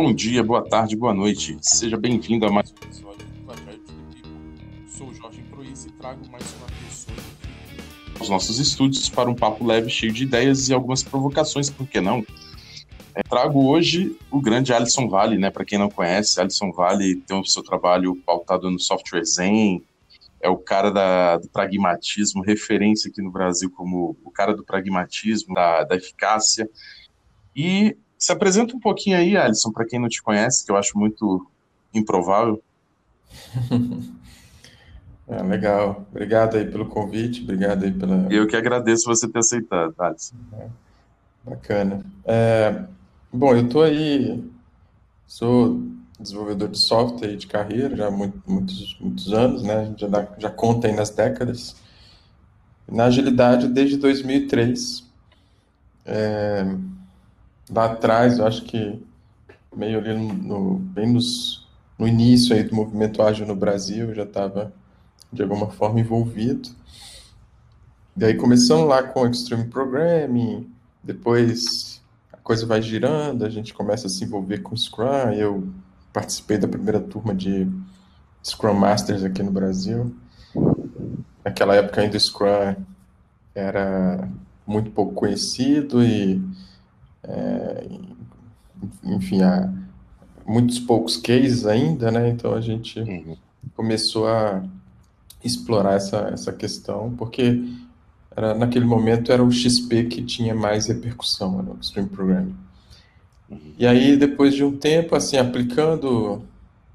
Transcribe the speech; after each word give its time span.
Bom 0.00 0.14
dia, 0.14 0.44
boa 0.44 0.62
tarde, 0.62 0.94
boa 0.94 1.12
noite. 1.12 1.58
Seja 1.60 1.96
bem-vindo 1.96 2.46
a 2.46 2.52
mais 2.52 2.70
um 2.70 2.86
episódio 2.86 3.26
do 3.26 3.52
to 3.52 3.56
the 3.56 4.20
People. 4.22 4.86
Sou 4.86 5.12
Jorge 5.12 5.42
Proiz 5.50 5.86
e 5.86 5.90
trago 5.90 6.20
mais 6.30 6.44
uma 6.54 6.66
pessoa 6.86 7.16
aos 8.20 8.28
nossos 8.28 8.60
estúdios 8.60 9.08
para 9.08 9.28
um 9.28 9.34
papo 9.34 9.66
leve, 9.66 9.90
cheio 9.90 10.12
de 10.12 10.22
ideias 10.22 10.68
e 10.68 10.72
algumas 10.72 11.02
provocações, 11.02 11.68
por 11.68 11.84
que 11.84 12.00
não? 12.00 12.24
É, 13.12 13.24
trago 13.24 13.66
hoje 13.66 14.16
o 14.30 14.40
grande 14.40 14.72
Alisson 14.72 15.08
Vale, 15.08 15.36
né? 15.36 15.50
Para 15.50 15.64
quem 15.64 15.80
não 15.80 15.90
conhece, 15.90 16.40
Alisson 16.40 16.70
Vale 16.70 17.16
tem 17.16 17.36
o 17.36 17.44
seu 17.44 17.64
trabalho 17.64 18.14
pautado 18.24 18.70
no 18.70 18.78
software 18.78 19.24
Zen, 19.24 19.82
é 20.40 20.48
o 20.48 20.58
cara 20.58 20.92
da, 20.92 21.38
do 21.38 21.48
pragmatismo, 21.48 22.44
referência 22.44 23.10
aqui 23.10 23.20
no 23.20 23.32
Brasil 23.32 23.68
como 23.68 24.16
o 24.24 24.30
cara 24.30 24.54
do 24.54 24.62
pragmatismo, 24.62 25.56
da, 25.56 25.82
da 25.82 25.96
eficácia. 25.96 26.70
E 27.56 27.96
se 28.18 28.32
apresenta 28.32 28.76
um 28.76 28.80
pouquinho 28.80 29.16
aí, 29.16 29.36
Alisson, 29.36 29.70
para 29.70 29.86
quem 29.86 30.00
não 30.00 30.08
te 30.08 30.22
conhece, 30.22 30.66
que 30.66 30.72
eu 30.72 30.76
acho 30.76 30.98
muito 30.98 31.46
improvável. 31.94 32.60
É, 35.28 35.40
legal. 35.44 36.04
Obrigado 36.10 36.56
aí 36.56 36.68
pelo 36.68 36.86
convite, 36.86 37.42
obrigado 37.42 37.84
aí 37.84 37.92
pela. 37.92 38.26
Eu 38.30 38.46
que 38.46 38.56
agradeço 38.56 39.06
você 39.06 39.28
ter 39.28 39.38
aceitado, 39.38 39.94
Alisson. 39.98 40.34
É, 40.54 40.68
bacana. 41.44 42.04
É, 42.24 42.84
bom, 43.32 43.54
eu 43.54 43.66
estou 43.66 43.82
aí, 43.82 44.44
sou 45.26 45.80
desenvolvedor 46.18 46.68
de 46.68 46.78
software 46.78 47.36
de 47.36 47.46
carreira 47.46 47.94
já 47.94 48.08
há 48.08 48.10
muito, 48.10 48.42
muitos, 48.44 48.98
muitos 49.00 49.32
anos, 49.32 49.62
né? 49.62 49.94
Já, 49.96 50.08
dá, 50.08 50.28
já 50.38 50.50
conta 50.50 50.88
aí 50.88 50.92
nas 50.92 51.10
décadas. 51.10 51.76
Na 52.90 53.04
agilidade 53.04 53.68
desde 53.68 53.96
2003. 53.96 55.06
É, 56.04 56.64
lá 57.70 57.86
atrás, 57.86 58.38
eu 58.38 58.46
acho 58.46 58.62
que 58.64 59.02
meio 59.74 59.98
ali 59.98 60.14
no, 60.14 60.32
no, 60.32 60.74
bem 60.78 61.12
nos, 61.12 61.66
no 61.98 62.06
início 62.06 62.54
aí 62.54 62.62
do 62.62 62.74
movimento 62.74 63.22
ágil 63.22 63.46
no 63.46 63.54
Brasil, 63.54 64.08
eu 64.08 64.14
já 64.14 64.24
estava 64.24 64.72
de 65.32 65.42
alguma 65.42 65.70
forma 65.70 66.00
envolvido. 66.00 66.70
Daí 68.16 68.34
começamos 68.34 68.88
lá 68.88 69.02
com 69.02 69.26
Extreme 69.26 69.66
Programming, 69.66 70.68
depois 71.02 72.02
a 72.32 72.36
coisa 72.36 72.66
vai 72.66 72.82
girando, 72.82 73.44
a 73.44 73.50
gente 73.50 73.72
começa 73.72 74.06
a 74.06 74.10
se 74.10 74.24
envolver 74.24 74.58
com 74.58 74.76
Scrum, 74.76 75.32
eu 75.32 75.68
participei 76.12 76.58
da 76.58 76.66
primeira 76.66 76.98
turma 76.98 77.34
de 77.34 77.68
Scrum 78.42 78.74
Masters 78.74 79.22
aqui 79.22 79.42
no 79.42 79.52
Brasil. 79.52 80.14
Naquela 81.44 81.76
época 81.76 82.00
ainda 82.00 82.16
o 82.16 82.20
Scrum 82.20 82.74
era 83.54 84.28
muito 84.66 84.90
pouco 84.90 85.14
conhecido 85.14 86.02
e, 86.02 86.42
é, 87.28 87.86
enfim, 89.04 89.42
há 89.42 89.72
muitos 90.46 90.78
poucos 90.78 91.16
cases 91.16 91.66
ainda, 91.66 92.10
né? 92.10 92.30
Então 92.30 92.54
a 92.54 92.60
gente 92.60 92.98
uhum. 93.00 93.36
começou 93.76 94.26
a 94.26 94.62
explorar 95.44 95.94
essa, 95.94 96.30
essa 96.32 96.52
questão, 96.52 97.14
porque 97.16 97.62
era, 98.34 98.54
naquele 98.54 98.84
momento 98.84 99.30
era 99.30 99.44
o 99.44 99.52
XP 99.52 100.04
que 100.04 100.22
tinha 100.22 100.54
mais 100.54 100.86
repercussão, 100.86 101.62
no 101.62 101.78
Extreme 101.80 102.08
Programming. 102.08 102.56
E 103.78 103.86
aí, 103.86 104.16
depois 104.16 104.54
de 104.54 104.64
um 104.64 104.76
tempo, 104.76 105.14
assim, 105.14 105.36
aplicando 105.36 106.42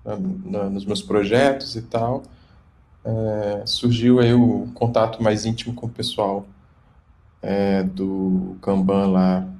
na, 0.06 0.18
na, 0.18 0.70
nos 0.70 0.86
meus 0.86 1.02
projetos 1.02 1.76
e 1.76 1.82
tal, 1.82 2.24
é, 3.04 3.64
surgiu 3.66 4.20
aí 4.20 4.34
o 4.34 4.68
contato 4.74 5.22
mais 5.22 5.46
íntimo 5.46 5.74
com 5.74 5.88
o 5.88 5.90
pessoal 5.90 6.46
é, 7.42 7.84
do 7.84 8.56
Kanban 8.62 9.08
lá 9.08 9.53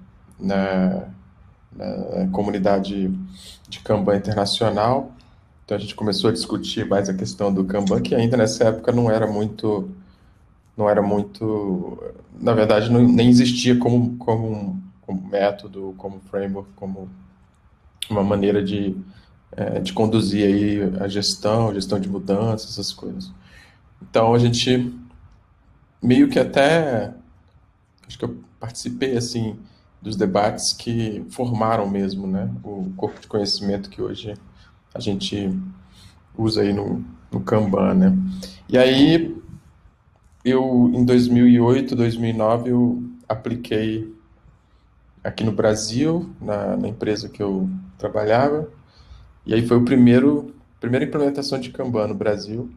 na, 0.44 1.08
na, 1.76 2.28
comunidade 2.32 3.10
de 3.70 3.80
Kanban 3.80 4.18
internacional. 4.18 5.12
Então 5.66 5.78
a 5.78 5.80
gente 5.80 5.96
começou 5.96 6.30
a 6.30 6.34
discutir 6.34 6.86
mais 6.86 7.10
a 7.10 7.14
questão 7.14 7.54
do 7.54 7.64
Kanban, 7.66 8.02
que 8.02 8.14
ainda 8.14 8.38
nessa 8.38 8.66
época 8.66 8.92
não 8.92 9.10
era 9.10 9.26
muito, 9.26 9.90
não 10.78 10.90
era 10.90 11.02
muito, 11.02 11.98
na 12.40 12.54
verdade 12.54 12.92
não, 12.92 13.02
nem 13.02 13.30
existia 13.30 13.78
como, 13.78 14.18
como 14.18 14.84
como 15.06 15.28
método, 15.28 15.94
como 15.98 16.20
framework, 16.20 16.70
como 16.76 17.10
uma 18.10 18.24
maneira 18.24 18.64
de, 18.64 18.96
é, 19.52 19.80
de 19.80 19.94
conduzir 19.94 20.46
aí 20.46 21.04
a 21.04 21.08
gestão, 21.08 21.74
gestão 21.74 22.00
de 22.00 22.10
mudanças, 22.10 22.72
essas 22.72 22.92
coisas. 22.92 23.32
Então 24.02 24.34
a 24.34 24.40
gente 24.40 24.94
meio 26.02 26.30
que 26.30 26.40
até 26.40 27.14
acho 28.08 28.18
que 28.18 28.26
eu 28.26 28.38
participei 28.60 29.16
assim 29.16 29.58
dos 30.04 30.18
debates 30.18 30.74
que 30.74 31.26
formaram 31.30 31.90
mesmo, 31.90 32.28
né, 32.28 32.52
o 32.62 32.92
corpo 32.98 33.22
de 33.22 33.28
conhecimento 33.28 33.90
que 33.90 34.02
hoje 34.02 34.34
a 34.94 35.00
gente 35.00 35.58
usa 36.38 36.62
aí 36.62 36.74
no, 36.74 37.04
no 37.32 37.40
Kanban, 37.40 37.94
né? 37.94 38.18
E 38.68 38.78
aí 38.78 39.36
eu 40.44 40.92
em 40.94 41.06
2008, 41.06 41.96
2009 41.96 42.70
eu 42.70 43.04
apliquei 43.30 44.14
aqui 45.24 45.44
no 45.44 45.54
Brasil, 45.54 46.30
na, 46.42 46.76
na, 46.76 46.88
empresa 46.88 47.30
que 47.30 47.42
eu 47.42 47.70
trabalhava. 47.98 48.70
E 49.46 49.54
aí 49.54 49.66
foi 49.66 49.78
o 49.78 49.86
primeiro 49.86 50.54
primeira 50.82 51.06
implementação 51.06 51.60
de 51.60 51.70
Kanban 51.70 52.08
no 52.08 52.16
Brasil. 52.16 52.70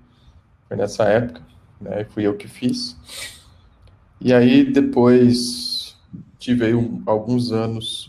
Foi 0.68 0.76
nessa 0.76 1.04
época, 1.04 1.42
né? 1.80 2.04
Fui 2.10 2.24
eu 2.24 2.36
que 2.36 2.46
fiz. 2.46 2.96
E 4.20 4.32
aí 4.32 4.64
depois 4.64 5.75
tive 6.46 6.66
aí 6.66 6.74
um, 6.76 7.02
alguns 7.04 7.50
anos 7.50 8.08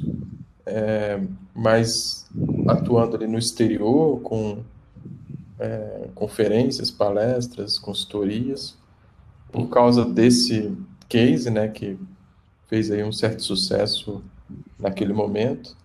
é, 0.64 1.20
mais 1.56 2.30
atuando 2.68 3.16
ali 3.16 3.26
no 3.26 3.40
exterior 3.40 4.22
com 4.22 4.60
é, 5.60 6.10
conferências, 6.14 6.92
palestras, 6.92 7.80
consultorias, 7.80 8.78
por 9.52 9.68
causa 9.70 10.06
desse 10.06 10.72
case, 11.10 11.50
né, 11.50 11.68
que 11.68 11.98
fez 12.68 12.92
aí 12.92 13.04
um 13.04 13.12
certo 13.12 13.42
sucesso 13.42 14.22
naquele 14.78 15.14
momento. 15.14 15.76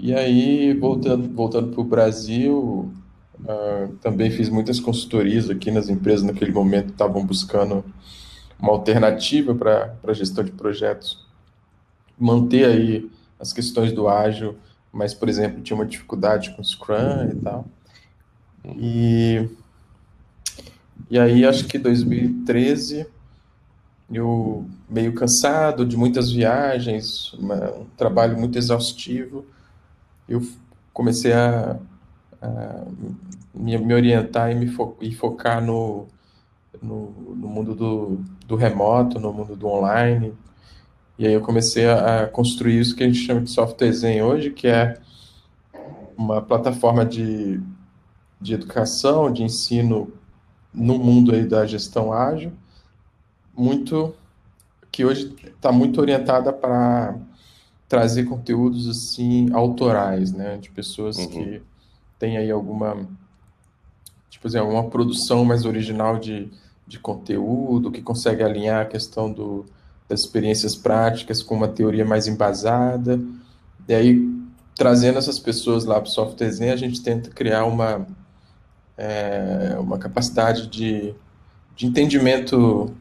E 0.00 0.12
aí, 0.12 0.74
voltando, 0.74 1.32
voltando 1.32 1.70
para 1.70 1.80
o 1.80 1.84
Brasil, 1.84 2.92
uh, 3.40 3.92
também 4.00 4.32
fiz 4.32 4.48
muitas 4.48 4.80
consultorias 4.80 5.48
aqui 5.48 5.70
nas 5.70 5.88
empresas 5.88 6.24
naquele 6.24 6.52
momento 6.52 6.90
estavam 6.90 7.24
buscando 7.24 7.84
uma 8.58 8.72
alternativa 8.72 9.54
para 9.54 9.94
a 10.04 10.12
gestão 10.12 10.42
de 10.42 10.50
projetos. 10.52 11.27
Manter 12.18 12.64
aí 12.64 13.10
as 13.38 13.52
questões 13.52 13.92
do 13.92 14.08
ágil, 14.08 14.56
mas, 14.92 15.14
por 15.14 15.28
exemplo, 15.28 15.62
tinha 15.62 15.76
uma 15.76 15.86
dificuldade 15.86 16.54
com 16.54 16.64
Scrum 16.64 17.30
e 17.30 17.34
tal. 17.36 17.64
E, 18.76 19.48
e 21.10 21.18
aí, 21.18 21.44
acho 21.44 21.66
que 21.66 21.78
2013 21.78 23.06
eu 24.10 24.66
meio 24.88 25.12
cansado 25.14 25.84
de 25.84 25.96
muitas 25.96 26.32
viagens, 26.32 27.32
uma, 27.34 27.74
um 27.74 27.84
trabalho 27.96 28.38
muito 28.38 28.56
exaustivo, 28.56 29.44
eu 30.28 30.42
comecei 30.92 31.32
a, 31.32 31.78
a 32.40 32.84
me, 33.54 33.76
me, 33.78 33.94
orientar 33.94 34.50
e 34.50 34.54
me 34.54 34.66
fo, 34.66 34.96
e 35.00 35.14
focar 35.14 35.62
no, 35.62 36.06
no, 36.82 37.10
no, 37.36 37.48
mundo 37.48 37.74
do, 37.74 38.20
do 38.46 38.56
remoto, 38.56 39.18
no 39.20 39.32
mundo 39.32 39.54
do 39.54 39.66
online. 39.66 40.32
E 41.18 41.26
aí 41.26 41.32
eu 41.32 41.40
comecei 41.40 41.86
a, 41.86 42.22
a 42.22 42.26
construir 42.28 42.78
isso 42.78 42.94
que 42.94 43.02
a 43.02 43.06
gente 43.06 43.18
chama 43.18 43.40
de 43.40 43.50
software 43.50 43.92
Zen 43.92 44.22
hoje, 44.22 44.50
que 44.50 44.68
é 44.68 44.98
uma 46.16 46.40
plataforma 46.40 47.04
de, 47.04 47.60
de 48.40 48.54
educação, 48.54 49.32
de 49.32 49.42
ensino 49.42 50.12
no 50.72 50.98
mundo 50.98 51.32
aí 51.32 51.44
da 51.44 51.66
gestão 51.66 52.12
ágil, 52.12 52.52
muito 53.56 54.14
que 54.92 55.04
hoje 55.04 55.34
está 55.44 55.72
muito 55.72 56.00
orientada 56.00 56.52
para 56.52 57.16
trazer 57.88 58.24
conteúdos 58.24 58.88
assim 58.88 59.52
autorais, 59.52 60.32
né, 60.32 60.56
de 60.58 60.70
pessoas 60.70 61.16
uhum. 61.16 61.28
que 61.28 61.62
têm 62.18 62.36
aí 62.36 62.50
alguma 62.50 63.08
tipo 64.28 64.46
assim, 64.46 64.58
alguma 64.58 64.88
produção 64.88 65.44
mais 65.44 65.64
original 65.64 66.18
de, 66.18 66.50
de 66.86 66.98
conteúdo, 66.98 67.90
que 67.90 68.02
consegue 68.02 68.42
alinhar 68.42 68.82
a 68.82 68.86
questão 68.86 69.32
do, 69.32 69.66
das 70.08 70.20
experiências 70.20 70.74
práticas 70.74 71.42
com 71.42 71.54
uma 71.54 71.68
teoria 71.68 72.04
mais 72.04 72.26
embasada. 72.26 73.20
E 73.86 73.94
aí, 73.94 74.28
trazendo 74.74 75.18
essas 75.18 75.38
pessoas 75.38 75.84
lá 75.84 75.96
para 76.00 76.08
o 76.08 76.10
software 76.10 76.50
Zen, 76.50 76.70
a 76.70 76.76
gente 76.76 77.02
tenta 77.02 77.30
criar 77.30 77.64
uma, 77.66 78.06
é, 78.96 79.76
uma 79.78 79.98
capacidade 79.98 80.68
de, 80.68 81.14
de 81.76 81.86
entendimento 81.86 82.94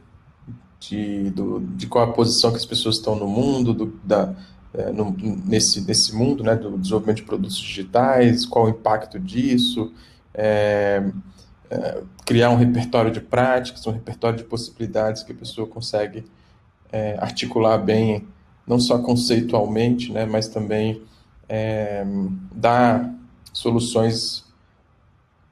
de, 0.79 1.29
do, 1.31 1.59
de 1.59 1.87
qual 1.87 2.09
a 2.09 2.13
posição 2.13 2.51
que 2.51 2.57
as 2.57 2.65
pessoas 2.65 2.97
estão 2.97 3.15
no 3.15 3.27
mundo, 3.27 3.73
do, 3.73 3.99
da, 4.03 4.33
é, 4.73 4.91
no, 4.91 5.15
nesse, 5.45 5.81
nesse 5.81 6.13
mundo 6.13 6.43
né, 6.43 6.55
do 6.55 6.77
desenvolvimento 6.77 7.17
de 7.17 7.23
produtos 7.23 7.57
digitais, 7.57 8.45
qual 8.45 8.65
o 8.65 8.69
impacto 8.69 9.19
disso, 9.19 9.91
é, 10.33 11.03
é, 11.69 12.01
criar 12.25 12.49
um 12.49 12.55
repertório 12.55 13.11
de 13.11 13.19
práticas, 13.19 13.85
um 13.87 13.91
repertório 13.91 14.37
de 14.37 14.43
possibilidades 14.43 15.23
que 15.23 15.31
a 15.31 15.35
pessoa 15.35 15.67
consegue 15.67 16.25
é, 16.91 17.17
articular 17.19 17.77
bem, 17.77 18.25
não 18.65 18.79
só 18.79 18.99
conceitualmente, 18.99 20.11
né, 20.11 20.25
mas 20.25 20.47
também 20.47 21.01
é, 21.47 22.05
dar 22.51 23.13
soluções, 23.53 24.45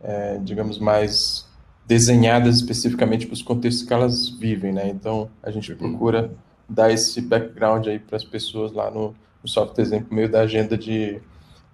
é, 0.02 0.38
digamos, 0.44 0.78
mais 0.78 1.46
desenhadas 1.88 2.58
especificamente 2.58 3.26
para 3.26 3.34
os 3.34 3.42
contextos 3.42 3.86
que 3.86 3.94
elas 3.94 4.30
vivem, 4.30 4.74
né? 4.74 4.90
Então, 4.90 5.30
a 5.42 5.52
gente 5.52 5.72
uhum. 5.72 5.78
procura 5.78 6.32
dar 6.68 6.92
esse 6.92 7.22
background 7.22 7.88
aí 7.88 8.00
para 8.00 8.18
as 8.18 8.24
pessoas 8.24 8.72
lá 8.72 8.90
no, 8.90 9.16
no 9.42 9.48
software 9.48 9.84
exemplo, 9.84 10.14
meio 10.14 10.30
da 10.30 10.42
agenda 10.42 10.78
de, 10.78 11.22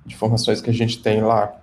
de 0.06 0.16
formações 0.16 0.62
que 0.62 0.70
a 0.70 0.74
gente 0.74 1.02
tem 1.02 1.22
lá. 1.22 1.54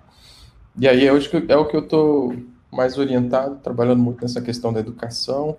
E 0.77 0.87
aí 0.87 1.05
é, 1.05 1.13
hoje 1.13 1.29
é 1.47 1.57
o 1.57 1.65
que 1.65 1.75
eu 1.75 1.81
estou 1.81 2.35
mais 2.71 2.97
orientado, 2.97 3.55
trabalhando 3.57 4.01
muito 4.01 4.21
nessa 4.21 4.41
questão 4.41 4.73
da 4.73 4.79
educação, 4.79 5.57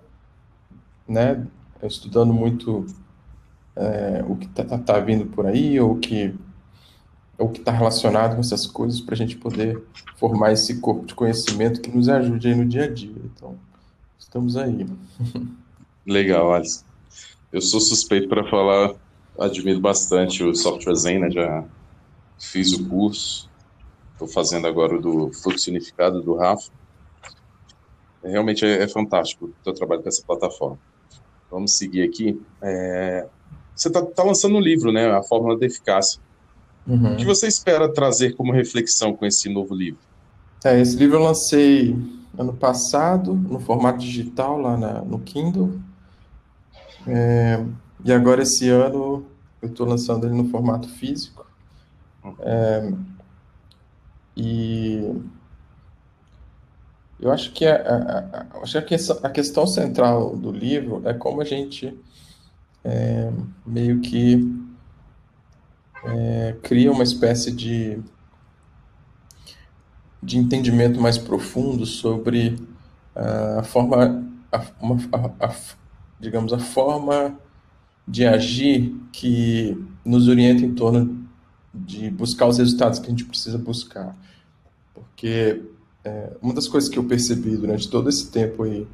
né? 1.07 1.45
Estudando 1.87 2.33
muito 2.33 2.85
é, 3.75 4.23
o 4.27 4.35
que 4.35 4.45
está 4.45 4.77
tá, 4.77 4.99
vindo 4.99 5.25
por 5.25 5.45
aí, 5.45 5.79
ou 5.79 5.97
que 5.97 6.33
o 7.37 7.49
que 7.49 7.59
está 7.59 7.71
relacionado 7.71 8.35
com 8.35 8.41
essas 8.41 8.67
coisas 8.67 9.01
para 9.01 9.15
a 9.15 9.17
gente 9.17 9.35
poder 9.35 9.81
formar 10.17 10.51
esse 10.51 10.79
corpo 10.79 11.05
de 11.05 11.15
conhecimento 11.15 11.81
que 11.81 11.89
nos 11.89 12.07
ajude 12.07 12.47
aí 12.47 12.55
no 12.55 12.65
dia 12.65 12.83
a 12.83 12.87
dia. 12.87 13.15
Então, 13.25 13.57
estamos 14.17 14.55
aí. 14.55 14.85
Legal, 16.05 16.53
Alisson. 16.53 16.85
Eu 17.51 17.61
sou 17.61 17.79
suspeito 17.81 18.29
para 18.29 18.47
falar, 18.49 18.93
admiro 19.39 19.79
bastante 19.79 20.43
o 20.43 20.55
Software 20.55 20.95
Zen, 20.95 21.19
né? 21.19 21.31
Já 21.31 21.65
fiz 22.39 22.73
o 22.73 22.87
curso, 22.87 23.49
estou 24.13 24.27
fazendo 24.27 24.67
agora 24.67 24.95
o 24.95 25.01
do 25.01 25.33
Fluxo 25.33 25.69
Unificado 25.69 26.21
do 26.21 26.35
Rafa. 26.35 26.71
Realmente 28.23 28.65
é, 28.65 28.83
é 28.83 28.87
fantástico 28.87 29.45
o 29.45 29.53
teu 29.63 29.73
trabalho 29.73 30.03
com 30.03 30.09
essa 30.09 30.23
plataforma. 30.23 30.79
Vamos 31.51 31.77
seguir 31.77 32.03
aqui. 32.03 32.41
É, 32.61 33.27
você 33.75 33.89
está 33.89 34.01
tá 34.01 34.23
lançando 34.23 34.55
um 34.55 34.61
livro, 34.61 34.91
né? 34.91 35.11
A 35.11 35.21
Fórmula 35.21 35.57
da 35.57 35.65
Eficácia. 35.65 36.21
Uhum. 36.87 37.13
O 37.13 37.17
que 37.17 37.25
você 37.25 37.47
espera 37.47 37.91
trazer 37.91 38.35
como 38.35 38.51
reflexão 38.53 39.13
com 39.13 39.25
esse 39.25 39.49
novo 39.49 39.75
livro? 39.75 39.99
É, 40.63 40.79
esse 40.79 40.95
livro 40.95 41.17
eu 41.17 41.23
lancei 41.23 41.95
ano 42.37 42.53
passado, 42.53 43.33
no 43.33 43.59
formato 43.59 43.99
digital, 43.99 44.59
lá 44.59 44.77
na, 44.77 45.01
no 45.01 45.19
Kindle. 45.19 45.79
É, 47.05 47.63
e 48.03 48.11
agora, 48.11 48.43
esse 48.43 48.69
ano, 48.69 49.25
eu 49.61 49.69
estou 49.69 49.85
lançando 49.85 50.25
ele 50.25 50.35
no 50.35 50.49
formato 50.49 50.87
físico. 50.87 51.45
É, 52.39 52.93
e 54.35 55.21
eu 57.21 57.31
acho 57.31 57.51
que, 57.51 57.65
a, 57.65 57.75
a, 57.75 58.19
a, 58.19 58.63
acho 58.63 58.81
que 58.81 58.95
a 59.23 59.29
questão 59.29 59.67
central 59.67 60.35
do 60.35 60.51
livro 60.51 61.01
é 61.05 61.13
como 61.13 61.41
a 61.41 61.45
gente 61.45 61.95
é, 62.83 63.31
meio 63.65 64.01
que 64.01 64.43
é, 66.03 66.55
cria 66.63 66.91
uma 66.91 67.03
espécie 67.03 67.51
de, 67.51 67.99
de 70.21 70.37
entendimento 70.37 70.99
mais 70.99 71.17
profundo 71.17 71.85
sobre 71.85 72.57
a 73.15 73.63
forma, 73.63 74.25
a, 74.51 75.45
a, 75.45 75.55
digamos, 76.19 76.53
a 76.53 76.59
forma 76.59 77.37
de 78.07 78.25
agir 78.25 78.95
que 79.11 79.77
nos 80.03 80.27
orienta 80.27 80.65
em 80.65 80.73
torno 80.73 81.27
de 81.73 82.09
buscar 82.09 82.47
os 82.47 82.57
resultados 82.57 82.99
que 82.99 83.07
a 83.07 83.09
gente 83.09 83.25
precisa 83.25 83.57
buscar. 83.57 84.15
Porque 84.93 85.61
é, 86.03 86.29
uma 86.41 86.53
das 86.53 86.67
coisas 86.67 86.89
que 86.89 86.97
eu 86.97 87.03
percebi 87.03 87.55
durante 87.55 87.89
todo 87.89 88.09
esse 88.09 88.29
tempo 88.31 88.63
aí, 88.63 88.87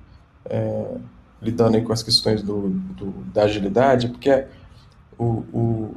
é, 0.45 0.98
lidando 1.42 1.77
aí 1.77 1.83
com 1.83 1.94
as 1.94 2.04
questões 2.04 2.42
do, 2.42 2.69
do 2.69 3.12
da 3.33 3.44
agilidade, 3.44 4.07
é 4.07 4.09
porque 4.09 4.45
o, 5.18 5.25
o, 5.54 5.95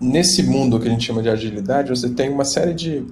nesse 0.00 0.42
mundo 0.42 0.78
que 0.78 0.88
a 0.88 0.90
gente 0.90 1.04
chama 1.06 1.22
de 1.22 1.28
agilidade, 1.28 1.90
você 1.90 2.08
tem 2.10 2.30
uma 2.30 2.44
série 2.44 2.74
de 2.74 3.06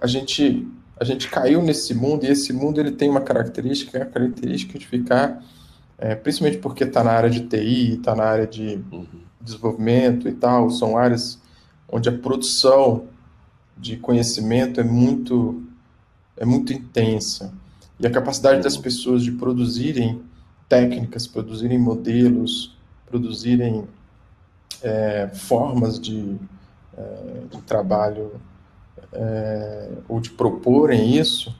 a 0.00 0.06
gente 0.06 0.66
a 0.98 1.04
gente 1.04 1.28
caiu 1.30 1.62
nesse 1.62 1.94
mundo 1.94 2.26
e 2.26 2.28
esse 2.28 2.52
mundo 2.52 2.78
ele 2.78 2.90
tem 2.90 3.08
uma 3.08 3.22
característica, 3.22 3.96
é 3.96 4.02
a 4.02 4.06
característica 4.06 4.78
de 4.78 4.86
ficar, 4.86 5.42
é, 5.96 6.14
principalmente 6.14 6.58
porque 6.58 6.84
está 6.84 7.02
na 7.02 7.12
área 7.12 7.30
de 7.30 7.40
TI, 7.40 7.94
está 7.94 8.14
na 8.14 8.24
área 8.24 8.46
de 8.46 8.84
uhum. 8.92 9.06
desenvolvimento 9.40 10.28
e 10.28 10.32
tal, 10.32 10.68
são 10.68 10.98
áreas 10.98 11.40
onde 11.88 12.10
a 12.10 12.12
produção 12.12 13.04
de 13.80 13.96
conhecimento 13.96 14.80
é 14.80 14.84
muito 14.84 15.62
é 16.36 16.44
muito 16.44 16.72
intensa 16.72 17.52
e 17.98 18.06
a 18.06 18.10
capacidade 18.10 18.62
das 18.62 18.76
pessoas 18.76 19.22
de 19.22 19.32
produzirem 19.32 20.22
técnicas, 20.68 21.26
produzirem 21.26 21.78
modelos, 21.78 22.76
produzirem 23.06 23.86
é, 24.82 25.28
formas 25.34 26.00
de, 26.00 26.36
é, 26.96 27.42
de 27.50 27.60
trabalho 27.62 28.32
é, 29.12 29.90
ou 30.08 30.20
de 30.20 30.30
proporem 30.30 31.16
isso 31.18 31.54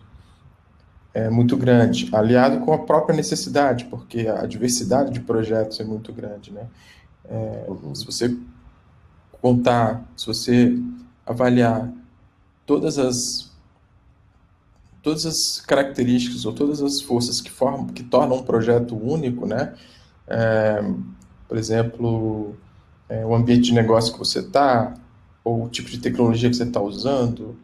é 1.13 1.29
muito 1.29 1.57
grande, 1.57 2.09
aliado 2.13 2.61
com 2.61 2.73
a 2.73 2.79
própria 2.79 3.17
necessidade, 3.17 3.87
porque 3.87 4.29
a 4.29 4.47
diversidade 4.47 5.13
de 5.13 5.21
projetos 5.21 5.81
é 5.81 5.85
muito 5.85 6.13
grande, 6.13 6.53
né? 6.53 6.67
É, 7.29 7.65
uhum. 7.69 7.95
Se 7.95 8.07
você 8.07 8.37
contar, 9.43 10.05
se 10.17 10.27
você 10.27 10.79
avaliar 11.27 11.91
todas 12.71 13.01
as 13.01 13.51
todas 15.03 15.27
as 15.27 15.61
características 15.63 16.45
ou 16.45 16.53
todas 16.53 16.81
as 16.81 17.01
forças 17.01 17.41
que 17.41 17.51
formam, 17.51 17.89
que 17.89 18.05
tornam 18.05 18.37
um 18.37 18.43
projeto 18.45 18.95
único, 18.95 19.45
né? 19.45 19.75
É, 20.29 20.81
por 21.49 21.59
exemplo, 21.59 22.55
é, 23.09 23.27
o 23.27 23.35
ambiente 23.35 23.63
de 23.63 23.75
negócio 23.75 24.13
que 24.13 24.19
você 24.21 24.39
está, 24.39 24.95
ou 25.43 25.65
o 25.65 25.69
tipo 25.69 25.91
de 25.91 25.99
tecnologia 25.99 26.49
que 26.49 26.55
você 26.55 26.63
está 26.63 26.81
usando, 26.81 27.57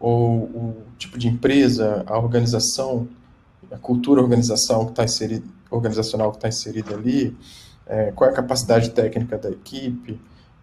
ou 0.00 0.44
o 0.44 0.82
tipo 0.96 1.18
de 1.18 1.28
empresa, 1.28 2.02
a 2.06 2.16
organização, 2.16 3.06
a 3.70 3.76
cultura 3.76 4.22
organização 4.22 4.86
que 4.86 4.92
tá 4.92 5.04
inserida, 5.04 5.46
organizacional 5.70 6.30
que 6.30 6.38
está 6.38 6.48
inserida 6.48 6.94
ali, 6.94 7.36
é, 7.86 8.12
qual 8.12 8.30
é 8.30 8.32
a 8.32 8.36
capacidade 8.36 8.88
técnica 8.92 9.36
da 9.36 9.50
equipe, 9.50 10.18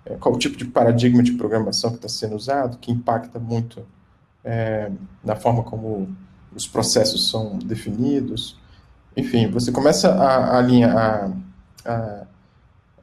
é, 0.06 0.16
qual 0.16 0.36
o 0.36 0.38
tipo 0.38 0.58
de 0.58 0.66
paradigma 0.66 1.22
de 1.22 1.34
programação 1.34 1.92
que 1.92 1.98
está 1.98 2.10
sendo 2.10 2.36
usado, 2.36 2.78
que 2.78 2.92
impacta 2.92 3.40
muito 3.40 3.86
é, 4.44 4.92
na 5.24 5.36
forma 5.36 5.64
como 5.64 6.16
os 6.56 6.68
processos 6.68 7.30
são 7.30 7.58
definidos. 7.60 8.58
Enfim, 9.16 9.50
você 9.50 9.72
começa 9.72 10.12
a, 10.12 10.58
a 10.58 10.62
linha 10.62 10.94
a, 10.94 11.32
a, 11.86 12.26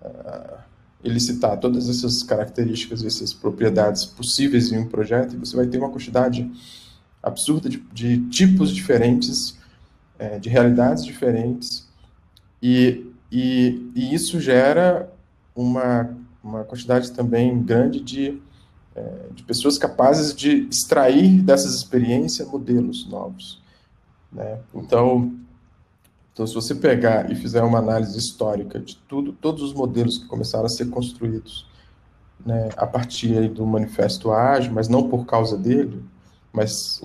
a 0.03 0.59
elicitar 1.03 1.59
todas 1.59 1.89
essas 1.89 2.23
características, 2.23 3.05
essas 3.05 3.33
propriedades 3.33 4.05
possíveis 4.05 4.73
em 4.73 4.79
um 4.79 4.89
projeto, 4.89 5.35
e 5.35 5.39
você 5.39 5.57
vai 5.57 5.67
ter 5.67 5.79
uma 5.79 5.91
quantidade 5.91 6.51
absurda 7.23 7.69
de, 7.69 7.79
de 7.93 8.29
tipos 8.29 8.75
diferentes, 8.75 9.57
é, 10.19 10.39
de 10.39 10.49
realidades 10.49 11.05
diferentes, 11.05 11.87
e, 12.61 13.07
e, 13.31 13.91
e, 13.95 14.15
isso 14.15 14.41
gera 14.41 15.09
uma, 15.55 16.11
uma 16.43 16.65
quantidade 16.65 17.13
também 17.13 17.63
grande 17.63 18.01
de, 18.01 18.41
é, 18.95 19.27
de 19.35 19.43
pessoas 19.43 19.79
capazes 19.79 20.35
de 20.35 20.69
extrair 20.71 21.43
dessas 21.43 21.75
experiências 21.75 22.49
modelos 22.49 23.09
novos. 23.09 23.63
Né? 24.33 24.59
Então, 24.75 25.33
então, 26.39 26.47
se 26.47 26.55
você 26.55 26.73
pegar 26.73 27.33
e 27.33 27.35
fizer 27.35 27.63
uma 27.63 27.79
análise 27.79 28.17
histórica 28.17 28.79
de 28.79 28.97
tudo, 29.09 29.33
todos 29.33 29.61
os 29.61 29.75
modelos 29.75 30.19
que 30.19 30.27
começaram 30.27 30.67
a 30.67 30.69
ser 30.69 30.89
construídos 30.89 31.67
né, 32.47 32.69
a 32.77 32.87
partir 32.87 33.49
do 33.49 33.67
Manifesto 33.67 34.31
Ágil, 34.31 34.73
mas 34.73 34.89
não 34.89 35.09
por 35.09 35.27
causa 35.27 35.59
dele, 35.59 36.01
mas 36.53 37.01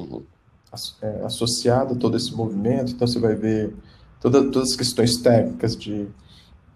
é, 1.01 1.25
associado 1.25 1.95
a 1.95 1.97
todo 1.97 2.15
esse 2.15 2.31
movimento, 2.31 2.91
então 2.91 3.07
você 3.07 3.17
vai 3.17 3.33
ver 3.33 3.73
toda, 4.21 4.43
todas 4.51 4.69
as 4.69 4.75
questões 4.75 5.17
técnicas 5.17 5.75
de 5.75 6.07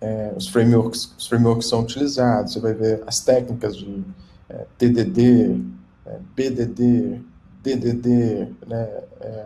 é, 0.01 0.34
os 0.36 0.48
frameworks, 0.48 1.13
os 1.18 1.27
frameworks 1.27 1.68
são 1.68 1.82
utilizados, 1.82 2.54
você 2.54 2.60
vai 2.60 2.74
ver 2.74 3.04
as 3.08 3.20
técnicas 3.20 3.75
de 3.75 4.04
é, 4.50 4.66
TDD, 4.77 5.62
é, 6.06 6.20
BDD, 6.36 7.22
DDD, 7.63 8.54
né, 8.68 9.04
é, 9.22 9.46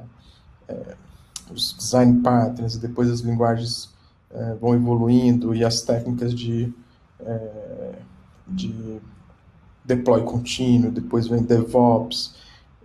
é 0.67 0.95
os 1.51 1.75
design 1.77 2.21
patterns, 2.21 2.77
depois 2.77 3.09
as 3.09 3.19
linguagens 3.19 3.89
é, 4.29 4.53
vão 4.55 4.73
evoluindo 4.73 5.53
e 5.53 5.65
as 5.65 5.81
técnicas 5.81 6.33
de, 6.33 6.73
de 8.47 9.01
deploy 9.83 10.23
contínuo, 10.23 10.91
depois 10.91 11.27
vem 11.27 11.43
DevOps, 11.43 12.35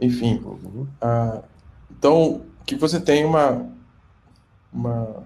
enfim. 0.01 0.41
Uhum. 0.45 0.87
Ah, 1.01 1.43
então, 1.91 2.43
que 2.67 2.75
você 2.75 2.99
tem 2.99 3.25
uma, 3.25 3.67
uma, 4.73 5.23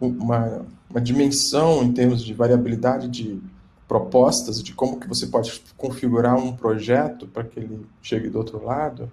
uma, 0.00 0.66
uma 0.92 1.00
dimensão 1.00 1.82
em 1.82 1.90
termos 1.92 2.22
de 2.22 2.34
variabilidade 2.34 3.08
de 3.08 3.40
propostas, 3.88 4.62
de 4.62 4.74
como 4.74 5.00
que 5.00 5.08
você 5.08 5.26
pode 5.26 5.62
configurar 5.76 6.36
um 6.36 6.54
projeto 6.54 7.26
para 7.26 7.44
que 7.44 7.58
ele 7.58 7.86
chegue 8.02 8.28
do 8.28 8.38
outro 8.38 8.62
lado, 8.62 9.10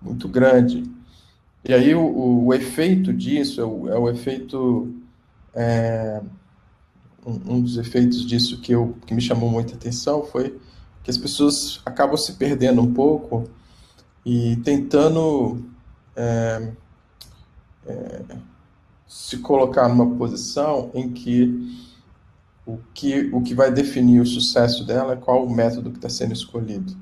muito 0.00 0.28
grande. 0.28 0.84
E 1.64 1.74
aí 1.74 1.94
o, 1.94 2.00
o, 2.00 2.46
o 2.46 2.54
efeito 2.54 3.12
disso 3.12 3.60
é 3.60 3.64
o, 3.64 3.88
é 3.88 3.98
o 3.98 4.08
efeito 4.08 4.94
é, 5.54 6.20
um, 7.26 7.54
um, 7.54 7.60
dos 7.60 7.76
efeitos 7.76 8.24
disso 8.24 8.60
que, 8.60 8.72
eu, 8.72 8.96
que 9.06 9.14
me 9.14 9.20
chamou 9.20 9.50
muita 9.50 9.74
atenção 9.74 10.24
foi 10.24 10.58
que 11.02 11.10
as 11.10 11.18
pessoas 11.18 11.80
acabam 11.84 12.16
se 12.16 12.34
perdendo 12.34 12.80
um 12.80 12.92
pouco 12.92 13.48
e 14.24 14.56
tentando 14.64 15.64
é, 16.16 16.72
é, 17.86 18.22
se 19.12 19.36
colocar 19.36 19.90
numa 19.90 20.16
posição 20.16 20.90
em 20.94 21.12
que 21.12 21.78
o 22.64 22.78
que, 22.94 23.28
o 23.30 23.42
que 23.42 23.54
vai 23.54 23.70
definir 23.70 24.20
o 24.20 24.26
sucesso 24.26 24.86
dela 24.86 25.12
é 25.12 25.16
qual 25.16 25.44
o 25.44 25.54
método 25.54 25.90
que 25.90 25.98
está 25.98 26.08
sendo 26.08 26.32
escolhido. 26.32 26.96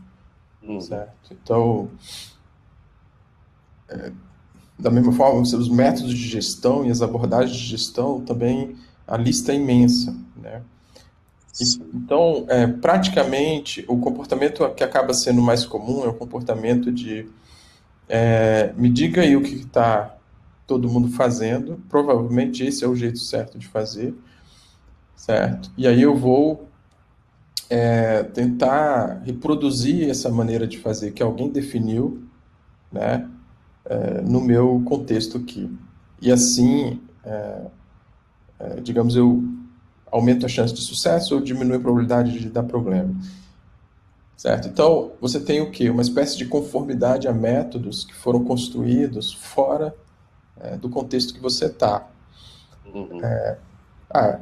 Hum. 0.61 0.81
Certo? 0.81 1.13
Então, 1.31 1.89
é, 3.89 4.11
da 4.77 4.91
mesma 4.91 5.13
forma, 5.13 5.41
os 5.41 5.69
métodos 5.69 6.13
de 6.13 6.29
gestão 6.29 6.85
e 6.85 6.91
as 6.91 7.01
abordagens 7.01 7.57
de 7.57 7.65
gestão 7.65 8.21
também, 8.23 8.75
a 9.07 9.17
lista 9.17 9.53
é 9.53 9.55
imensa, 9.55 10.13
né? 10.37 10.63
Então, 11.95 12.45
é, 12.49 12.67
praticamente, 12.67 13.85
o 13.87 13.99
comportamento 13.99 14.69
que 14.75 14.83
acaba 14.83 15.15
sendo 15.15 15.41
mais 15.41 15.65
comum 15.65 16.05
é 16.05 16.09
o 16.09 16.15
comportamento 16.15 16.91
de 16.91 17.29
é, 18.09 18.73
me 18.77 18.89
diga 18.89 19.23
aí 19.23 19.37
o 19.37 19.43
que 19.43 19.55
está 19.55 20.17
todo 20.71 20.89
mundo 20.89 21.09
fazendo, 21.09 21.83
provavelmente 21.89 22.63
esse 22.63 22.85
é 22.85 22.87
o 22.87 22.95
jeito 22.95 23.19
certo 23.19 23.59
de 23.59 23.67
fazer, 23.67 24.15
certo? 25.17 25.69
E 25.77 25.85
aí 25.85 26.01
eu 26.01 26.15
vou 26.15 26.69
é, 27.69 28.23
tentar 28.23 29.21
reproduzir 29.25 30.09
essa 30.09 30.31
maneira 30.31 30.69
de 30.69 30.79
fazer 30.79 31.11
que 31.11 31.25
alguém 31.25 31.51
definiu, 31.51 32.23
né, 32.93 33.29
é, 33.85 34.21
no 34.21 34.41
meu 34.41 34.81
contexto 34.85 35.39
aqui. 35.39 35.69
E 36.23 36.31
assim, 36.31 37.01
é, 37.25 37.63
é, 38.61 38.81
digamos, 38.81 39.17
eu 39.17 39.43
aumento 40.07 40.47
a 40.47 40.49
chance 40.49 40.73
de 40.73 40.83
sucesso 40.83 41.35
ou 41.35 41.41
diminui 41.41 41.79
a 41.79 41.81
probabilidade 41.81 42.39
de 42.39 42.49
dar 42.49 42.63
problema. 42.63 43.13
Certo? 44.37 44.69
Então, 44.69 45.15
você 45.21 45.41
tem 45.41 45.61
o 45.61 45.73
quê? 45.73 45.91
Uma 45.91 46.03
espécie 46.03 46.39
de 46.39 46.45
conformidade 46.45 47.27
a 47.27 47.33
métodos 47.33 48.05
que 48.05 48.15
foram 48.15 48.45
construídos 48.45 49.33
fora 49.33 49.93
é, 50.61 50.77
do 50.77 50.89
contexto 50.89 51.35
que 51.35 51.41
você 51.41 51.67
está. 51.67 52.07
Uhum. 52.93 53.21
É, 53.23 53.59
ah, 54.11 54.41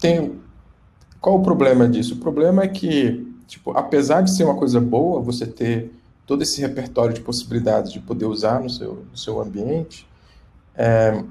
tem, 0.00 0.40
qual 1.20 1.36
o 1.36 1.42
problema 1.42 1.88
disso? 1.88 2.14
O 2.14 2.18
problema 2.18 2.62
é 2.62 2.68
que, 2.68 3.34
tipo, 3.46 3.70
apesar 3.72 4.22
de 4.22 4.34
ser 4.34 4.44
uma 4.44 4.56
coisa 4.56 4.80
boa 4.80 5.20
você 5.20 5.46
ter 5.46 5.92
todo 6.26 6.42
esse 6.42 6.60
repertório 6.60 7.14
de 7.14 7.20
possibilidades 7.20 7.92
de 7.92 8.00
poder 8.00 8.26
usar 8.26 8.60
no 8.60 8.70
seu, 8.70 9.06
no 9.10 9.16
seu 9.16 9.40
ambiente, 9.40 10.06
é, 10.74 11.22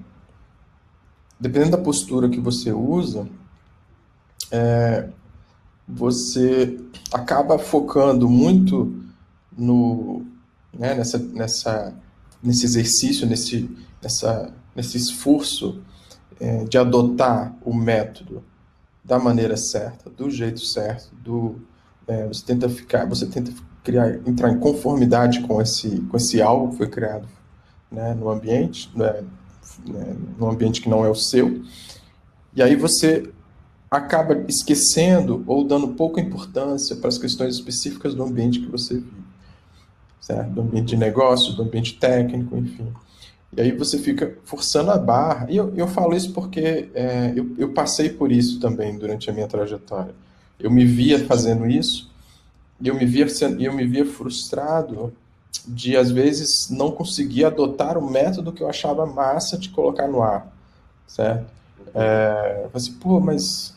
dependendo 1.40 1.72
da 1.72 1.84
postura 1.84 2.30
que 2.30 2.40
você 2.40 2.72
usa, 2.72 3.28
é, 4.52 5.10
você 5.88 6.80
acaba 7.12 7.58
focando 7.58 8.30
muito 8.30 9.04
no, 9.58 10.26
né, 10.74 10.94
nessa, 10.96 11.18
nessa, 11.18 11.94
nesse 12.44 12.66
exercício, 12.66 13.26
nesse, 13.26 13.70
nessa, 14.02 14.54
nesse 14.76 14.98
esforço 14.98 15.82
é, 16.40 16.66
de 16.66 16.78
adotar 16.78 17.56
o 17.64 17.74
método 17.74 18.44
da 19.04 19.18
maneira 19.18 19.56
certa, 19.56 20.10
do 20.10 20.30
jeito 20.30 20.60
certo, 20.60 21.16
do, 21.16 21.56
é, 22.08 22.28
você 22.28 22.46
tenta 22.46 22.68
ficar, 22.68 23.06
você 23.08 23.26
tenta 23.26 23.52
criar, 23.84 24.16
entrar 24.28 24.52
em 24.52 24.60
conformidade 24.60 25.42
com 25.42 25.62
esse, 25.62 26.02
com 26.02 26.18
esse 26.18 26.42
algo 26.42 26.72
que 26.72 26.78
foi 26.78 26.90
criado 26.90 27.28
né, 27.92 28.14
no 28.14 28.30
ambiente, 28.30 28.92
né, 28.96 29.24
né, 29.88 30.16
no 30.38 30.50
ambiente 30.50 30.82
que 30.82 30.90
não 30.90 31.06
é 31.06 31.10
o 31.10 31.16
seu, 31.16 31.62
e 32.56 32.62
aí 32.62 32.76
você 32.76 33.32
acaba 33.90 34.44
esquecendo 34.48 35.44
ou 35.46 35.64
dando 35.64 35.90
pouca 35.90 36.20
importância 36.20 36.96
para 36.96 37.10
as 37.10 37.18
questões 37.18 37.56
específicas 37.56 38.16
do 38.16 38.24
ambiente 38.24 38.60
que 38.60 38.72
você 38.72 38.96
vive, 38.96 39.23
certo? 40.24 40.52
Do 40.52 40.62
ambiente 40.62 40.88
de 40.88 40.98
negócio, 40.98 41.54
do 41.54 41.64
ambiente 41.64 41.96
técnico, 41.96 42.56
enfim. 42.56 42.88
E 43.56 43.62
aí 43.62 43.72
você 43.72 44.00
fica 44.00 44.38
forçando 44.46 44.90
a 44.90 44.98
barra. 44.98 45.48
E 45.50 45.58
eu, 45.58 45.74
eu 45.76 45.88
falo 45.88 46.16
isso 46.16 46.32
porque 46.32 46.90
é, 46.94 47.34
eu, 47.36 47.54
eu 47.58 47.74
passei 47.74 48.10
por 48.10 48.32
isso 48.32 48.60
também 48.60 48.98
durante 48.98 49.30
a 49.30 49.34
minha 49.34 49.48
trajetória. 49.48 50.16
Eu 50.58 50.72
me 50.72 50.86
via 50.86 51.20
fazendo 51.26 51.68
isso 51.68 52.10
e 52.80 52.88
eu 52.88 52.96
me 52.96 53.06
via, 53.06 53.28
eu 53.60 53.74
me 53.74 53.86
via 53.86 54.06
frustrado 54.06 55.14
de, 55.68 55.96
às 55.98 56.10
vezes, 56.10 56.70
não 56.70 56.90
conseguir 56.90 57.44
adotar 57.44 57.98
o 57.98 58.10
método 58.10 58.52
que 58.52 58.64
eu 58.64 58.70
achava 58.70 59.06
massa 59.06 59.58
de 59.58 59.70
colocar 59.70 60.08
no 60.08 60.24
ar, 60.24 60.48
certo? 61.06 61.46
É, 61.94 62.68
assim, 62.74 62.94
pô, 62.94 63.20
mas... 63.20 63.76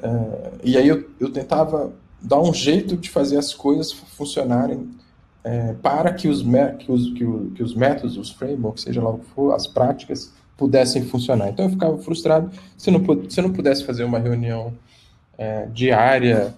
É, 0.00 0.50
e 0.62 0.76
aí 0.76 0.86
eu, 0.86 1.08
eu 1.18 1.32
tentava 1.32 1.92
dar 2.20 2.40
um 2.40 2.52
jeito 2.52 2.96
de 2.96 3.08
fazer 3.08 3.38
as 3.38 3.54
coisas 3.54 3.92
funcionarem 3.92 4.88
é, 5.44 5.72
para 5.74 6.12
que 6.12 6.28
os, 6.28 6.42
que, 6.42 6.92
os, 6.92 7.12
que, 7.12 7.24
o, 7.24 7.50
que 7.52 7.62
os 7.62 7.74
métodos, 7.74 8.16
os 8.16 8.30
frameworks, 8.30 8.84
seja 8.84 9.02
lá 9.02 9.10
o 9.10 9.18
que 9.18 9.26
for, 9.26 9.54
as 9.54 9.66
práticas, 9.66 10.32
pudessem 10.56 11.04
funcionar. 11.04 11.48
Então 11.48 11.66
eu 11.66 11.70
ficava 11.70 11.96
frustrado 11.98 12.50
se 12.76 12.90
não, 12.90 13.00
se 13.30 13.40
não 13.40 13.52
pudesse 13.52 13.84
fazer 13.84 14.04
uma 14.04 14.18
reunião 14.18 14.74
é, 15.36 15.66
diária, 15.66 16.54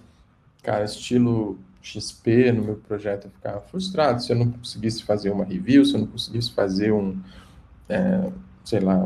cara, 0.63 0.83
estilo 0.83 1.57
XP 1.81 2.51
no 2.51 2.63
meu 2.63 2.75
projeto, 2.75 3.25
eu 3.25 3.31
ficava 3.31 3.61
frustrado 3.61 4.21
se 4.21 4.31
eu 4.31 4.37
não 4.37 4.51
conseguisse 4.51 5.03
fazer 5.03 5.29
uma 5.29 5.45
review, 5.45 5.85
se 5.85 5.93
eu 5.93 5.99
não 5.99 6.07
conseguisse 6.07 6.51
fazer 6.51 6.91
um, 6.91 7.17
é, 7.87 8.29
sei 8.63 8.79
lá, 8.79 9.03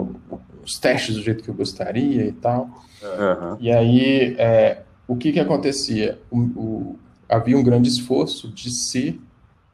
os 0.63 0.79
testes 0.79 1.15
do 1.15 1.21
jeito 1.21 1.43
que 1.43 1.49
eu 1.49 1.53
gostaria 1.53 2.25
e 2.25 2.31
tal. 2.31 2.69
Uhum. 3.01 3.57
E 3.59 3.71
aí, 3.71 4.35
é, 4.37 4.81
o 5.07 5.15
que 5.15 5.31
que 5.31 5.39
acontecia? 5.39 6.19
O, 6.31 6.39
o, 6.39 6.99
havia 7.27 7.57
um 7.57 7.63
grande 7.63 7.89
esforço 7.89 8.49
de 8.49 8.69
se 8.71 9.21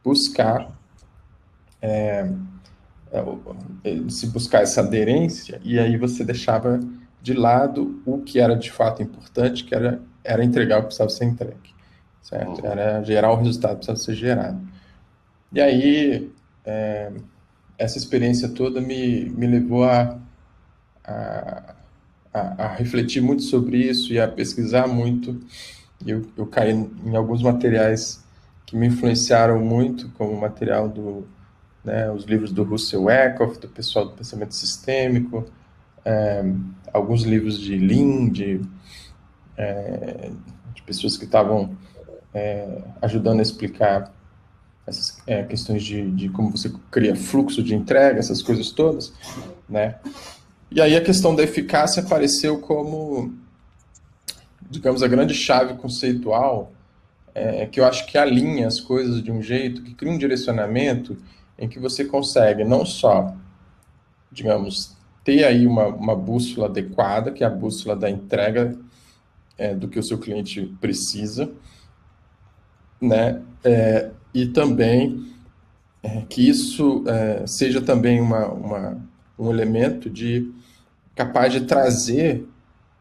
buscar 0.03 0.71
é, 1.81 2.29
é, 3.11 4.09
se 4.09 4.27
buscar 4.27 4.61
essa 4.61 4.81
aderência 4.81 5.59
e 5.63 5.79
aí 5.79 5.97
você 5.97 6.23
deixava 6.23 6.79
de 7.21 7.33
lado 7.33 8.01
o 8.05 8.19
que 8.21 8.39
era 8.39 8.55
de 8.55 8.71
fato 8.71 9.03
importante, 9.03 9.63
que 9.63 9.75
era, 9.75 10.01
era 10.23 10.43
entregar 10.43 10.77
o 10.77 10.81
que 10.81 10.87
precisava 10.87 11.09
ser 11.09 11.25
entregue, 11.25 11.75
certo? 12.21 12.65
Era 12.65 13.03
gerar 13.03 13.31
o 13.31 13.35
resultado 13.35 13.71
que 13.71 13.85
precisava 13.85 13.99
ser 13.99 14.15
gerado. 14.15 14.61
E 15.51 15.61
aí, 15.61 16.31
é, 16.65 17.11
essa 17.77 17.97
experiência 17.97 18.49
toda 18.49 18.81
me, 18.81 19.29
me 19.29 19.45
levou 19.45 19.83
a, 19.83 20.17
a, 21.03 21.75
a, 22.33 22.39
a, 22.63 22.67
refletir 22.75 23.21
muito 23.21 23.43
sobre 23.43 23.77
isso 23.77 24.13
e 24.13 24.19
a 24.19 24.27
pesquisar 24.27 24.87
muito. 24.87 25.39
Eu, 26.05 26.25
eu 26.37 26.47
caí 26.47 26.71
em 26.71 27.15
alguns 27.15 27.43
materiais 27.43 28.23
que 28.71 28.77
me 28.77 28.87
influenciaram 28.87 29.59
muito, 29.59 30.07
como 30.11 30.33
material 30.39 30.87
do, 30.87 31.27
né, 31.83 32.09
os 32.09 32.23
livros 32.23 32.53
do 32.53 32.63
Russell 32.63 33.09
Eckhoff, 33.09 33.59
do 33.59 33.67
pessoal 33.67 34.05
do 34.05 34.13
pensamento 34.13 34.55
sistêmico, 34.55 35.45
é, 36.05 36.41
alguns 36.93 37.23
livros 37.23 37.59
de 37.59 37.77
Lean, 37.77 38.29
de, 38.29 38.61
é, 39.57 40.31
de 40.73 40.81
pessoas 40.83 41.17
que 41.17 41.25
estavam 41.25 41.75
é, 42.33 42.81
ajudando 43.01 43.39
a 43.39 43.41
explicar 43.41 44.09
essas 44.87 45.21
é, 45.27 45.43
questões 45.43 45.83
de, 45.83 46.09
de, 46.11 46.29
como 46.29 46.51
você 46.51 46.71
cria 46.89 47.13
fluxo 47.13 47.61
de 47.61 47.75
entrega, 47.75 48.19
essas 48.19 48.41
coisas 48.41 48.71
todas, 48.71 49.11
né? 49.67 49.95
E 50.71 50.79
aí 50.79 50.95
a 50.95 51.03
questão 51.03 51.35
da 51.35 51.43
eficácia 51.43 52.01
apareceu 52.01 52.57
como, 52.59 53.33
digamos, 54.69 55.03
a 55.03 55.09
grande 55.09 55.33
chave 55.33 55.73
conceitual 55.73 56.71
é, 57.33 57.65
que 57.65 57.79
eu 57.79 57.85
acho 57.85 58.05
que 58.07 58.17
alinha 58.17 58.67
as 58.67 58.79
coisas 58.79 59.21
de 59.21 59.31
um 59.31 59.41
jeito, 59.41 59.83
que 59.83 59.93
cria 59.93 60.11
um 60.11 60.17
direcionamento 60.17 61.17
em 61.57 61.67
que 61.67 61.79
você 61.79 62.05
consegue 62.05 62.63
não 62.63 62.85
só, 62.85 63.35
digamos, 64.31 64.95
ter 65.23 65.43
aí 65.43 65.67
uma, 65.67 65.87
uma 65.87 66.15
bússola 66.15 66.67
adequada, 66.67 67.31
que 67.31 67.43
é 67.43 67.47
a 67.47 67.49
bússola 67.49 67.95
da 67.95 68.09
entrega 68.09 68.77
é, 69.57 69.75
do 69.75 69.87
que 69.87 69.99
o 69.99 70.03
seu 70.03 70.17
cliente 70.17 70.75
precisa, 70.81 71.51
né? 72.99 73.41
É, 73.63 74.09
e 74.33 74.47
também 74.47 75.31
é, 76.01 76.21
que 76.21 76.47
isso 76.47 77.03
é, 77.07 77.45
seja 77.45 77.81
também 77.81 78.19
uma, 78.19 78.47
uma, 78.47 79.09
um 79.37 79.51
elemento 79.51 80.09
de 80.09 80.51
capaz 81.15 81.53
de 81.53 81.61
trazer 81.61 82.47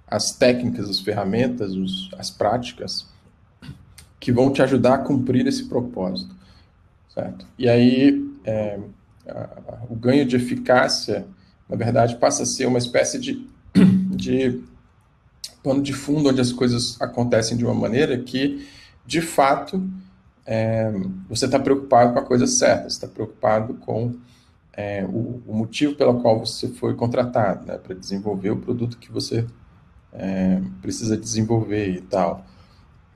as 0.06 0.32
técnicas, 0.32 0.90
as 0.90 1.00
ferramentas, 1.00 1.74
os, 1.74 2.10
as 2.18 2.30
práticas 2.30 3.08
que 4.20 4.30
vão 4.30 4.52
te 4.52 4.62
ajudar 4.62 4.94
a 4.94 4.98
cumprir 4.98 5.46
esse 5.46 5.64
propósito, 5.64 6.34
certo? 7.12 7.46
E 7.58 7.68
aí 7.68 8.30
é, 8.44 8.78
a, 9.26 9.78
o 9.88 9.96
ganho 9.96 10.24
de 10.24 10.36
eficácia 10.36 11.26
na 11.70 11.76
verdade, 11.76 12.16
passa 12.16 12.42
a 12.42 12.46
ser 12.46 12.66
uma 12.66 12.78
espécie 12.78 13.18
de, 13.18 13.46
de 14.10 14.60
pano 15.62 15.80
de 15.80 15.92
fundo 15.92 16.28
onde 16.28 16.40
as 16.40 16.52
coisas 16.52 17.00
acontecem 17.00 17.56
de 17.56 17.64
uma 17.64 17.74
maneira 17.74 18.18
que, 18.18 18.66
de 19.06 19.20
fato, 19.20 19.88
é, 20.44 20.92
você 21.28 21.44
está 21.44 21.60
preocupado 21.60 22.12
com 22.12 22.18
a 22.18 22.24
coisa 22.24 22.46
certa, 22.46 22.88
está 22.88 23.06
preocupado 23.06 23.74
com 23.74 24.16
é, 24.72 25.04
o, 25.04 25.40
o, 25.46 25.54
motivo 25.54 25.94
pelo 25.94 26.20
qual 26.20 26.40
você 26.40 26.66
foi 26.68 26.94
contratado, 26.94 27.66
né, 27.66 27.78
para 27.78 27.94
desenvolver 27.94 28.50
o 28.50 28.56
produto 28.56 28.98
que 28.98 29.12
você 29.12 29.46
é, 30.12 30.60
precisa 30.82 31.16
desenvolver 31.16 31.88
e 31.90 32.00
tal. 32.00 32.44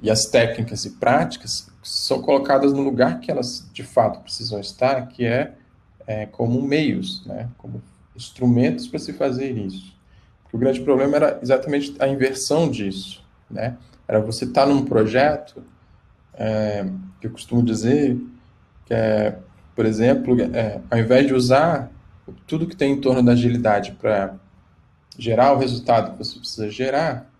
E 0.02 0.10
as 0.10 0.22
técnicas 0.24 0.84
e 0.84 0.90
práticas 0.90 1.70
são 1.82 2.20
colocadas 2.20 2.72
no 2.72 2.82
lugar 2.82 3.20
que 3.20 3.30
elas 3.30 3.68
de 3.72 3.82
fato 3.82 4.20
precisam 4.20 4.60
estar, 4.60 5.06
que 5.08 5.24
é, 5.24 5.54
é 6.06 6.26
como 6.26 6.60
meios, 6.62 7.24
né? 7.26 7.48
como 7.58 7.82
instrumentos 8.14 8.86
para 8.86 8.98
se 8.98 9.12
fazer 9.12 9.52
isso. 9.56 9.94
Porque 10.42 10.56
o 10.56 10.60
grande 10.60 10.80
problema 10.80 11.16
era 11.16 11.38
exatamente 11.42 11.94
a 11.98 12.08
inversão 12.08 12.70
disso. 12.70 13.24
Né? 13.50 13.76
Era 14.06 14.20
você 14.20 14.44
estar 14.44 14.62
tá 14.62 14.66
num 14.66 14.84
projeto, 14.84 15.62
é, 16.34 16.86
que 17.20 17.26
eu 17.26 17.30
costumo 17.30 17.62
dizer, 17.62 18.18
que 18.86 18.94
é, 18.94 19.38
por 19.74 19.86
exemplo, 19.86 20.40
é, 20.40 20.80
ao 20.90 20.98
invés 20.98 21.26
de 21.26 21.34
usar 21.34 21.90
tudo 22.46 22.66
que 22.66 22.76
tem 22.76 22.92
em 22.92 23.00
torno 23.00 23.22
da 23.22 23.32
agilidade 23.32 23.92
para 23.92 24.34
gerar 25.18 25.52
o 25.52 25.58
resultado 25.58 26.12
que 26.12 26.18
você 26.18 26.38
precisa 26.38 26.70
gerar, 26.70 27.30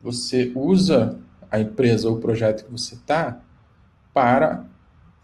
você 0.00 0.52
usa 0.54 1.18
a 1.50 1.60
empresa 1.60 2.08
ou 2.08 2.16
o 2.16 2.20
projeto 2.20 2.64
que 2.64 2.70
você 2.70 2.94
está 2.94 3.40
para 4.14 4.64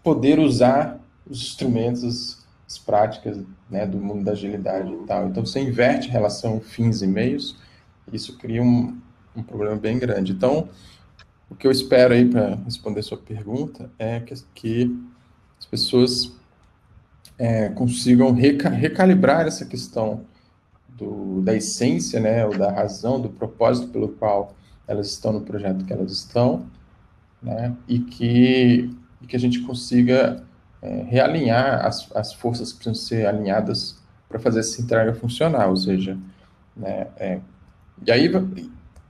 poder 0.03 0.39
usar 0.39 1.01
os 1.29 1.41
instrumentos, 1.43 2.45
as 2.67 2.79
práticas 2.79 3.39
né, 3.71 3.87
do 3.87 3.99
mundo 3.99 4.25
da 4.25 4.33
agilidade 4.33 4.93
e 4.93 5.07
tal. 5.07 5.29
Então, 5.29 5.45
você 5.45 5.61
inverte 5.61 6.09
relação 6.09 6.61
fins 6.61 7.03
e 7.03 7.07
meios, 7.07 7.57
isso 8.13 8.37
cria 8.39 8.63
um, 8.63 8.97
um 9.35 9.43
problema 9.43 9.77
bem 9.77 9.99
grande. 9.99 10.33
Então, 10.33 10.69
o 11.51 11.55
que 11.55 11.67
eu 11.67 11.71
espero 11.71 12.15
aí 12.15 12.29
para 12.29 12.57
responder 12.57 13.03
sua 13.03 13.19
pergunta 13.19 13.91
é 13.99 14.21
que, 14.21 14.35
que 14.55 14.97
as 15.59 15.67
pessoas 15.67 16.33
é, 17.39 17.69
consigam 17.69 18.33
reca 18.33 18.69
recalibrar 18.69 19.47
essa 19.47 19.65
questão 19.65 20.25
do, 20.89 21.43
da 21.43 21.55
essência, 21.55 22.19
né, 22.19 22.47
ou 22.47 22.57
da 22.57 22.71
razão, 22.71 23.21
do 23.21 23.29
propósito 23.29 23.89
pelo 23.89 24.09
qual 24.09 24.55
elas 24.87 25.09
estão 25.11 25.33
no 25.33 25.41
projeto 25.41 25.85
que 25.85 25.93
elas 25.93 26.13
estão, 26.13 26.67
né, 27.43 27.75
e 27.89 27.99
que, 27.99 28.91
e 29.21 29.27
que 29.27 29.37
a 29.37 29.39
gente 29.39 29.61
consiga 29.63 30.45
é, 30.83 31.03
realinhar 31.03 31.85
as, 31.85 32.11
as 32.15 32.33
forças 32.33 32.73
que 32.73 32.79
precisam 32.79 32.95
ser 32.95 33.27
alinhadas 33.27 33.99
para 34.29 34.39
fazer 34.39 34.61
essa 34.61 34.81
entrega 34.81 35.15
funcionar, 35.15 35.69
ou 35.69 35.77
seja, 35.77 36.17
né, 36.77 37.09
é, 37.17 37.41
e 38.07 38.11
aí 38.11 38.31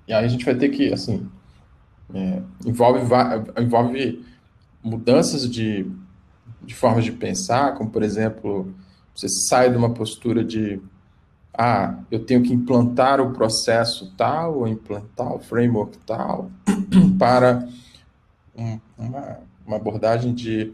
e 0.07 0.13
aí 0.13 0.25
a 0.25 0.29
gente 0.29 0.45
vai 0.45 0.55
ter 0.55 0.69
que, 0.69 0.93
assim, 0.93 1.29
é, 2.15 2.43
envolve, 2.65 3.01
envolve 3.61 4.25
mudanças 4.83 5.51
de, 5.51 5.91
de 6.63 6.75
formas 6.75 7.05
de 7.05 7.13
pensar, 7.13 7.75
como, 7.75 7.91
por 7.91 8.03
exemplo, 8.03 8.73
você 9.15 9.29
sai 9.29 9.71
de 9.71 9.77
uma 9.77 9.93
postura 9.93 10.45
de 10.45 10.81
ah, 11.59 11.99
eu 12.11 12.25
tenho 12.25 12.43
que 12.43 12.53
implantar 12.53 13.21
o 13.21 13.33
processo 13.33 14.13
tal, 14.17 14.59
ou 14.59 14.69
implantar 14.69 15.35
o 15.35 15.39
framework 15.39 15.97
tal, 16.07 16.51
para 17.19 17.67
um, 18.55 18.79
uma, 18.99 19.39
uma 19.67 19.77
abordagem 19.77 20.35
de 20.35 20.73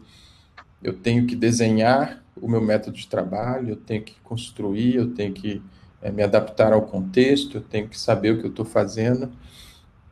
eu 0.82 0.92
tenho 0.92 1.26
que 1.26 1.36
desenhar 1.36 2.22
o 2.40 2.48
meu 2.48 2.60
método 2.60 2.96
de 2.96 3.06
trabalho, 3.06 3.70
eu 3.70 3.76
tenho 3.76 4.02
que 4.02 4.14
construir, 4.24 4.96
eu 4.96 5.14
tenho 5.14 5.32
que 5.32 5.62
é, 6.00 6.10
me 6.10 6.22
adaptar 6.22 6.72
ao 6.72 6.82
contexto, 6.82 7.58
eu 7.58 7.60
tenho 7.60 7.88
que 7.88 7.98
saber 7.98 8.32
o 8.32 8.40
que 8.40 8.46
eu 8.46 8.50
estou 8.50 8.64
fazendo, 8.64 9.30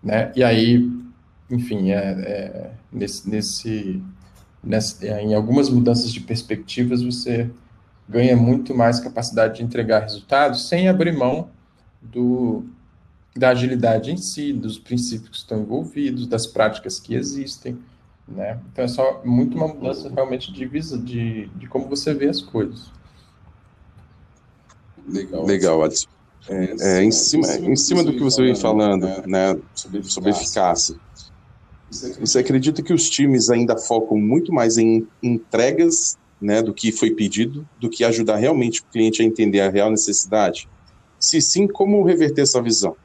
né? 0.00 0.30
E 0.36 0.44
aí, 0.44 0.88
enfim, 1.50 1.90
é, 1.90 1.96
é 1.96 2.70
nesse, 2.92 3.28
nesse, 3.28 4.02
nesse, 4.62 5.06
em 5.08 5.34
algumas 5.34 5.68
mudanças 5.68 6.12
de 6.12 6.20
perspectivas 6.20 7.02
você 7.02 7.50
ganha 8.10 8.36
muito 8.36 8.74
mais 8.74 8.98
capacidade 8.98 9.58
de 9.58 9.62
entregar 9.62 10.00
resultados 10.00 10.68
sem 10.68 10.88
abrir 10.88 11.12
mão 11.12 11.48
do, 12.02 12.64
da 13.36 13.50
agilidade 13.50 14.10
em 14.10 14.16
si, 14.16 14.52
dos 14.52 14.78
princípios 14.78 15.30
que 15.30 15.36
estão 15.36 15.60
envolvidos, 15.60 16.26
das 16.26 16.46
práticas 16.46 16.98
que 16.98 17.14
existem, 17.14 17.78
né? 18.26 18.58
Então 18.72 18.84
é 18.84 18.88
só 18.88 19.22
muito 19.24 19.56
uma 19.56 19.68
mudança 19.68 20.08
realmente 20.08 20.52
de 20.52 20.66
visa, 20.66 20.98
de, 20.98 21.46
de 21.56 21.68
como 21.68 21.88
você 21.88 22.12
vê 22.12 22.28
as 22.28 22.40
coisas. 22.40 22.90
Legal, 25.06 25.44
Legal 25.46 25.82
Adson. 25.82 26.08
É, 26.48 26.98
é, 26.98 27.04
em, 27.04 27.12
cima, 27.12 27.46
em 27.46 27.76
cima 27.76 28.02
do 28.02 28.12
que 28.12 28.20
você 28.20 28.42
vem 28.42 28.56
falando, 28.56 29.06
né, 29.26 29.56
sobre 30.02 30.30
eficácia, 30.30 30.96
você 31.90 32.38
acredita 32.38 32.82
que 32.82 32.92
os 32.92 33.10
times 33.10 33.50
ainda 33.50 33.76
focam 33.76 34.16
muito 34.16 34.52
mais 34.52 34.78
em 34.78 35.06
entregas 35.22 36.16
né, 36.40 36.62
do 36.62 36.72
que 36.72 36.90
foi 36.90 37.10
pedido, 37.10 37.68
do 37.78 37.90
que 37.90 38.04
ajudar 38.04 38.36
realmente 38.36 38.80
o 38.80 38.84
cliente 38.84 39.22
a 39.22 39.24
entender 39.24 39.60
a 39.60 39.68
real 39.68 39.90
necessidade? 39.90 40.68
Se 41.18 41.40
sim, 41.40 41.68
como 41.68 42.02
reverter 42.02 42.42
essa 42.42 42.62
visão? 42.62 42.96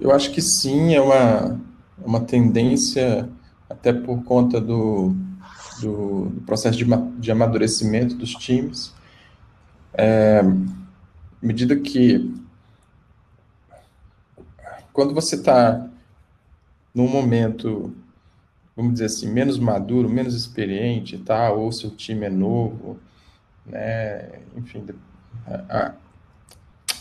Eu 0.00 0.10
acho 0.10 0.30
que 0.30 0.40
sim, 0.40 0.94
é 0.94 1.00
uma, 1.00 1.60
uma 2.02 2.20
tendência, 2.20 3.28
até 3.68 3.92
por 3.92 4.24
conta 4.24 4.60
do, 4.60 5.14
do, 5.80 6.30
do 6.30 6.40
processo 6.42 6.78
de, 6.78 6.84
de 7.18 7.30
amadurecimento 7.30 8.14
dos 8.14 8.30
times. 8.30 8.92
É, 9.92 10.40
à 10.40 11.46
medida 11.46 11.76
que 11.76 12.32
quando 14.92 15.12
você 15.12 15.34
está 15.34 15.88
num 16.94 17.08
momento 17.08 17.92
vamos 18.76 18.94
dizer 18.94 19.06
assim, 19.06 19.30
menos 19.30 19.58
maduro, 19.58 20.08
menos 20.08 20.34
experiente, 20.34 21.18
tá? 21.18 21.50
ou 21.50 21.70
seu 21.70 21.90
time 21.90 22.26
é 22.26 22.30
novo, 22.30 22.98
né? 23.64 24.40
enfim, 24.56 24.84
a, 25.46 25.94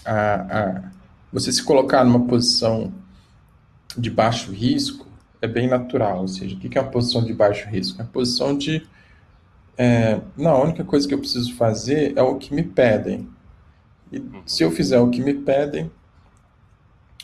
a, 0.05 0.13
a, 0.13 0.91
você 1.31 1.51
se 1.51 1.63
colocar 1.63 2.03
numa 2.03 2.27
posição 2.27 2.93
de 3.97 4.09
baixo 4.09 4.51
risco 4.51 5.07
é 5.41 5.47
bem 5.47 5.67
natural, 5.67 6.21
ou 6.21 6.27
seja, 6.27 6.55
o 6.55 6.59
que 6.59 6.77
é 6.77 6.81
uma 6.81 6.91
posição 6.91 7.23
de 7.23 7.33
baixo 7.33 7.67
risco? 7.67 8.01
É 8.01 8.03
a 8.03 8.07
posição 8.07 8.57
de, 8.57 8.87
é, 9.77 10.21
não, 10.37 10.51
a 10.51 10.63
única 10.63 10.83
coisa 10.83 11.07
que 11.07 11.13
eu 11.13 11.19
preciso 11.19 11.55
fazer 11.55 12.13
é 12.15 12.21
o 12.21 12.37
que 12.37 12.53
me 12.53 12.63
pedem, 12.63 13.27
e 14.11 14.23
se 14.45 14.63
eu 14.63 14.71
fizer 14.71 14.99
o 14.99 15.09
que 15.09 15.21
me 15.21 15.33
pedem, 15.33 15.91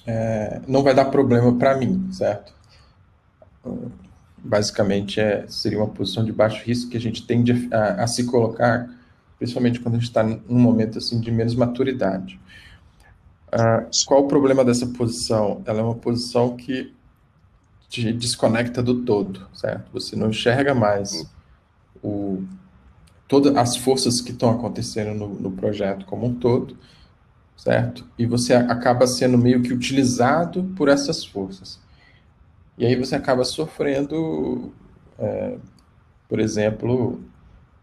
é, 0.05 0.59
não 0.67 0.81
vai 0.81 0.93
dar 0.93 1.05
problema 1.05 1.55
para 1.55 1.77
mim, 1.77 2.11
certo? 2.11 2.51
Basicamente 4.43 5.19
é, 5.19 5.45
seria 5.47 5.77
uma 5.77 5.87
posição 5.87 6.23
de 6.23 6.31
baixo 6.31 6.63
risco 6.63 6.89
que 6.91 6.97
a 6.97 7.01
gente 7.01 7.25
tende 7.25 7.69
a, 7.71 8.03
a 8.03 8.07
se 8.07 8.25
colocar, 8.25 8.89
principalmente 9.37 9.79
quando 9.79 9.95
a 9.95 9.97
gente 9.97 10.07
está 10.07 10.23
num 10.23 10.59
momento 10.59 10.97
assim 10.97 11.19
de 11.19 11.31
menos 11.31 11.55
maturidade. 11.55 12.39
Uh, 13.47 13.89
qual 14.05 14.23
o 14.23 14.27
problema 14.27 14.63
dessa 14.63 14.85
posição? 14.87 15.61
Ela 15.65 15.79
é 15.79 15.83
uma 15.83 15.95
posição 15.95 16.55
que 16.55 16.93
te 17.89 18.13
desconecta 18.13 18.83
do 18.83 19.03
todo, 19.03 19.47
certo? 19.53 19.91
Você 19.91 20.15
não 20.15 20.29
enxerga 20.29 20.75
mais 20.75 21.25
o, 22.03 22.43
todas 23.27 23.55
as 23.55 23.75
forças 23.75 24.21
que 24.21 24.31
estão 24.31 24.51
acontecendo 24.51 25.17
no, 25.17 25.27
no 25.33 25.51
projeto 25.51 26.05
como 26.05 26.27
um 26.27 26.33
todo, 26.35 26.77
certo? 27.57 28.05
E 28.17 28.25
você 28.25 28.53
acaba 28.53 29.07
sendo 29.07 29.37
meio 29.37 29.61
que 29.61 29.73
utilizado 29.73 30.63
por 30.75 30.87
essas 30.87 31.25
forças. 31.25 31.79
E 32.79 32.85
aí 32.85 32.95
você 32.95 33.13
acaba 33.13 33.43
sofrendo, 33.43 34.71
é, 35.19 35.57
por 36.29 36.39
exemplo, 36.39 37.19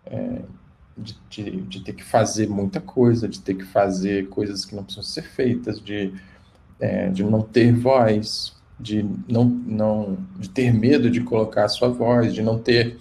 é, 0.06 0.40
de, 0.96 1.18
de, 1.28 1.60
de, 1.60 1.80
ter 1.80 1.92
que 1.92 2.02
fazer 2.02 2.48
muita 2.48 2.80
coisa, 2.80 3.28
de 3.28 3.38
ter 3.38 3.54
que 3.54 3.64
fazer 3.64 4.30
coisas 4.30 4.64
que 4.64 4.74
não 4.74 4.82
precisam 4.82 5.04
ser 5.04 5.24
feitas, 5.24 5.78
de, 5.82 6.14
é, 6.80 7.10
de 7.10 7.22
não 7.22 7.42
ter 7.42 7.74
voz, 7.74 8.56
de 8.80 9.06
não, 9.28 9.44
não 9.44 10.16
de 10.38 10.48
ter 10.48 10.72
medo 10.72 11.10
de 11.10 11.20
colocar 11.20 11.66
a 11.66 11.68
sua 11.68 11.90
voz, 11.90 12.32
de 12.32 12.40
não 12.40 12.58
ter 12.58 12.96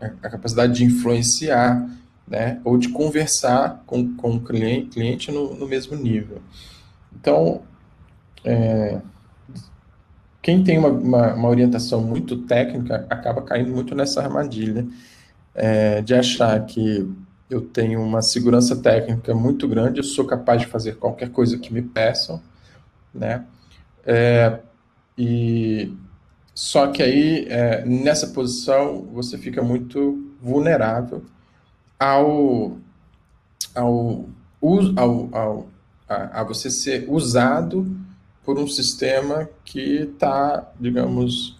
a, 0.00 0.06
a 0.06 0.30
capacidade 0.30 0.72
de 0.72 0.84
influenciar, 0.84 1.88
né, 2.26 2.60
ou 2.64 2.76
de 2.76 2.88
conversar 2.88 3.84
com, 3.86 4.12
com 4.16 4.34
o 4.34 4.40
cliente, 4.40 4.88
cliente 4.88 5.30
no, 5.30 5.54
no 5.54 5.68
mesmo 5.68 5.94
nível. 5.94 6.42
Então, 7.14 7.62
é, 8.44 9.00
quem 10.48 10.64
tem 10.64 10.78
uma, 10.78 10.88
uma, 10.88 11.34
uma, 11.34 11.48
orientação 11.50 12.00
muito 12.00 12.38
técnica 12.38 13.06
acaba 13.10 13.42
caindo 13.42 13.70
muito 13.70 13.94
nessa 13.94 14.22
armadilha 14.22 14.86
é, 15.54 16.00
de 16.00 16.14
achar 16.14 16.58
que 16.64 17.06
eu 17.50 17.60
tenho 17.60 18.00
uma 18.00 18.22
segurança 18.22 18.74
técnica 18.74 19.34
muito 19.34 19.68
grande, 19.68 19.98
eu 19.98 20.04
sou 20.04 20.24
capaz 20.24 20.62
de 20.62 20.66
fazer 20.66 20.96
qualquer 20.96 21.28
coisa 21.28 21.58
que 21.58 21.70
me 21.70 21.82
peçam, 21.82 22.40
né? 23.12 23.44
É, 24.06 24.60
e 25.18 25.94
só 26.54 26.86
que 26.86 27.02
aí 27.02 27.46
é, 27.50 27.84
nessa 27.84 28.28
posição 28.28 29.02
você 29.12 29.36
fica 29.36 29.62
muito 29.62 30.32
vulnerável 30.40 31.26
ao 32.00 32.78
ao, 33.74 34.24
ao, 34.96 35.28
ao 35.30 35.68
a, 36.08 36.40
a 36.40 36.42
você 36.42 36.70
ser 36.70 37.04
usado 37.06 37.86
por 38.48 38.58
um 38.58 38.66
sistema 38.66 39.46
que 39.62 40.04
está, 40.04 40.72
digamos, 40.80 41.54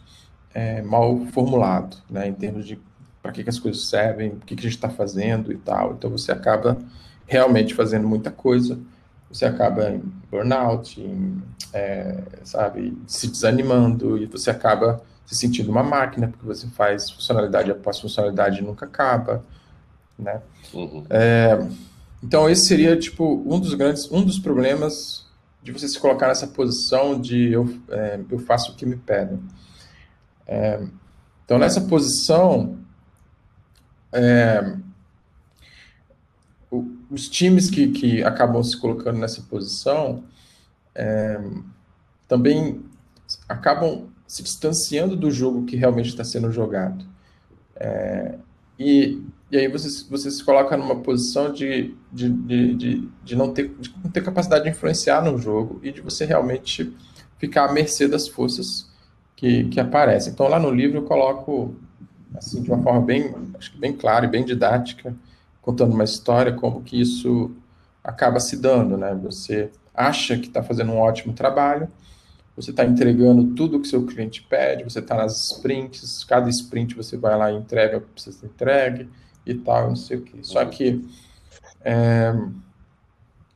é, 0.55 0.81
mal 0.81 1.21
formulado, 1.35 1.99
né, 2.09 2.27
em 2.27 2.33
termos 2.33 2.67
de 2.67 2.81
para 3.21 3.31
que, 3.31 3.45
que, 3.45 3.51
as 3.51 3.59
coisas 3.59 3.91
servem, 3.91 4.31
o 4.31 4.37
que, 4.37 4.57
que 4.57 4.61
a 4.61 4.71
gente 4.71 4.77
está 4.77 4.89
fazendo 4.89 5.53
e 5.53 5.59
tal. 5.59 5.93
Então 5.93 6.09
você 6.09 6.33
acaba 6.33 6.79
realmente 7.27 7.75
fazendo 7.75 8.09
muita 8.09 8.31
coisa 8.31 8.79
você 9.31 9.45
acaba 9.45 9.91
em 9.91 10.03
burnout, 10.31 10.99
em, 10.99 11.43
é, 11.75 12.23
sabe, 12.45 12.97
se 13.07 13.29
desanimando 13.29 14.17
e 14.17 14.25
você 14.25 14.51
acaba 14.51 15.03
se 15.27 15.35
sentindo 15.35 15.71
uma 15.71 15.83
máquina 15.83 16.29
porque 16.29 16.47
você 16.47 16.67
faz 16.69 17.11
funcionalidade 17.11 17.71
após 17.71 18.01
funcionalidade 18.01 18.61
e 18.61 18.63
nunca 18.63 18.87
acaba, 18.87 19.45
né? 20.19 20.41
Uhum. 20.73 21.05
É, 21.11 21.63
então 22.23 22.49
esse 22.49 22.67
seria 22.67 22.97
tipo 22.97 23.45
um 23.47 23.61
dos 23.61 23.75
grandes, 23.75 24.11
um 24.11 24.25
dos 24.25 24.39
problemas 24.39 25.28
de 25.69 25.79
você 25.79 25.87
se 25.87 26.01
colocar 26.01 26.29
nessa 26.29 26.47
posição 26.47 27.21
de 27.21 27.53
eu, 27.53 27.69
é, 27.91 28.19
eu 28.31 28.39
faço 28.39 28.73
o 28.73 28.75
que 28.75 28.87
me 28.87 28.97
pedem. 28.97 29.39
É, 30.47 30.83
então 31.45 31.59
nessa 31.59 31.83
posição 31.83 32.79
é, 34.11 34.77
os 37.11 37.29
times 37.29 37.69
que, 37.69 37.89
que 37.89 38.23
acabam 38.25 38.63
se 38.63 38.81
colocando 38.81 39.19
nessa 39.19 39.43
posição 39.43 40.25
é, 40.95 41.39
também 42.27 42.83
acabam 43.47 44.09
se 44.27 44.43
distanciando 44.43 45.17
do 45.17 45.31
jogo 45.31 45.67
que 45.67 45.77
realmente 45.77 46.09
está 46.09 46.25
sendo 46.25 46.51
jogado. 46.51 47.05
É, 47.77 48.39
e, 48.79 49.23
e 49.51 49.57
aí 49.57 49.69
você, 49.69 50.05
você 50.11 50.31
se 50.31 50.45
coloca 50.45 50.77
numa 50.77 50.97
posição 50.97 51.51
de, 51.51 51.95
de, 52.13 52.29
de, 52.29 52.75
de, 52.75 53.09
de 53.25 53.37
não 53.37 53.53
ter, 53.53 53.75
de 53.79 53.95
não 54.03 54.11
ter 54.11 54.23
capacidade 54.23 54.65
de 54.65 54.71
influenciar 54.71 55.23
no 55.23 55.39
jogo 55.39 55.81
e 55.83 55.91
de 55.91 56.03
você 56.03 56.27
realmente 56.27 56.95
ficar 57.39 57.69
à 57.69 57.73
mercê 57.73 58.07
das 58.07 58.29
forças 58.29 58.91
que, 59.35 59.65
que 59.65 59.81
aparecem. 59.81 60.33
Então, 60.33 60.49
lá 60.49 60.59
no 60.59 60.71
livro 60.71 60.99
eu 60.99 61.05
coloco, 61.05 61.75
assim, 62.37 62.63
de 62.63 62.71
uma 62.71 62.83
forma 62.83 63.01
bem, 63.01 63.35
acho 63.59 63.73
que 63.73 63.79
bem 63.79 63.95
clara 63.95 64.27
e 64.27 64.29
bem 64.29 64.45
didática, 64.45 65.17
contando 65.63 65.95
uma 65.95 66.05
história, 66.05 66.53
como 66.53 66.83
que 66.83 67.01
isso 67.01 67.51
acaba 68.05 68.41
se 68.41 68.57
dando, 68.57 68.99
né? 68.99 69.15
Você 69.23 69.71
acha 69.95 70.37
que 70.37 70.49
está 70.49 70.63
fazendo 70.63 70.93
um 70.93 70.99
ótimo 70.99 71.33
trabalho, 71.33 71.89
você 72.55 72.71
está 72.71 72.85
entregando 72.85 73.55
tudo 73.55 73.81
que 73.81 73.89
seu 73.89 74.05
cliente 74.05 74.43
pede, 74.43 74.85
você 74.85 74.99
está 74.99 75.15
nas 75.15 75.53
sprints, 75.53 76.23
cada 76.25 76.51
sprint 76.51 76.95
você 76.95 77.17
vai 77.17 77.37
lá 77.39 77.51
e 77.51 77.57
entrega 77.57 77.97
o 77.97 78.01
que 78.03 78.09
precisa 78.09 78.41
ser 78.41 78.47
entregue 78.47 79.09
e 79.51 79.55
tal, 79.55 79.89
não 79.89 79.97
sei 79.97 80.19
o 80.19 80.23
que. 80.23 80.39
Só 80.43 80.65
que 80.65 81.05
é, 81.81 82.35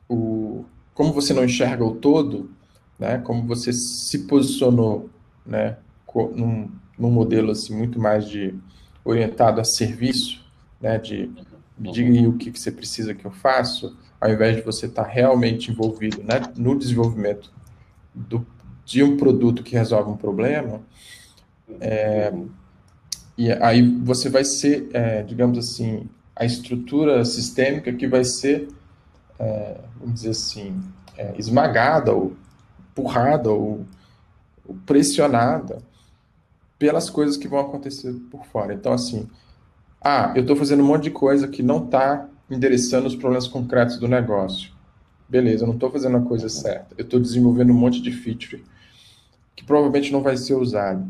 o, 0.09 0.65
como 0.93 1.13
você 1.13 1.33
não 1.33 1.43
enxerga 1.43 1.83
o 1.83 1.95
todo, 1.95 2.51
né, 2.97 3.17
como 3.19 3.45
você 3.47 3.73
se 3.73 4.19
posicionou 4.19 5.09
né, 5.45 5.77
num, 6.35 6.69
num 6.97 7.11
modelo 7.11 7.51
assim, 7.51 7.75
muito 7.75 7.99
mais 7.99 8.27
de 8.27 8.53
orientado 9.03 9.59
a 9.59 9.63
serviço, 9.63 10.43
né, 10.79 10.97
de 10.97 11.31
diga 11.77 12.29
o 12.29 12.37
que, 12.37 12.51
que 12.51 12.59
você 12.59 12.71
precisa 12.71 13.13
que 13.13 13.25
eu 13.25 13.31
faço, 13.31 13.97
ao 14.21 14.31
invés 14.31 14.55
de 14.55 14.61
você 14.61 14.85
estar 14.85 15.03
tá 15.03 15.09
realmente 15.09 15.71
envolvido 15.71 16.23
né, 16.23 16.41
no 16.55 16.77
desenvolvimento 16.77 17.51
do, 18.13 18.45
de 18.85 19.03
um 19.03 19.17
produto 19.17 19.63
que 19.63 19.75
resolve 19.75 20.11
um 20.11 20.17
problema, 20.17 20.81
é, 21.79 22.31
e 23.37 23.51
aí 23.51 23.81
você 23.81 24.29
vai 24.29 24.43
ser, 24.43 24.89
é, 24.93 25.23
digamos 25.23 25.57
assim, 25.57 26.07
a 26.35 26.45
estrutura 26.45 27.23
sistêmica 27.25 27.91
que 27.93 28.07
vai 28.07 28.23
ser, 28.23 28.67
é, 29.39 29.79
vamos 29.99 30.15
dizer 30.15 30.29
assim, 30.29 30.81
é, 31.17 31.33
esmagada 31.37 32.13
ou 32.13 32.35
empurrada 32.91 33.49
ou, 33.49 33.85
ou 34.65 34.75
pressionada 34.85 35.79
pelas 36.77 37.09
coisas 37.09 37.37
que 37.37 37.47
vão 37.47 37.59
acontecer 37.59 38.13
por 38.29 38.45
fora. 38.45 38.73
Então, 38.73 38.93
assim, 38.93 39.27
ah, 40.01 40.31
eu 40.35 40.41
estou 40.41 40.55
fazendo 40.55 40.83
um 40.83 40.87
monte 40.87 41.03
de 41.03 41.11
coisa 41.11 41.47
que 41.47 41.63
não 41.63 41.85
está 41.85 42.27
endereçando 42.49 43.07
os 43.07 43.15
problemas 43.15 43.47
concretos 43.47 43.97
do 43.97 44.07
negócio. 44.07 44.71
Beleza, 45.27 45.63
eu 45.63 45.67
não 45.67 45.75
estou 45.75 45.89
fazendo 45.89 46.17
a 46.17 46.21
coisa 46.21 46.49
certa. 46.49 46.93
Eu 46.97 47.05
estou 47.05 47.19
desenvolvendo 47.19 47.71
um 47.71 47.77
monte 47.77 48.01
de 48.01 48.11
feature 48.11 48.63
que 49.55 49.63
provavelmente 49.63 50.11
não 50.11 50.21
vai 50.21 50.37
ser 50.37 50.55
usado. 50.55 51.05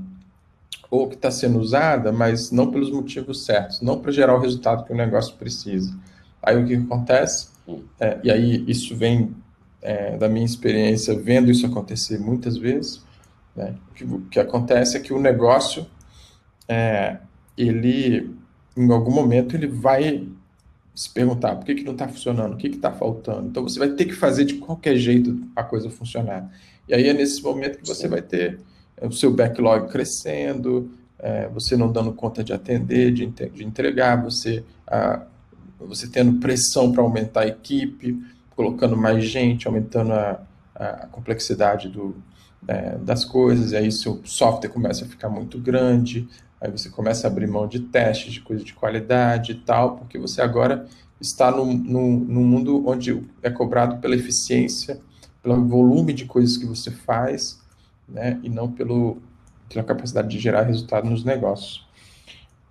Ou 0.93 1.09
que 1.09 1.15
está 1.15 1.31
sendo 1.31 1.59
usada, 1.59 2.11
mas 2.11 2.51
não 2.51 2.69
pelos 2.69 2.91
motivos 2.91 3.45
certos, 3.45 3.81
não 3.81 3.99
para 3.99 4.11
gerar 4.11 4.35
o 4.35 4.39
resultado 4.39 4.85
que 4.85 4.93
o 4.93 4.95
negócio 4.95 5.35
precisa. 5.37 5.91
Aí 6.39 6.55
o 6.55 6.67
que 6.67 6.75
acontece? 6.75 7.47
É, 7.99 8.19
e 8.23 8.29
aí 8.29 8.63
isso 8.67 8.95
vem 8.95 9.35
é, 9.81 10.15
da 10.17 10.29
minha 10.29 10.45
experiência 10.45 11.17
vendo 11.19 11.49
isso 11.49 11.65
acontecer 11.65 12.19
muitas 12.19 12.57
vezes. 12.57 13.01
Né? 13.55 13.73
O, 13.89 13.93
que, 13.95 14.03
o 14.03 14.21
que 14.21 14.39
acontece 14.39 14.95
é 14.95 14.99
que 14.99 15.11
o 15.11 15.19
negócio 15.19 15.87
é, 16.67 17.17
ele 17.57 18.29
em 18.77 18.91
algum 18.91 19.11
momento 19.11 19.55
ele 19.55 19.67
vai 19.67 20.27
se 20.93 21.09
perguntar 21.09 21.55
por 21.55 21.65
que, 21.65 21.73
que 21.73 21.83
não 21.83 21.93
está 21.93 22.07
funcionando, 22.07 22.53
o 22.53 22.57
que 22.57 22.67
está 22.67 22.91
faltando. 22.91 23.47
Então 23.47 23.63
você 23.63 23.79
vai 23.79 23.89
ter 23.89 24.05
que 24.05 24.13
fazer 24.13 24.45
de 24.45 24.55
qualquer 24.57 24.95
jeito 24.95 25.41
a 25.55 25.63
coisa 25.63 25.89
funcionar. 25.89 26.51
E 26.87 26.93
aí 26.93 27.07
é 27.07 27.13
nesse 27.13 27.41
momento 27.41 27.79
que 27.79 27.87
você 27.87 28.07
vai 28.07 28.21
ter 28.21 28.59
o 29.01 29.11
seu 29.11 29.33
backlog 29.33 29.89
crescendo, 29.89 30.91
é, 31.19 31.47
você 31.49 31.75
não 31.75 31.91
dando 31.91 32.13
conta 32.13 32.43
de 32.43 32.53
atender, 32.53 33.11
de, 33.11 33.25
de 33.25 33.63
entregar, 33.63 34.21
você, 34.21 34.63
a, 34.87 35.21
você 35.79 36.07
tendo 36.07 36.39
pressão 36.39 36.91
para 36.91 37.01
aumentar 37.01 37.41
a 37.41 37.47
equipe, 37.47 38.21
colocando 38.55 38.95
mais 38.95 39.23
gente, 39.25 39.67
aumentando 39.67 40.13
a, 40.13 40.41
a 40.75 41.07
complexidade 41.07 41.89
do, 41.89 42.15
é, 42.67 42.97
das 42.97 43.25
coisas, 43.25 43.71
e 43.71 43.77
aí 43.77 43.91
seu 43.91 44.21
software 44.23 44.69
começa 44.69 45.05
a 45.05 45.07
ficar 45.07 45.29
muito 45.29 45.57
grande, 45.57 46.27
Aí 46.63 46.71
você 46.71 46.89
começa 46.89 47.27
a 47.27 47.29
abrir 47.29 47.45
mão 47.45 47.67
de 47.67 47.81
testes, 47.81 48.31
de 48.31 48.39
coisa 48.39 48.63
de 48.63 48.73
qualidade 48.73 49.51
e 49.51 49.55
tal, 49.55 49.97
porque 49.97 50.17
você 50.17 50.41
agora 50.41 50.87
está 51.19 51.51
num, 51.51 51.73
num, 51.73 52.17
num 52.17 52.43
mundo 52.45 52.87
onde 52.87 53.21
é 53.41 53.49
cobrado 53.49 53.97
pela 53.97 54.15
eficiência, 54.15 54.97
pelo 55.41 55.61
volume 55.67 56.13
de 56.13 56.23
coisas 56.23 56.55
que 56.55 56.65
você 56.65 56.89
faz, 56.89 57.59
né, 58.13 58.39
e 58.43 58.49
não 58.49 58.71
pelo, 58.71 59.17
pela 59.67 59.83
capacidade 59.83 60.29
de 60.29 60.39
gerar 60.39 60.61
resultado 60.61 61.09
nos 61.09 61.25
negócios. 61.25 61.85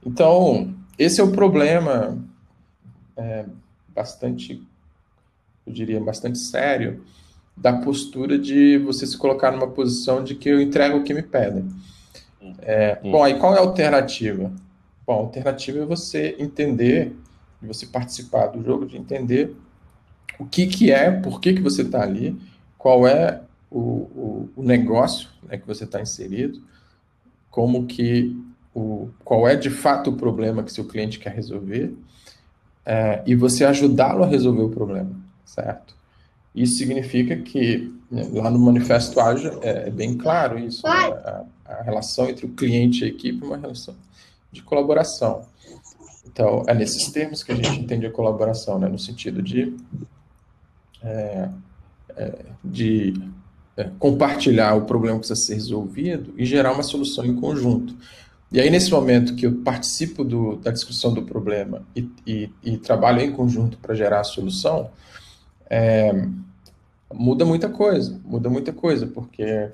Então, 0.07 0.72
esse 0.96 1.20
é 1.20 1.24
o 1.24 1.33
problema 1.33 2.16
é, 3.16 3.44
bastante, 3.88 4.62
eu 5.66 5.72
diria, 5.72 6.00
bastante 6.00 6.38
sério 6.38 7.05
da 7.57 7.72
postura 7.72 8.38
de 8.38 8.78
você 8.78 9.07
se 9.07 9.18
colocar 9.18 9.50
numa 9.50 9.68
posição 9.68 10.22
de 10.24 10.35
que 10.35 10.48
eu 10.48 10.61
entrego 10.61 10.98
o 10.98 11.05
que 11.05 11.12
me 11.12 11.22
pedem. 11.22 11.68
É, 12.61 12.98
bom, 13.02 13.22
aí 13.22 13.38
qual 13.38 13.55
é 13.55 13.59
a 13.59 13.62
alternativa? 13.62 14.50
Bom, 15.07 15.12
a 15.12 15.16
alternativa 15.16 15.81
é 15.81 15.85
você 15.85 16.37
entender, 16.38 17.14
você 17.61 17.87
participar 17.87 18.46
do 18.46 18.64
jogo, 18.64 18.87
de 18.87 18.96
entender 18.96 19.55
o 20.38 20.46
que, 20.46 20.66
que 20.66 20.90
é, 20.90 21.11
por 21.11 21.40
que, 21.40 21.52
que 21.52 21.61
você 21.61 21.83
está 21.83 22.02
ali, 22.02 22.40
qual 22.78 23.07
é 23.07 23.42
o, 23.72 23.78
o, 23.78 24.50
o 24.56 24.62
negócio 24.62 25.28
né, 25.42 25.56
que 25.56 25.66
você 25.66 25.85
está 25.85 26.00
inserido, 26.00 26.62
como 27.50 27.87
que 27.87 28.37
o, 28.74 29.08
qual 29.24 29.48
é 29.48 29.56
de 29.56 29.70
fato 29.70 30.11
o 30.11 30.16
problema 30.16 30.62
que 30.62 30.72
seu 30.72 30.85
cliente 30.85 31.18
quer 31.18 31.35
resolver, 31.35 31.94
é, 32.85 33.22
e 33.26 33.35
você 33.35 33.64
ajudá-lo 33.64 34.24
a 34.24 34.26
resolver 34.26 34.62
o 34.62 34.68
problema, 34.68 35.14
certo? 35.44 35.94
Isso 36.54 36.76
significa 36.76 37.37
que 37.37 37.92
né, 38.11 38.28
lá 38.32 38.50
no 38.50 38.58
Manifesto 38.58 39.18
Ágil 39.20 39.58
é, 39.62 39.88
é 39.88 39.90
bem 39.90 40.16
claro 40.16 40.58
isso, 40.58 40.87
né? 40.87 40.92
a, 40.92 41.44
a, 41.64 41.82
relação 41.82 42.28
entre 42.28 42.44
o 42.44 42.50
cliente 42.50 43.02
e 43.02 43.04
a 43.04 43.08
equipe 43.08 43.42
é 43.42 43.46
uma 43.46 43.56
relação 43.56 43.94
de 44.50 44.62
colaboração. 44.62 45.46
Então, 46.26 46.62
é 46.66 46.74
nesses 46.74 47.11
termos 47.11 47.42
que 47.42 47.52
a 47.52 47.54
gente 47.54 47.80
entende 47.80 48.06
a 48.06 48.11
colaboração, 48.11 48.78
né? 48.78 48.88
no 48.88 48.98
sentido 48.98 49.42
de, 49.42 49.74
é, 51.02 51.48
é, 52.16 52.38
de 52.62 53.14
é, 53.76 53.90
compartilhar 53.98 54.74
o 54.74 54.82
problema 54.82 55.18
que 55.18 55.26
precisa 55.26 55.46
ser 55.46 55.54
resolvido 55.54 56.35
e 56.37 56.44
gerar 56.44 56.72
uma 56.72 56.82
solução 56.82 57.24
em 57.24 57.35
conjunto. 57.35 57.96
E 58.50 58.61
aí, 58.61 58.68
nesse 58.68 58.90
momento 58.90 59.35
que 59.35 59.46
eu 59.46 59.54
participo 59.62 60.22
do, 60.22 60.56
da 60.56 60.70
discussão 60.70 61.14
do 61.14 61.22
problema 61.22 61.82
e, 61.96 62.08
e, 62.26 62.50
e 62.62 62.76
trabalho 62.76 63.22
em 63.22 63.32
conjunto 63.32 63.78
para 63.78 63.94
gerar 63.94 64.20
a 64.20 64.24
solução, 64.24 64.90
é, 65.70 66.12
muda 67.12 67.46
muita 67.46 67.70
coisa, 67.70 68.20
muda 68.24 68.50
muita 68.50 68.72
coisa, 68.72 69.06
porque 69.06 69.70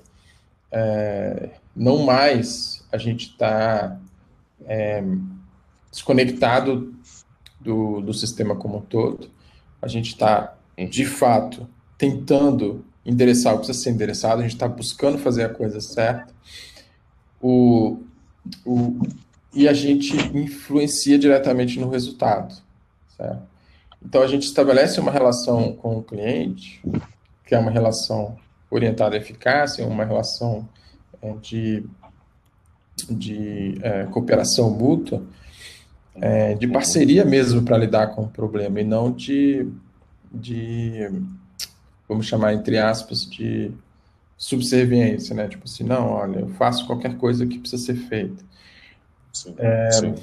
é, 0.70 1.50
não 1.74 2.04
mais 2.04 2.86
a 2.92 2.98
gente 2.98 3.30
está 3.30 3.98
é, 4.64 5.02
desconectado 5.90 6.94
do, 7.60 8.00
do 8.00 8.14
sistema 8.14 8.54
como 8.54 8.78
um 8.78 8.80
todo, 8.80 9.28
a 9.82 9.88
gente 9.88 10.10
está, 10.10 10.54
de 10.88 11.04
fato, 11.04 11.68
tentando 11.96 12.84
endereçar 13.04 13.54
o 13.54 13.58
que 13.58 13.66
precisa 13.66 13.84
ser 13.84 13.90
endereçado, 13.90 14.40
a 14.40 14.42
gente 14.42 14.54
está 14.54 14.68
buscando 14.68 15.18
fazer 15.18 15.44
a 15.44 15.48
coisa 15.48 15.80
certa, 15.80 16.32
o, 17.40 17.98
o, 18.64 19.00
e 19.54 19.68
a 19.68 19.72
gente 19.72 20.16
influencia 20.36 21.18
diretamente 21.18 21.78
no 21.78 21.88
resultado, 21.88 22.54
certo? 23.16 23.42
Então, 24.04 24.22
a 24.22 24.26
gente 24.26 24.44
estabelece 24.44 25.00
uma 25.00 25.10
relação 25.10 25.72
com 25.72 25.98
o 25.98 26.02
cliente, 26.02 26.80
que 27.44 27.54
é 27.54 27.58
uma 27.58 27.70
relação 27.70 28.36
orientada 28.70 29.16
à 29.16 29.18
eficácia, 29.18 29.86
uma 29.86 30.04
relação 30.04 30.68
é, 31.20 31.32
de, 31.40 31.84
de 33.10 33.78
é, 33.82 34.04
cooperação 34.04 34.70
mútua, 34.70 35.22
é, 36.14 36.54
de 36.54 36.68
parceria 36.68 37.24
mesmo 37.24 37.62
para 37.62 37.78
lidar 37.78 38.08
com 38.08 38.22
o 38.22 38.28
problema, 38.28 38.80
e 38.80 38.84
não 38.84 39.10
de, 39.10 39.68
de 40.32 41.10
vamos 42.08 42.26
chamar 42.26 42.54
entre 42.54 42.78
aspas, 42.78 43.24
de 43.28 43.70
subserviência, 44.36 45.34
né? 45.34 45.48
Tipo 45.48 45.64
assim, 45.64 45.84
não, 45.84 46.10
olha, 46.10 46.40
eu 46.40 46.48
faço 46.50 46.86
qualquer 46.86 47.16
coisa 47.16 47.46
que 47.46 47.58
precisa 47.58 47.84
ser 47.84 47.96
feita. 47.96 48.44
Sim, 49.32 49.54
é, 49.58 49.90
sim. 49.90 50.14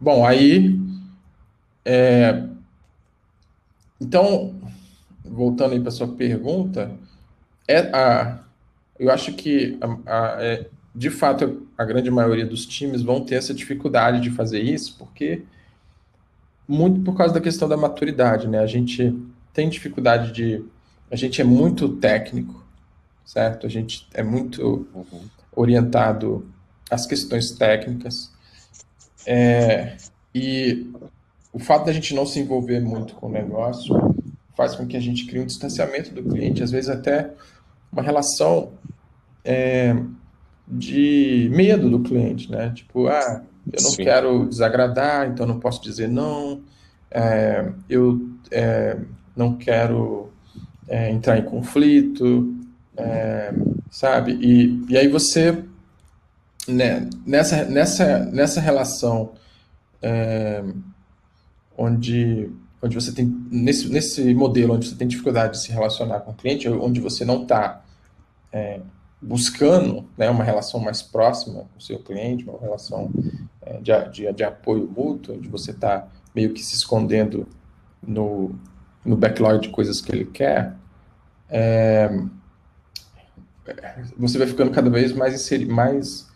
Bom, 0.00 0.26
aí. 0.26 0.78
É, 1.84 2.44
então, 4.00 4.54
voltando 5.24 5.72
aí 5.72 5.80
para 5.80 5.90
sua 5.90 6.08
pergunta, 6.08 6.92
é 7.66 7.78
a, 7.94 8.40
eu 8.98 9.10
acho 9.10 9.32
que, 9.34 9.78
a, 9.80 10.36
a, 10.36 10.44
é, 10.44 10.66
de 10.94 11.10
fato, 11.10 11.66
a 11.76 11.84
grande 11.84 12.10
maioria 12.10 12.46
dos 12.46 12.66
times 12.66 13.02
vão 13.02 13.24
ter 13.24 13.36
essa 13.36 13.54
dificuldade 13.54 14.20
de 14.20 14.30
fazer 14.30 14.60
isso, 14.60 14.96
porque 14.98 15.42
muito 16.66 17.00
por 17.00 17.16
causa 17.16 17.32
da 17.32 17.40
questão 17.40 17.68
da 17.68 17.76
maturidade, 17.76 18.46
né? 18.46 18.58
A 18.58 18.66
gente 18.66 19.16
tem 19.52 19.68
dificuldade 19.68 20.32
de. 20.32 20.64
A 21.10 21.16
gente 21.16 21.40
é 21.40 21.44
muito 21.44 21.88
técnico, 21.96 22.64
certo? 23.24 23.66
A 23.66 23.70
gente 23.70 24.06
é 24.14 24.22
muito 24.22 24.88
uhum. 24.94 25.22
orientado 25.54 26.46
às 26.90 27.06
questões 27.06 27.50
técnicas. 27.52 28.32
É, 29.26 29.96
e 30.34 30.90
o 31.52 31.58
fato 31.58 31.86
da 31.86 31.92
gente 31.92 32.14
não 32.14 32.26
se 32.26 32.38
envolver 32.38 32.80
muito 32.80 33.14
com 33.14 33.26
o 33.26 33.32
negócio 33.32 33.94
faz 34.56 34.74
com 34.74 34.86
que 34.86 34.96
a 34.96 35.00
gente 35.00 35.26
crie 35.26 35.40
um 35.40 35.46
distanciamento 35.46 36.12
do 36.12 36.22
cliente, 36.22 36.62
às 36.62 36.70
vezes 36.70 36.90
até 36.90 37.30
uma 37.92 38.02
relação 38.02 38.72
é, 39.44 39.94
de 40.66 41.48
medo 41.52 41.88
do 41.88 42.00
cliente, 42.00 42.50
né? 42.50 42.72
Tipo, 42.74 43.06
ah, 43.06 43.42
eu 43.72 43.82
não 43.82 43.90
Sim. 43.90 44.04
quero 44.04 44.46
desagradar, 44.46 45.28
então 45.28 45.46
não 45.46 45.60
posso 45.60 45.82
dizer 45.82 46.08
não, 46.08 46.60
é, 47.10 47.70
eu 47.88 48.20
é, 48.50 48.98
não 49.36 49.56
quero 49.56 50.30
é, 50.88 51.10
entrar 51.10 51.38
em 51.38 51.44
conflito, 51.44 52.56
é, 52.96 53.52
sabe? 53.90 54.32
E, 54.40 54.84
e 54.88 54.96
aí 54.96 55.08
você, 55.08 55.64
né, 56.66 57.08
nessa, 57.26 57.64
nessa, 57.64 58.18
nessa 58.26 58.60
relação 58.60 59.32
é, 60.02 60.64
onde 61.76 62.50
onde 62.80 62.94
você 62.94 63.12
tem 63.12 63.26
nesse, 63.50 63.88
nesse 63.88 64.32
modelo 64.34 64.74
onde 64.74 64.88
você 64.88 64.94
tem 64.94 65.08
dificuldade 65.08 65.54
de 65.54 65.62
se 65.62 65.72
relacionar 65.72 66.20
com 66.20 66.30
o 66.30 66.34
cliente, 66.34 66.68
onde 66.68 67.00
você 67.00 67.24
não 67.24 67.42
está 67.42 67.82
é, 68.52 68.80
buscando 69.20 70.04
né, 70.16 70.30
uma 70.30 70.44
relação 70.44 70.78
mais 70.78 71.02
próxima 71.02 71.62
com 71.62 71.78
o 71.78 71.80
seu 71.80 71.98
cliente, 71.98 72.48
uma 72.48 72.60
relação 72.60 73.10
é, 73.62 73.80
de, 73.80 74.10
de, 74.10 74.32
de, 74.32 74.44
apoio 74.44 74.88
mútuo, 74.88 75.34
onde 75.34 75.48
você 75.48 75.72
está 75.72 76.06
meio 76.34 76.52
que 76.52 76.62
se 76.62 76.76
escondendo 76.76 77.48
no, 78.00 78.54
no 79.04 79.16
backlog 79.16 79.60
de 79.60 79.68
coisas 79.70 80.00
que 80.00 80.12
ele 80.12 80.24
quer, 80.24 80.74
é, 81.48 82.10
você 84.16 84.38
vai 84.38 84.46
ficando 84.46 84.70
cada 84.70 84.90
vez 84.90 85.12
mais, 85.12 85.34
inseri, 85.34 85.66
mais, 85.66 86.28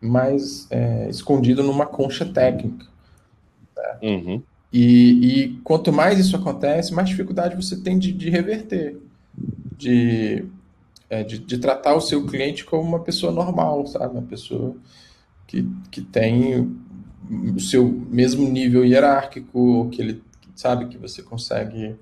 mais 0.00 0.66
é, 0.70 1.08
escondido 1.08 1.62
numa 1.62 1.86
concha 1.86 2.24
técnica. 2.24 2.86
Né? 3.76 3.98
Uhum. 4.02 4.42
E, 4.72 5.44
e, 5.44 5.48
quanto 5.64 5.92
mais 5.92 6.18
isso 6.18 6.36
acontece, 6.36 6.92
mais 6.92 7.08
dificuldade 7.08 7.56
você 7.56 7.76
tem 7.76 7.98
de, 7.98 8.12
de 8.12 8.28
reverter, 8.28 8.98
de, 9.76 10.44
é, 11.08 11.22
de, 11.22 11.38
de, 11.38 11.58
tratar 11.58 11.94
o 11.94 12.00
seu 12.00 12.26
cliente 12.26 12.64
como 12.64 12.82
uma 12.82 13.00
pessoa 13.00 13.32
normal, 13.32 13.86
sabe? 13.86 14.12
Uma 14.12 14.26
pessoa 14.26 14.76
que, 15.46 15.66
que 15.90 16.02
tem 16.02 16.76
o 17.56 17.60
seu 17.60 17.88
mesmo 17.88 18.46
nível 18.46 18.84
hierárquico, 18.84 19.88
que 19.90 20.02
ele 20.02 20.22
sabe 20.58 20.86
que 20.86 20.98
você 20.98 21.22
consegue 21.22 21.94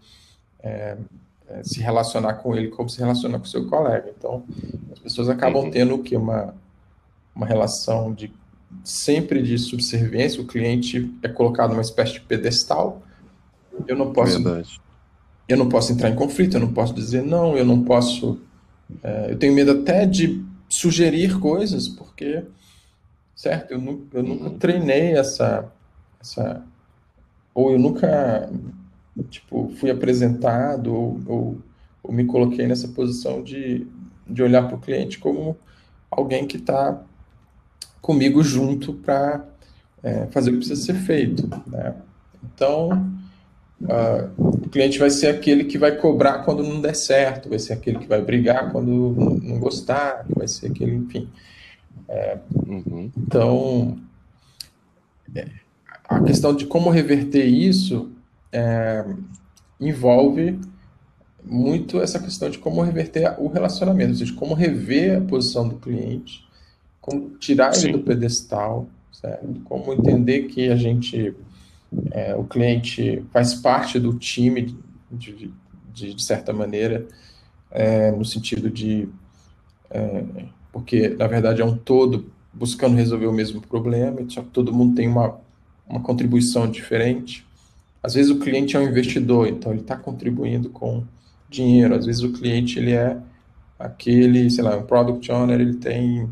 é, 0.61 0.97
é, 1.49 1.63
se 1.63 1.81
relacionar 1.81 2.35
com 2.35 2.57
ele 2.57 2.69
como 2.69 2.89
se 2.89 2.99
relaciona 2.99 3.39
com 3.39 3.45
seu 3.45 3.67
colega. 3.67 4.13
Então, 4.17 4.45
as 4.91 4.99
pessoas 4.99 5.29
acabam 5.29 5.71
tendo 5.71 5.95
o 5.95 6.03
que? 6.03 6.17
Uma, 6.17 6.55
uma 7.35 7.47
relação 7.47 8.15
de 8.15 8.33
sempre 8.83 9.43
de 9.43 9.59
subserviência, 9.59 10.41
o 10.41 10.47
cliente 10.47 11.13
é 11.23 11.29
colocado 11.29 11.71
numa 11.71 11.83
espécie 11.83 12.15
de 12.15 12.21
pedestal. 12.21 13.03
Eu 13.87 13.97
não 13.97 14.13
posso. 14.13 14.43
Verdade. 14.43 14.81
Eu 15.47 15.57
não 15.57 15.69
posso 15.69 15.93
entrar 15.93 16.09
em 16.09 16.17
conflito, 16.17 16.57
eu 16.57 16.61
não 16.61 16.73
posso 16.73 16.93
dizer 16.95 17.23
não, 17.23 17.57
eu 17.57 17.65
não 17.65 17.85
posso. 17.85 18.41
É, 19.03 19.33
eu 19.33 19.39
tenho 19.39 19.55
medo 19.55 19.73
até 19.73 20.07
de 20.07 20.45
sugerir 20.69 21.39
coisas, 21.39 21.89
porque, 21.89 22.43
certo, 23.35 23.73
eu, 23.73 23.81
nu, 23.81 24.09
eu 24.13 24.23
nunca 24.23 24.45
uhum. 24.45 24.59
treinei 24.59 25.13
essa, 25.13 25.71
essa. 26.21 26.65
Ou 27.57 27.73
eu 27.73 27.79
nunca, 27.79 28.51
tipo, 29.31 29.73
fui 29.77 29.91
apresentado, 29.91 30.95
ou, 30.95 31.21
ou, 31.27 31.59
ou 32.03 32.13
me 32.13 32.27
coloquei 32.27 32.67
nessa 32.67 32.87
posição 32.89 33.43
de, 33.43 33.87
de 34.29 34.43
olhar 34.43 34.69
para 34.69 34.77
o 34.77 34.79
cliente 34.79 35.19
como 35.19 35.57
alguém 36.11 36.47
que 36.47 36.59
está 36.59 37.03
comigo 38.03 38.43
junto 38.43 38.93
para 38.93 39.43
é, 40.03 40.27
fazer 40.27 40.51
o 40.51 40.53
que 40.53 40.59
precisa 40.59 40.83
ser 40.83 40.97
feito. 40.97 41.49
Né? 41.67 41.95
Então, 42.45 42.91
uh, 43.81 44.31
o 44.37 44.69
cliente 44.69 44.99
vai 44.99 45.09
ser 45.09 45.29
aquele 45.29 45.65
que 45.65 45.79
vai 45.79 45.97
cobrar 45.97 46.45
quando 46.45 46.63
não 46.63 46.79
der 46.79 46.95
certo, 46.95 47.49
vai 47.49 47.59
ser 47.59 47.73
aquele 47.73 48.01
que 48.01 48.07
vai 48.07 48.21
brigar 48.21 48.71
quando 48.71 49.41
não 49.43 49.59
gostar, 49.59 50.27
vai 50.29 50.47
ser 50.47 50.67
aquele, 50.67 50.95
enfim. 50.95 51.27
É, 52.07 52.39
uhum. 52.67 53.11
Então, 53.17 53.99
é, 55.35 55.49
a 56.09 56.21
questão 56.21 56.55
de 56.55 56.67
como 56.67 56.91
reverter 56.91 57.47
isso 57.47 58.11
é, 58.53 59.05
envolve 59.81 60.59
muito 61.45 62.01
essa 62.01 62.19
questão 62.19 62.51
de 62.51 62.59
como 62.59 62.83
reverter 62.83 63.35
o 63.39 63.49
relacionamento, 63.49 64.11
ou 64.11 64.17
seja, 64.17 64.35
como 64.35 64.55
rever 64.55 65.19
a 65.19 65.21
posição 65.21 65.69
do 65.69 65.77
cliente 65.77 66.47
como 67.07 67.31
tirar 67.39 67.73
Sim. 67.73 67.91
ele 67.91 67.99
do 67.99 68.05
pedestal, 68.05 68.89
certo? 69.13 69.47
Como 69.65 69.93
entender 69.93 70.49
que 70.49 70.69
a 70.69 70.75
gente, 70.75 71.33
é, 72.11 72.35
o 72.35 72.43
cliente 72.43 73.25
faz 73.33 73.55
parte 73.55 74.01
do 74.01 74.13
time 74.15 74.77
de, 75.11 75.53
de, 75.95 76.15
de 76.15 76.23
certa 76.23 76.53
maneira, 76.53 77.07
é, 77.71 78.11
no 78.11 78.25
sentido 78.25 78.69
de, 78.69 79.09
é, 79.89 80.25
porque 80.73 81.11
na 81.11 81.29
verdade 81.29 81.63
é 81.63 81.65
um 81.65 81.77
todo 81.77 82.27
buscando 82.53 82.97
resolver 82.97 83.27
o 83.27 83.33
mesmo 83.33 83.61
problema, 83.61 84.19
só 84.29 84.43
que 84.43 84.49
todo 84.49 84.75
mundo 84.75 84.97
tem 84.97 85.07
uma, 85.07 85.39
uma 85.89 86.01
contribuição 86.01 86.71
diferente. 86.71 87.47
Às 88.03 88.15
vezes 88.15 88.31
o 88.31 88.39
cliente 88.39 88.77
é 88.77 88.81
um 88.81 88.89
investidor, 88.89 89.49
então 89.49 89.73
ele 89.73 89.81
está 89.81 89.97
contribuindo 89.97 90.71
com 90.71 91.05
dinheiro. 91.49 91.95
Às 91.95 92.07
vezes 92.07 92.23
o 92.23 92.33
cliente 92.33 92.79
ele 92.79 92.93
é 92.93 93.17
aquele, 93.79 94.51
sei 94.51 94.65
lá, 94.65 94.77
um 94.77 94.85
product 94.85 95.31
owner, 95.31 95.61
ele 95.61 95.75
tem 95.75 96.29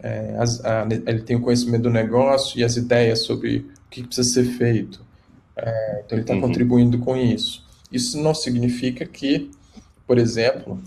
é, 0.00 0.36
as, 0.38 0.64
a, 0.64 0.86
ele 1.06 1.22
tem 1.22 1.36
o 1.36 1.40
conhecimento 1.40 1.82
do 1.82 1.90
negócio 1.90 2.58
e 2.58 2.64
as 2.64 2.76
ideias 2.76 3.24
sobre 3.24 3.58
o 3.58 3.90
que 3.90 4.04
precisa 4.04 4.28
ser 4.28 4.44
feito. 4.44 5.04
É, 5.56 6.02
então, 6.04 6.16
ele 6.16 6.22
está 6.22 6.34
uhum. 6.34 6.40
contribuindo 6.40 6.98
com 6.98 7.16
isso. 7.16 7.66
Isso 7.90 8.20
não 8.20 8.34
significa 8.34 9.04
que, 9.04 9.50
por 10.06 10.18
exemplo, 10.18 10.80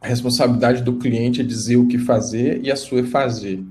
a 0.00 0.06
responsabilidade 0.06 0.82
do 0.82 0.96
cliente 0.96 1.40
é 1.40 1.44
dizer 1.44 1.76
o 1.76 1.86
que 1.86 1.98
fazer 1.98 2.60
e 2.62 2.70
a 2.70 2.76
sua 2.76 3.00
é 3.00 3.04
fazer. 3.04 3.62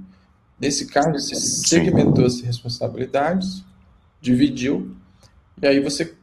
Nesse 0.60 0.88
caso, 0.88 1.12
você 1.12 1.36
segmentou 1.36 2.26
as 2.26 2.42
responsabilidades, 2.42 3.64
dividiu, 4.22 4.96
e 5.62 5.68
aí 5.68 5.80
você 5.80 6.14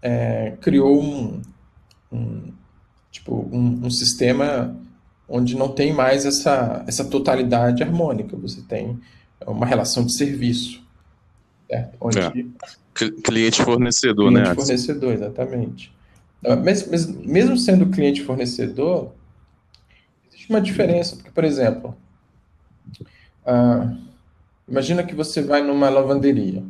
é, 0.00 0.56
criou 0.60 1.02
um, 1.02 1.42
um 2.12 2.52
tipo, 3.10 3.48
um, 3.52 3.86
um 3.86 3.90
sistema 3.90 4.76
onde 5.28 5.56
não 5.56 5.68
tem 5.68 5.92
mais 5.92 6.26
essa, 6.26 6.84
essa 6.86 7.04
totalidade 7.04 7.82
harmônica, 7.82 8.36
você 8.36 8.60
tem 8.62 9.00
uma 9.46 9.66
relação 9.66 10.04
de 10.04 10.16
serviço. 10.16 10.82
Certo? 11.68 11.96
Onde, 12.00 12.18
é. 12.18 12.32
Cliente-fornecedor, 13.24 14.30
né? 14.30 14.42
Cliente-fornecedor, 14.42 15.12
exatamente. 15.14 15.92
Mas, 16.64 16.86
mas, 16.88 17.06
mesmo 17.06 17.56
sendo 17.56 17.86
cliente-fornecedor, 17.86 19.12
existe 20.28 20.50
uma 20.50 20.60
diferença, 20.60 21.16
porque, 21.16 21.30
por 21.30 21.44
exemplo, 21.44 21.96
uh, 23.46 23.96
imagina 24.68 25.02
que 25.02 25.14
você 25.14 25.42
vai 25.42 25.62
numa 25.62 25.88
lavanderia, 25.88 26.62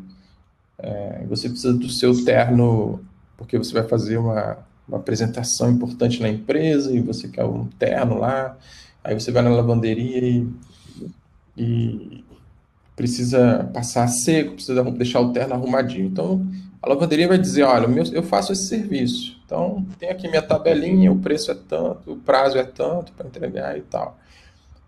é, 0.78 1.24
você 1.28 1.48
precisa 1.48 1.72
do 1.72 1.88
seu 1.88 2.24
terno, 2.24 3.00
porque 3.36 3.56
você 3.56 3.72
vai 3.72 3.84
fazer 3.84 4.16
uma, 4.16 4.58
uma 4.88 4.98
apresentação 4.98 5.70
importante 5.70 6.20
na 6.20 6.28
empresa 6.28 6.92
e 6.92 7.00
você 7.00 7.28
quer 7.28 7.44
um 7.44 7.66
terno 7.78 8.18
lá, 8.18 8.56
aí 9.04 9.14
você 9.18 9.30
vai 9.30 9.42
na 9.42 9.50
lavanderia 9.50 10.18
e, 10.18 10.48
e 11.56 12.24
precisa 12.96 13.70
passar 13.72 14.08
seco, 14.08 14.54
precisa 14.54 14.82
deixar 14.90 15.20
o 15.20 15.32
terno 15.32 15.54
arrumadinho. 15.54 16.06
Então, 16.06 16.44
a 16.82 16.88
lavanderia 16.88 17.28
vai 17.28 17.38
dizer, 17.38 17.62
olha, 17.62 17.86
eu 18.12 18.22
faço 18.22 18.52
esse 18.52 18.66
serviço. 18.66 19.40
Então, 19.44 19.86
tem 19.98 20.10
aqui 20.10 20.28
minha 20.28 20.42
tabelinha, 20.42 21.12
o 21.12 21.18
preço 21.18 21.50
é 21.50 21.54
tanto, 21.54 22.12
o 22.12 22.16
prazo 22.16 22.58
é 22.58 22.64
tanto 22.64 23.12
para 23.12 23.26
entregar 23.26 23.78
e 23.78 23.82
tal. 23.82 24.18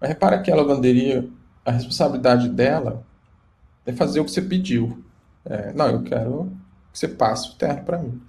Mas 0.00 0.10
repara 0.10 0.40
que 0.40 0.50
a 0.50 0.56
lavanderia, 0.56 1.24
a 1.64 1.70
responsabilidade 1.70 2.48
dela 2.48 3.04
é 3.86 3.92
fazer 3.92 4.20
o 4.20 4.24
que 4.24 4.30
você 4.30 4.42
pediu. 4.42 5.04
É, 5.44 5.72
não, 5.72 5.88
eu 5.88 6.02
quero 6.02 6.52
que 6.92 6.98
você 6.98 7.08
passe 7.08 7.50
o 7.50 7.54
terno 7.54 7.82
para 7.84 7.98
mim, 7.98 8.20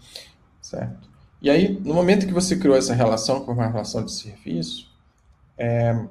certo? 0.61 1.09
E 1.41 1.49
aí, 1.49 1.79
no 1.79 1.93
momento 1.93 2.25
que 2.25 2.33
você 2.33 2.57
criou 2.57 2.75
essa 2.75 2.93
relação 2.93 3.45
com 3.45 3.51
uma 3.51 3.67
relação 3.67 4.03
de 4.03 4.11
serviço, 4.11 4.89
é, 5.57 6.05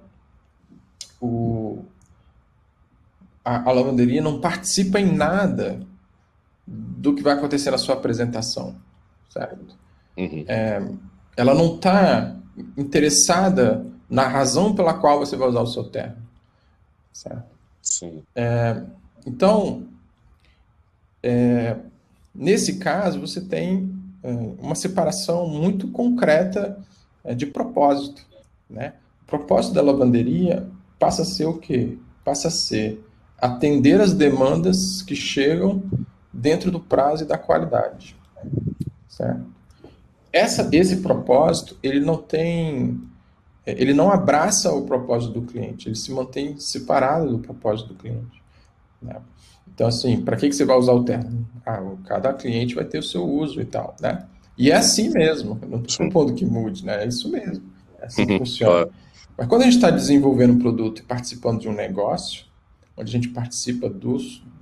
o, 1.20 1.84
a, 3.44 3.68
a 3.68 3.72
lavanderia 3.72 4.22
não 4.22 4.40
participa 4.40 5.00
em 5.00 5.12
nada 5.12 5.80
do 6.66 7.14
que 7.14 7.22
vai 7.22 7.34
acontecer 7.34 7.70
na 7.70 7.78
sua 7.78 7.94
apresentação, 7.94 8.76
certo? 9.28 9.76
Uhum. 10.16 10.44
É, 10.46 10.82
ela 11.36 11.54
não 11.54 11.74
está 11.76 12.36
interessada 12.76 13.84
na 14.08 14.26
razão 14.28 14.74
pela 14.74 14.94
qual 14.94 15.18
você 15.18 15.36
vai 15.36 15.48
usar 15.48 15.60
o 15.60 15.66
seu 15.66 15.84
terno, 15.84 16.16
certo? 17.14 17.46
Sim. 17.80 18.22
É, 18.34 18.82
então, 19.24 19.86
é, 21.22 21.76
nesse 22.34 22.78
caso, 22.78 23.20
você 23.20 23.40
tem 23.40 23.90
é, 24.22 24.30
uma 24.58 24.74
separação 24.74 25.48
muito 25.48 25.88
concreta 25.88 26.78
é, 27.24 27.34
de 27.34 27.46
propósito, 27.46 28.26
né? 28.68 28.94
O 29.22 29.26
propósito 29.26 29.74
da 29.74 29.80
lavanderia 29.80 30.68
passa 30.98 31.22
a 31.22 31.24
ser 31.24 31.46
o 31.46 31.58
quê? 31.58 31.96
Passa 32.22 32.48
a 32.48 32.50
ser 32.50 33.02
atender 33.38 34.00
as 34.00 34.12
demandas 34.12 35.00
que 35.02 35.14
chegam 35.14 35.82
dentro 36.32 36.70
do 36.70 36.80
prazo 36.80 37.24
e 37.24 37.26
da 37.26 37.38
qualidade. 37.38 38.16
Certo? 39.08 39.44
Essa, 40.32 40.68
esse 40.72 40.96
propósito, 40.96 41.76
ele 41.82 42.00
não 42.00 42.16
tem, 42.16 43.00
ele 43.66 43.94
não 43.94 44.10
abraça 44.10 44.72
o 44.72 44.84
propósito 44.84 45.32
do 45.32 45.42
cliente, 45.42 45.88
ele 45.88 45.96
se 45.96 46.12
mantém 46.12 46.58
separado 46.58 47.30
do 47.30 47.38
propósito 47.38 47.88
do 47.88 47.94
cliente. 47.94 48.42
Né? 49.00 49.16
Então, 49.74 49.86
assim, 49.86 50.20
para 50.20 50.36
que, 50.36 50.48
que 50.48 50.54
você 50.54 50.64
vai 50.64 50.76
usar 50.76 50.92
o 50.92 51.04
terno? 51.04 51.46
Ah, 51.64 51.82
cada 52.04 52.32
cliente 52.32 52.74
vai 52.74 52.84
ter 52.84 52.98
o 52.98 53.02
seu 53.02 53.24
uso 53.24 53.60
e 53.60 53.64
tal, 53.64 53.96
né? 54.00 54.26
E 54.56 54.70
é 54.70 54.76
assim 54.76 55.10
mesmo, 55.10 55.58
não 55.68 55.80
estou 55.80 55.96
propondo 56.08 56.34
que 56.34 56.44
mude, 56.44 56.84
né? 56.84 57.02
É 57.02 57.08
isso 57.08 57.28
mesmo, 57.28 57.64
é 57.98 58.06
assim 58.06 58.26
que 58.26 58.32
uhum. 58.34 58.38
funciona. 58.38 58.88
Mas 59.36 59.48
quando 59.48 59.62
a 59.62 59.64
gente 59.64 59.76
está 59.76 59.90
desenvolvendo 59.90 60.52
um 60.52 60.58
produto 60.58 61.00
e 61.00 61.02
participando 61.02 61.60
de 61.60 61.68
um 61.68 61.74
negócio, 61.74 62.44
onde 62.96 63.10
a 63.10 63.12
gente 63.12 63.28
participa 63.30 63.88
do, 63.88 64.18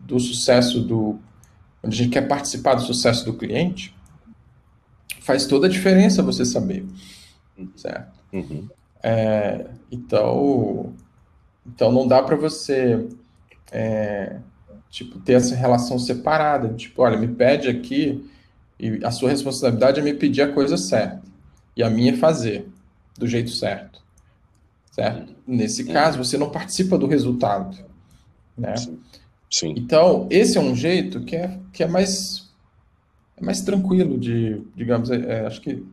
do 0.07 0.19
sucesso 0.19 0.81
do. 0.81 1.19
onde 1.83 1.95
a 1.95 2.05
gente 2.05 2.11
quer 2.11 2.27
participar 2.27 2.75
do 2.75 2.83
sucesso 2.83 3.25
do 3.25 3.35
cliente, 3.35 3.95
faz 5.21 5.45
toda 5.45 5.67
a 5.67 5.71
diferença 5.71 6.23
você 6.23 6.45
saber. 6.45 6.87
Certo? 7.77 8.19
Uhum. 8.33 8.67
É, 9.03 9.67
então, 9.91 10.95
então 11.67 11.91
não 11.91 12.07
dá 12.07 12.23
para 12.23 12.37
você 12.37 13.09
é, 13.71 14.39
tipo, 14.91 15.19
ter 15.21 15.35
essa 15.35 15.55
relação 15.55 15.99
separada. 15.99 16.75
Tipo, 16.75 17.03
olha, 17.03 17.19
me 17.19 17.29
pede 17.29 17.69
aqui 17.69 18.29
e 18.79 19.05
a 19.05 19.11
sua 19.11 19.31
responsabilidade 19.31 20.01
é 20.01 20.03
me 20.03 20.15
pedir 20.15 20.43
a 20.43 20.53
coisa 20.53 20.77
certa. 20.77 21.23
E 21.77 21.83
a 21.83 21.91
minha 21.91 22.13
é 22.13 22.17
fazer 22.17 22.69
do 23.19 23.27
jeito 23.27 23.51
certo. 23.51 24.03
Certo? 24.91 25.35
Nesse 25.47 25.85
caso, 25.85 26.19
você 26.19 26.37
não 26.37 26.51
participa 26.51 26.99
do 26.99 27.07
resultado. 27.07 27.79
Né? 28.57 28.77
Sim. 28.77 28.99
Sim. 29.51 29.75
Então, 29.77 30.27
esse 30.31 30.57
é 30.57 30.61
um 30.61 30.75
jeito 30.75 31.21
que 31.25 31.37
é, 31.37 31.59
que 31.73 31.83
é 31.83 31.87
mais 31.87 32.51
é 33.37 33.45
mais 33.45 33.61
tranquilo 33.61 34.19
de, 34.19 34.63
digamos, 34.75 35.11
é, 35.11 35.17
é, 35.17 35.47
acho 35.47 35.61
que 35.61 35.85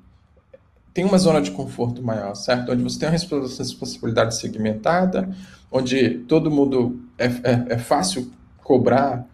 tem 0.94 1.06
uma 1.06 1.18
zona 1.18 1.42
de 1.42 1.52
conforto 1.52 2.04
maior, 2.04 2.36
certo? 2.36 2.72
Onde 2.72 2.84
você 2.84 3.00
tem 3.00 3.10
uma 3.10 3.16
responsabilidade 3.16 4.36
segmentada, 4.36 5.30
onde 5.72 6.20
todo 6.28 6.52
mundo 6.52 7.00
é, 7.18 7.26
é, 7.26 7.66
é 7.70 7.78
fácil 7.78 8.32
cobrar 8.64 9.26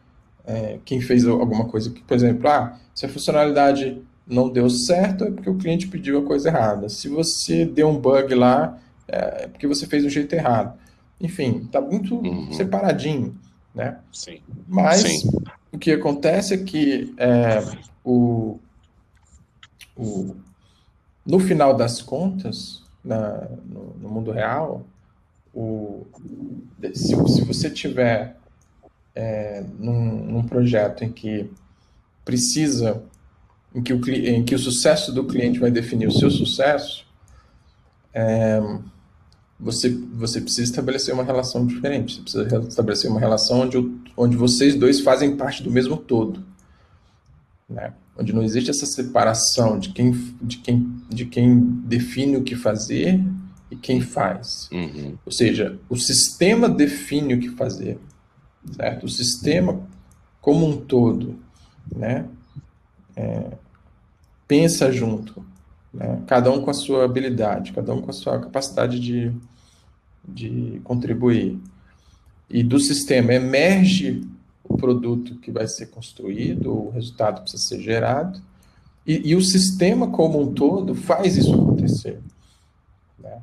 é, 0.46 0.80
quem 0.86 1.02
fez 1.02 1.26
alguma 1.26 1.66
coisa. 1.66 1.94
Por 2.06 2.14
exemplo, 2.14 2.48
ah, 2.48 2.78
se 2.94 3.06
a 3.06 3.10
funcionalidade 3.10 4.02
não 4.28 4.50
deu 4.50 4.70
certo, 4.70 5.24
é 5.26 5.32
porque 5.32 5.50
o 5.50 5.58
cliente 5.58 5.88
pediu 5.88 6.20
a 6.20 6.24
coisa 6.24 6.50
errada. 6.50 6.90
Se 6.90 7.08
você 7.08 7.66
deu 7.66 7.90
um 7.90 8.00
bug 8.00 8.34
lá, 8.34 8.78
é 9.08 9.48
porque 9.48 9.68
você 9.68 9.86
fez 9.86 10.04
do 10.04 10.10
jeito 10.10 10.34
errado. 10.34 10.78
Enfim, 11.20 11.68
tá 11.72 11.80
muito 11.80 12.16
uhum. 12.16 12.52
separadinho, 12.52 13.38
né? 13.74 13.98
Sim. 14.12 14.40
Mas 14.68 15.02
Sim. 15.02 15.30
o 15.72 15.78
que 15.78 15.92
acontece 15.92 16.54
é 16.54 16.58
que 16.58 17.14
é, 17.18 17.64
o, 18.04 18.60
o, 19.96 20.36
no 21.26 21.40
final 21.40 21.76
das 21.76 22.02
contas, 22.02 22.84
na, 23.04 23.48
no, 23.66 23.96
no 24.02 24.10
mundo 24.10 24.32
real, 24.32 24.86
o, 25.54 26.06
se, 26.94 27.16
se 27.30 27.42
você 27.44 27.70
tiver 27.70 28.38
é, 29.16 29.64
num, 29.80 30.26
num, 30.26 30.44
projeto 30.44 31.04
em 31.04 31.12
que 31.12 31.50
precisa, 32.24 33.02
em 33.74 33.82
que, 33.82 33.94
o, 33.94 34.10
em 34.10 34.44
que 34.44 34.54
o 34.54 34.60
sucesso 34.60 35.12
do 35.14 35.26
cliente 35.26 35.60
vai 35.60 35.72
definir 35.72 36.08
o 36.08 36.12
seu 36.12 36.30
sucesso, 36.30 37.06
é, 38.14 38.62
você, 39.60 39.90
você 39.90 40.42
precisa 40.42 40.64
estabelecer 40.64 41.14
uma 41.14 41.24
relação 41.24 41.66
diferente. 41.66 42.16
Você 42.16 42.44
precisa 42.44 42.68
estabelecer 42.68 43.10
uma 43.10 43.20
relação 43.20 43.62
onde, 43.62 43.78
onde 44.18 44.36
vocês 44.36 44.76
dois 44.76 45.00
fazem 45.00 45.36
parte 45.36 45.64
do 45.64 45.72
mesmo 45.72 45.98
todo. 45.98 46.44
Né? 47.70 47.94
Onde 48.18 48.34
não 48.34 48.44
existe 48.44 48.70
essa 48.70 48.86
separação 48.86 49.80
de 49.80 49.90
quem, 49.90 50.12
de 50.42 50.58
quem, 50.58 50.95
de 51.10 51.26
quem 51.26 51.60
define 51.60 52.38
o 52.38 52.44
que 52.44 52.56
fazer 52.56 53.24
e 53.70 53.76
quem 53.76 54.02
faz. 54.02 54.70
Uhum. 54.72 55.18
Ou 55.26 55.32
seja, 55.32 55.80
o 55.90 55.98
sistema 55.98 56.68
define 56.68 57.36
o 57.36 57.40
que 57.40 57.50
fazer 57.50 58.00
certo? 58.74 59.06
O 59.06 59.10
sistema 59.10 59.88
como 60.42 60.68
um 60.68 60.78
todo, 60.78 61.40
né? 61.94 62.28
É, 63.16 63.52
pensa 64.48 64.92
junto, 64.92 65.46
né? 65.94 66.22
cada 66.28 66.52
um 66.52 66.62
com 66.62 66.70
a 66.70 66.74
sua 66.74 67.06
habilidade, 67.06 67.72
cada 67.72 67.94
um 67.94 68.02
com 68.02 68.10
a 68.10 68.14
sua 68.14 68.40
capacidade 68.40 69.00
de, 69.00 69.32
de 70.28 70.82
contribuir. 70.84 71.58
E 72.50 72.62
do 72.62 72.80
sistema 72.80 73.34
emerge 73.34 74.22
o 74.64 74.76
produto 74.78 75.36
que 75.36 75.50
vai 75.52 75.68
ser 75.68 75.88
construído, 75.88 76.72
o 76.72 76.90
resultado 76.90 77.42
precisa 77.42 77.64
ser 77.64 77.82
gerado, 77.82 78.42
e, 79.06 79.30
e 79.30 79.36
o 79.36 79.42
sistema 79.42 80.10
como 80.10 80.42
um 80.42 80.54
todo 80.54 80.96
faz 80.96 81.38
isso 81.38 81.54
acontecer. 81.54 82.20
Né? 83.20 83.42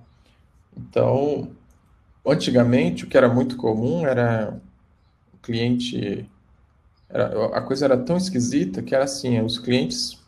Então, 0.77 1.51
antigamente, 2.27 3.05
o 3.05 3.07
que 3.09 3.17
era 3.17 3.29
muito 3.29 3.57
comum 3.57 4.07
era 4.07 4.61
cliente. 5.43 6.29
Era, 7.09 7.57
a 7.57 7.61
coisa 7.61 7.85
era 7.85 7.97
tão 7.97 8.17
esquisita 8.17 8.83
que 8.83 8.95
era 8.95 9.05
assim: 9.05 9.41
os 9.41 9.59
clientes 9.59 10.21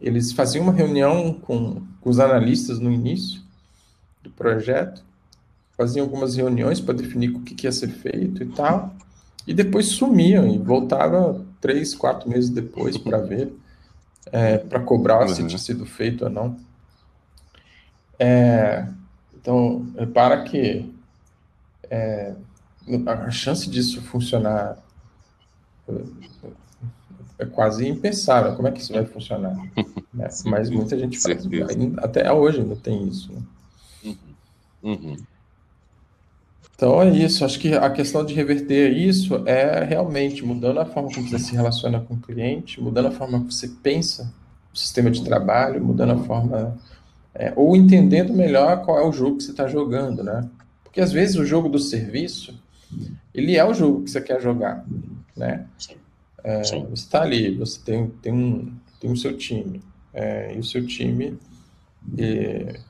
eles 0.00 0.32
faziam 0.32 0.62
uma 0.62 0.72
reunião 0.72 1.34
com, 1.34 1.82
com 2.00 2.10
os 2.10 2.18
analistas 2.18 2.78
no 2.78 2.90
início 2.90 3.42
do 4.22 4.30
projeto, 4.30 5.04
faziam 5.76 6.04
algumas 6.04 6.36
reuniões 6.36 6.80
para 6.80 6.94
definir 6.94 7.30
o 7.30 7.40
que, 7.40 7.54
que 7.54 7.66
ia 7.66 7.72
ser 7.72 7.88
feito 7.88 8.42
e 8.42 8.46
tal, 8.46 8.94
e 9.46 9.52
depois 9.52 9.86
sumiam 9.86 10.48
e 10.48 10.58
voltava 10.58 11.44
três, 11.60 11.94
quatro 11.94 12.28
meses 12.28 12.48
depois 12.48 12.96
para 12.98 13.18
ver, 13.18 13.52
é, 14.32 14.58
para 14.58 14.80
cobrar 14.80 15.22
uhum. 15.22 15.28
se 15.28 15.46
tinha 15.46 15.58
sido 15.58 15.86
feito 15.86 16.24
ou 16.24 16.30
não. 16.30 16.56
É, 18.18 18.86
então, 19.34 19.86
repara 19.96 20.42
que 20.44 20.92
é, 21.90 22.34
a 23.06 23.30
chance 23.30 23.68
disso 23.68 24.02
funcionar 24.02 24.76
é 27.38 27.46
quase 27.46 27.88
impensável. 27.88 28.54
Como 28.54 28.68
é 28.68 28.72
que 28.72 28.80
isso 28.80 28.92
vai 28.92 29.04
funcionar? 29.04 29.56
Né? 30.12 30.26
Mas 30.44 30.68
muita 30.68 30.98
gente 30.98 31.20
faz. 31.20 31.46
Até 31.98 32.32
hoje 32.32 32.60
ainda 32.60 32.74
tem 32.74 33.06
isso. 33.06 33.32
Né? 33.32 33.42
Uhum. 34.02 34.16
Uhum. 34.82 35.16
Então 36.80 37.02
é 37.02 37.10
isso. 37.10 37.44
Acho 37.44 37.60
que 37.60 37.74
a 37.74 37.90
questão 37.90 38.24
de 38.24 38.32
reverter 38.32 38.90
isso 38.90 39.46
é 39.46 39.84
realmente 39.84 40.42
mudando 40.42 40.80
a 40.80 40.86
forma 40.86 41.10
como 41.12 41.28
você 41.28 41.38
se 41.38 41.52
relaciona 41.52 42.00
com 42.00 42.14
o 42.14 42.16
cliente, 42.18 42.80
mudando 42.80 43.08
a 43.08 43.10
forma 43.10 43.38
como 43.38 43.52
você 43.52 43.68
pensa 43.68 44.32
o 44.72 44.78
sistema 44.78 45.10
de 45.10 45.22
trabalho, 45.22 45.84
mudando 45.84 46.12
a 46.12 46.24
forma. 46.24 46.78
É, 47.34 47.52
ou 47.54 47.76
entendendo 47.76 48.32
melhor 48.32 48.82
qual 48.82 48.98
é 48.98 49.06
o 49.06 49.12
jogo 49.12 49.36
que 49.36 49.42
você 49.42 49.50
está 49.50 49.68
jogando, 49.68 50.24
né? 50.24 50.48
Porque 50.82 51.02
às 51.02 51.12
vezes 51.12 51.36
o 51.36 51.44
jogo 51.44 51.68
do 51.68 51.78
serviço 51.78 52.58
ele 53.34 53.58
é 53.58 53.64
o 53.64 53.74
jogo 53.74 54.02
que 54.02 54.10
você 54.10 54.20
quer 54.22 54.40
jogar, 54.40 54.82
né? 55.36 55.66
É, 56.42 56.62
você 56.62 56.76
está 56.94 57.20
ali, 57.20 57.54
você 57.56 57.78
tem, 57.84 58.06
tem, 58.22 58.32
um, 58.32 58.72
tem 58.98 59.12
o 59.12 59.16
seu 59.18 59.36
time, 59.36 59.82
é, 60.14 60.54
e 60.54 60.58
o 60.58 60.64
seu 60.64 60.86
time, 60.86 61.38
é, 62.16 62.80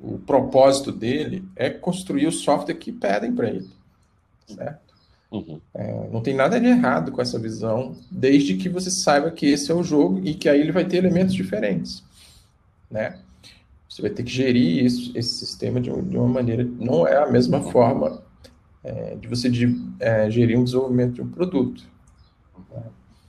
o, 0.00 0.14
o, 0.14 0.18
propósito 0.18 0.92
dele 0.92 1.44
é 1.56 1.70
construir 1.70 2.26
o 2.26 2.32
software 2.32 2.74
que 2.74 2.92
pedem 2.92 3.34
para 3.34 3.48
ele, 3.48 3.68
certo? 4.46 4.94
Uhum. 5.30 5.60
É, 5.74 6.08
não 6.12 6.20
tem 6.20 6.34
nada 6.34 6.60
de 6.60 6.66
errado 6.66 7.10
com 7.10 7.20
essa 7.20 7.38
visão, 7.38 7.96
desde 8.10 8.56
que 8.56 8.68
você 8.68 8.90
saiba 8.90 9.30
que 9.30 9.46
esse 9.46 9.70
é 9.70 9.74
o 9.74 9.82
jogo 9.82 10.20
e 10.22 10.34
que 10.34 10.48
aí 10.48 10.60
ele 10.60 10.72
vai 10.72 10.84
ter 10.84 10.98
elementos 10.98 11.34
diferentes, 11.34 12.02
né? 12.90 13.18
Você 13.88 14.02
vai 14.02 14.10
ter 14.10 14.22
que 14.22 14.30
gerir 14.30 14.84
isso, 14.84 15.12
esse 15.16 15.34
sistema 15.34 15.80
de, 15.80 15.90
de 15.90 16.16
uma 16.16 16.28
maneira, 16.28 16.64
não 16.78 17.06
é 17.06 17.16
a 17.16 17.30
mesma 17.30 17.58
uhum. 17.58 17.70
forma 17.70 18.22
é, 18.82 19.16
de 19.16 19.26
você 19.28 19.48
de, 19.48 19.76
é, 19.98 20.30
gerir 20.30 20.58
um 20.58 20.64
desenvolvimento 20.64 21.14
de 21.14 21.22
um 21.22 21.28
produto. 21.28 21.84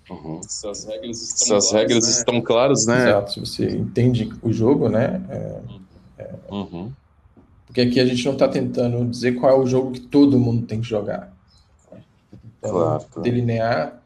Uhum. 0.09 0.39
Se 0.43 0.67
as 0.67 0.86
regras 0.86 1.21
estão 1.21 1.47
Se 1.47 1.53
as 1.53 1.69
claras, 1.69 1.71
regras 1.71 2.05
né? 2.05 2.11
estão 2.11 2.41
claras, 2.41 2.86
né? 2.86 3.09
Exato, 3.09 3.31
se 3.33 3.39
você 3.39 3.69
entende 3.69 4.31
o 4.41 4.53
jogo, 4.53 4.89
né? 4.89 5.23
É, 5.29 5.61
Uhum. 5.69 5.84
Porque 7.66 7.82
aqui 7.82 7.99
a 7.99 8.05
gente 8.05 8.24
não 8.26 8.34
está 8.34 8.47
tentando 8.47 9.05
dizer 9.09 9.34
qual 9.34 9.51
é 9.51 9.59
o 9.59 9.66
jogo 9.68 9.91
que 9.91 9.99
todo 9.99 10.39
mundo 10.39 10.66
tem 10.66 10.82
que 10.82 10.88
jogar. 10.88 11.34
Então, 12.59 12.72
Claro, 12.72 13.03
claro. 13.11 13.22
delinear 13.22 14.01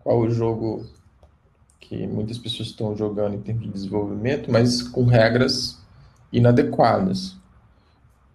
qual 0.00 0.18
o 0.20 0.30
jogo 0.30 0.86
que 1.80 2.06
muitas 2.06 2.38
pessoas 2.38 2.68
estão 2.68 2.94
jogando 2.96 3.34
em 3.34 3.40
termos 3.40 3.64
de 3.64 3.70
desenvolvimento, 3.70 4.50
mas 4.52 4.82
com 4.82 5.04
regras 5.04 5.78
inadequadas. 6.32 7.34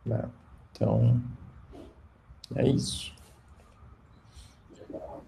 né? 0.05 0.25
Então, 0.71 1.21
é 2.55 2.67
isso. 2.67 3.13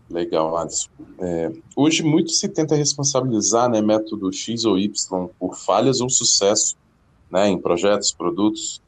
Legal, 0.09 0.55
Alisson. 0.57 0.89
É, 1.19 1.51
hoje 1.75 2.03
muito 2.03 2.31
se 2.31 2.47
tenta 2.47 2.75
responsabilizar, 2.75 3.69
né, 3.69 3.81
método 3.81 4.31
X 4.31 4.63
ou 4.65 4.77
Y 4.77 5.27
por 5.39 5.55
falhas 5.55 5.99
ou 5.99 6.09
sucesso, 6.09 6.75
né, 7.29 7.47
em 7.49 7.59
projetos, 7.59 8.11
produtos. 8.11 8.81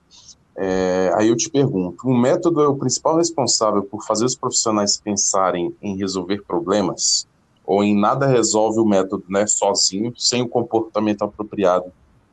É, 0.56 1.12
aí 1.16 1.28
eu 1.28 1.36
te 1.36 1.50
pergunto, 1.50 2.08
o 2.08 2.18
método 2.18 2.62
é 2.62 2.68
o 2.68 2.76
principal 2.76 3.18
responsável 3.18 3.84
por 3.84 4.04
fazer 4.04 4.26
os 4.26 4.36
profissionais 4.36 4.98
pensarem 4.98 5.76
em 5.82 5.98
resolver 5.98 6.44
problemas? 6.48 7.28
Ou 7.66 7.84
em 7.84 8.00
nada 8.00 8.26
resolve 8.26 8.80
o 8.80 8.86
método, 8.86 9.26
né, 9.30 9.46
sozinho, 9.46 10.14
sem 10.18 10.42
o 10.42 10.48
comportamento 10.48 11.24
apropriado 11.24 11.92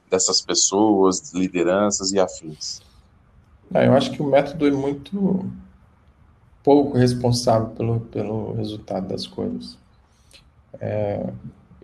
dessas 0.09 0.40
pessoas, 0.40 1.32
lideranças 1.32 2.12
e 2.12 2.20
afins? 2.20 2.80
Ah, 3.72 3.84
eu 3.84 3.94
acho 3.94 4.12
que 4.12 4.22
o 4.22 4.26
método 4.26 4.66
é 4.66 4.70
muito 4.70 5.44
pouco 6.62 6.96
responsável 6.96 7.68
pelo, 7.70 8.00
pelo 8.00 8.55
resultado 8.55 9.09
das 9.09 9.26
coisas. 9.26 9.76
É, 10.80 11.26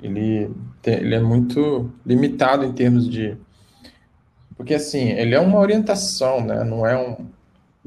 ele, 0.03 0.51
ele 0.85 1.15
é 1.15 1.21
muito 1.21 1.91
limitado 2.05 2.65
em 2.65 2.73
termos 2.73 3.09
de. 3.09 3.37
Porque, 4.61 4.75
assim, 4.75 5.09
ele 5.13 5.35
é 5.35 5.41
uma 5.41 5.59
orientação, 5.59 6.45
né? 6.45 6.63
Não 6.65 6.87
é 6.87 6.95
um. 6.95 7.27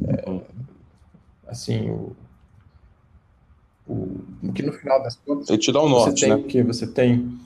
é, 0.07 0.41
assim, 1.47 1.87
o, 1.87 2.15
o, 3.87 4.51
que 4.51 4.63
no 4.63 4.73
final 4.73 5.03
das 5.03 5.15
contas. 5.17 5.49
Ele 5.49 5.59
te 5.59 5.71
dá 5.71 5.81
Você 5.81 5.89
norte, 5.91 6.21
tem 6.21 6.29
né? 6.29 6.35
o 6.35 6.43
quê? 6.45 6.63
Você 6.63 6.87
tem 6.87 7.37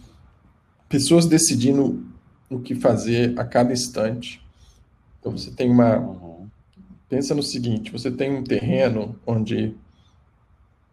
pessoas 0.87 1.25
decidindo 1.25 2.05
o 2.49 2.61
que 2.61 2.73
fazer 2.73 3.37
a 3.37 3.43
cada 3.43 3.73
instante. 3.73 4.41
Então, 5.19 5.33
você 5.33 5.51
tem 5.51 5.69
uma. 5.69 5.97
Uhum. 5.97 6.47
Pensa 7.09 7.35
no 7.35 7.43
seguinte: 7.43 7.91
você 7.91 8.09
tem 8.09 8.33
um 8.33 8.45
terreno 8.45 9.19
onde 9.27 9.75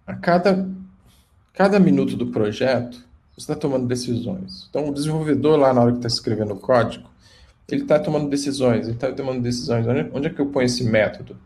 a 0.05 0.16
cada, 0.16 0.68
cada 1.53 1.78
minuto 1.78 2.16
do 2.16 2.32
projeto 2.32 2.97
você 3.37 3.43
está 3.43 3.55
tomando 3.55 3.87
decisões. 3.87 4.66
Então, 4.70 4.89
o 4.89 4.93
desenvolvedor, 4.93 5.57
lá 5.57 5.72
na 5.72 5.82
hora 5.82 5.93
que 5.93 5.99
está 5.99 6.09
escrevendo 6.09 6.55
o 6.55 6.59
código, 6.59 7.14
ele 7.69 7.83
está 7.83 7.99
tomando 7.99 8.29
decisões. 8.29 8.87
Ele 8.87 8.97
está 8.97 9.12
tomando 9.12 9.41
decisões. 9.43 9.87
Onde, 9.87 10.11
onde 10.12 10.27
é 10.27 10.31
que 10.31 10.41
eu 10.41 10.47
ponho 10.47 10.67
esse 10.67 10.85
método? 10.85 11.37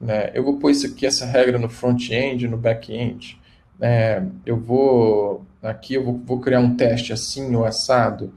Né? 0.00 0.30
Eu 0.34 0.44
vou 0.44 0.58
pôr 0.58 0.70
isso 0.70 0.86
aqui, 0.86 1.06
essa 1.06 1.24
regra 1.24 1.58
no 1.58 1.68
front-end, 1.68 2.48
no 2.48 2.56
back-end. 2.56 3.40
né? 3.78 4.26
eu 4.44 4.58
vou 4.58 5.46
aqui, 5.62 5.94
eu 5.94 6.04
vou, 6.04 6.18
vou 6.24 6.40
criar 6.40 6.60
um 6.60 6.76
teste 6.76 7.12
assim 7.12 7.54
ou 7.54 7.64
assado. 7.64 8.32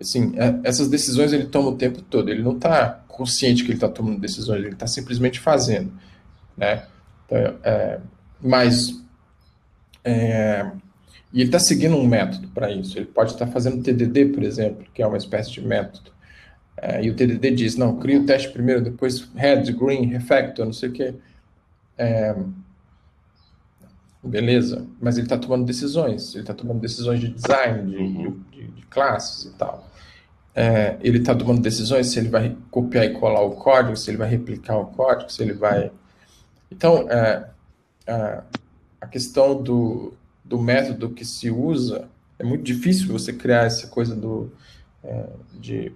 Assim, 0.00 0.34
é- 0.36 0.60
essas 0.64 0.88
decisões 0.88 1.32
ele 1.32 1.46
toma 1.46 1.70
o 1.70 1.76
tempo 1.76 2.02
todo. 2.02 2.30
Ele 2.30 2.42
não 2.42 2.56
está 2.56 3.04
consciente 3.08 3.62
que 3.64 3.70
ele 3.70 3.76
está 3.76 3.88
tomando 3.88 4.20
decisões. 4.20 4.60
Ele 4.64 4.74
está 4.74 4.86
simplesmente 4.86 5.40
fazendo, 5.40 5.92
né? 6.56 6.84
Então, 7.26 7.58
é, 7.64 7.98
mas 8.40 9.02
é, 10.04 10.70
e 11.32 11.40
ele 11.40 11.48
está 11.48 11.58
seguindo 11.58 11.96
um 11.96 12.06
método 12.06 12.48
para 12.48 12.70
isso. 12.70 12.96
Ele 12.96 13.06
pode 13.06 13.32
estar 13.32 13.46
fazendo 13.48 13.82
TDD, 13.82 14.26
por 14.26 14.42
exemplo, 14.42 14.86
que 14.94 15.02
é 15.02 15.06
uma 15.06 15.16
espécie 15.16 15.50
de 15.50 15.60
método. 15.60 16.15
É, 16.78 17.02
e 17.04 17.10
o 17.10 17.16
TDD 17.16 17.50
diz, 17.52 17.76
não, 17.76 17.96
cria 17.98 18.20
o 18.20 18.26
teste 18.26 18.50
primeiro, 18.50 18.82
depois 18.82 19.20
red, 19.34 19.62
green, 19.72 20.06
refactor, 20.06 20.66
não 20.66 20.72
sei 20.72 20.88
o 20.90 20.92
quê. 20.92 21.14
É, 21.96 22.34
beleza, 24.22 24.86
mas 25.00 25.16
ele 25.16 25.26
está 25.26 25.38
tomando 25.38 25.64
decisões. 25.64 26.34
Ele 26.34 26.42
está 26.42 26.54
tomando 26.54 26.80
decisões 26.80 27.20
de 27.20 27.28
design, 27.28 27.90
de, 27.90 27.96
Uhum. 27.96 28.40
de- 28.50 28.68
de 28.68 28.82
classes 28.86 29.46
e 29.46 29.54
tal. 29.54 29.88
É, 30.54 30.96
ele 31.00 31.18
está 31.18 31.34
tomando 31.34 31.60
decisões 31.60 32.08
se 32.08 32.18
ele 32.18 32.28
vai 32.30 32.56
copiar 32.70 33.04
e 33.04 33.12
colar 33.12 33.42
o 33.42 33.52
código, 33.52 33.96
se 33.96 34.10
ele 34.10 34.16
vai 34.18 34.28
replicar 34.28 34.78
o 34.78 34.86
código, 34.86 35.30
se 35.30 35.42
ele 35.42 35.52
vai... 35.52 35.92
Então, 36.70 37.08
é, 37.10 37.48
é, 38.06 38.42
a 39.00 39.06
questão 39.06 39.62
do, 39.62 40.14
do 40.44 40.58
método 40.58 41.10
que 41.10 41.24
se 41.24 41.50
usa, 41.50 42.08
é 42.38 42.44
muito 42.44 42.64
difícil 42.64 43.06
você 43.08 43.32
criar 43.32 43.64
essa 43.66 43.86
coisa 43.88 44.16
do, 44.16 44.50
é, 45.04 45.26
de, 45.60 45.92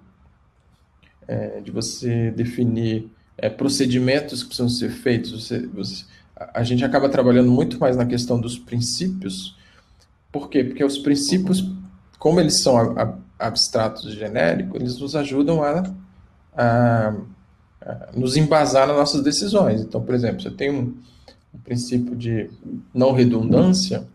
é, 1.28 1.60
de 1.60 1.70
você 1.70 2.30
definir 2.30 3.08
é, 3.38 3.48
procedimentos 3.48 4.42
que 4.42 4.48
precisam 4.48 4.68
ser 4.68 4.90
feitos. 4.90 5.30
Você, 5.32 5.66
você- 5.66 6.04
a, 6.36 6.62
gente 6.62 6.84
acaba 6.84 7.08
trabalhando 7.08 7.50
muito 7.50 7.78
mais 7.78 7.96
na 7.96 8.06
questão 8.06 8.40
dos 8.40 8.58
princípios. 8.58 9.56
Por 10.32 10.48
quê? 10.48 10.64
Porque 10.64 10.84
os 10.84 10.98
princípios, 10.98 11.64
como 12.18 12.40
eles 12.40 12.60
são 12.62 12.76
a- 12.76 13.02
a- 13.02 13.46
abstratos 13.46 14.12
genéricos, 14.14 14.80
eles 14.80 14.98
nos 14.98 15.16
ajudam 15.16 15.62
a, 15.62 15.82
a- 16.56 17.14
a 17.82 18.08
nos 18.14 18.36
embasar 18.36 18.86
nas 18.86 18.96
nossas 18.96 19.22
decisões. 19.22 19.80
Então, 19.80 20.02
por 20.02 20.14
exemplo, 20.14 20.42
você 20.42 20.50
tem 20.50 20.70
um, 20.70 20.94
um 21.54 21.58
princípio 21.64 22.14
de 22.16 22.50
não 22.92 23.12
redundância, 23.12 24.06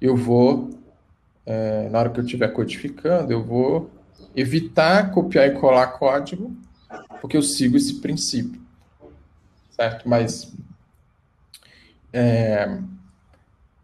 eu 0.00 0.16
vou, 0.16 0.70
é, 1.44 1.88
na 1.90 1.98
hora 1.98 2.10
que 2.10 2.20
eu 2.20 2.24
estiver 2.24 2.48
codificando, 2.48 3.32
eu 3.32 3.42
vou 3.44 3.90
evitar 4.34 5.10
copiar 5.10 5.48
e 5.48 5.58
colar 5.58 5.88
código, 5.88 6.54
porque 7.20 7.36
eu 7.36 7.42
sigo 7.42 7.76
esse 7.76 8.00
princípio, 8.00 8.60
certo? 9.70 10.08
Mas 10.08 10.52
é, 12.12 12.78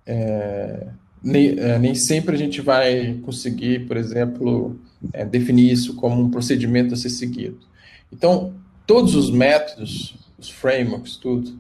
é, 0.07 0.87
nem, 1.23 1.59
é, 1.59 1.79
nem 1.79 1.95
sempre 1.95 2.35
a 2.35 2.39
gente 2.39 2.61
vai 2.61 3.21
conseguir, 3.25 3.87
por 3.87 3.97
exemplo, 3.97 4.79
é, 5.13 5.25
definir 5.25 5.73
isso 5.73 5.95
como 5.95 6.23
um 6.23 6.31
procedimento 6.31 6.95
a 6.95 6.97
ser 6.97 7.11
seguido. 7.11 7.59
Então, 8.13 8.55
todos 8.87 9.15
os 9.15 9.31
métodos, 9.31 10.17
os 10.39 10.49
frameworks, 10.49 11.17
tudo, 11.17 11.59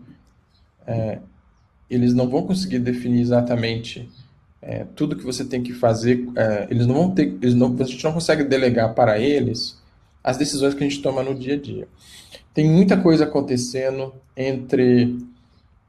é, 0.87 1.18
eles 1.91 2.14
não 2.14 2.28
vão 2.28 2.47
conseguir 2.47 2.78
definir 2.78 3.20
exatamente 3.20 4.09
é, 4.66 4.84
tudo 4.96 5.14
que 5.14 5.22
você 5.22 5.44
tem 5.44 5.62
que 5.62 5.72
fazer. 5.72 6.28
é, 6.34 6.66
eles 6.68 6.88
não 6.88 6.94
vão 6.94 7.10
ter, 7.12 7.38
eles 7.40 7.54
não, 7.54 7.74
a 7.78 7.84
gente 7.84 8.02
não 8.02 8.12
consegue 8.12 8.42
delegar 8.42 8.92
para 8.94 9.16
eles 9.16 9.80
as 10.24 10.36
decisões 10.36 10.74
que 10.74 10.82
a 10.82 10.88
gente 10.88 11.00
toma 11.00 11.22
no 11.22 11.36
dia 11.36 11.54
a 11.54 11.56
dia. 11.56 11.86
Tem 12.52 12.68
muita 12.68 12.96
coisa 12.96 13.24
acontecendo 13.24 14.12
entre 14.36 15.16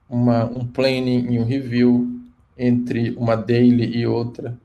uma, 0.08 0.46
um 0.46 0.66
planning 0.68 1.34
e 1.34 1.40
um 1.40 1.44
review, 1.44 2.22
entre 2.56 3.16
uma 3.18 3.36
daily 3.36 3.98
e 3.98 4.06
outra, 4.06 4.56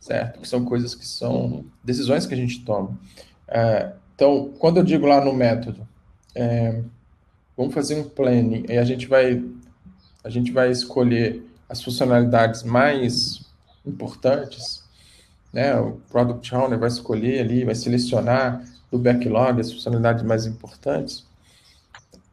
certo? 0.00 0.40
Que 0.40 0.48
são 0.48 0.64
coisas 0.64 0.92
que 0.92 1.06
são 1.06 1.64
decisões 1.84 2.26
que 2.26 2.34
a 2.34 2.36
gente 2.36 2.64
toma. 2.64 2.98
É, 3.46 3.92
então, 4.12 4.50
quando 4.58 4.78
eu 4.78 4.82
digo 4.82 5.06
lá 5.06 5.24
no 5.24 5.32
método, 5.32 5.86
é, 6.34 6.82
vamos 7.56 7.72
fazer 7.72 7.94
um 7.94 8.04
planning, 8.08 8.64
e 8.68 8.76
a 8.76 8.84
gente 8.84 9.06
vai 9.06 9.40
a 10.24 10.30
gente 10.30 10.52
vai 10.52 10.70
escolher 10.70 11.44
as 11.68 11.82
funcionalidades 11.82 12.62
mais 12.62 13.51
importantes, 13.86 14.82
né? 15.52 15.78
O 15.78 16.00
Product 16.10 16.54
Owner 16.54 16.78
vai 16.78 16.88
escolher 16.88 17.40
ali, 17.40 17.64
vai 17.64 17.74
selecionar 17.74 18.64
do 18.90 18.98
backlog 18.98 19.60
as 19.60 19.72
funcionalidades 19.72 20.22
mais 20.22 20.46
importantes. 20.46 21.24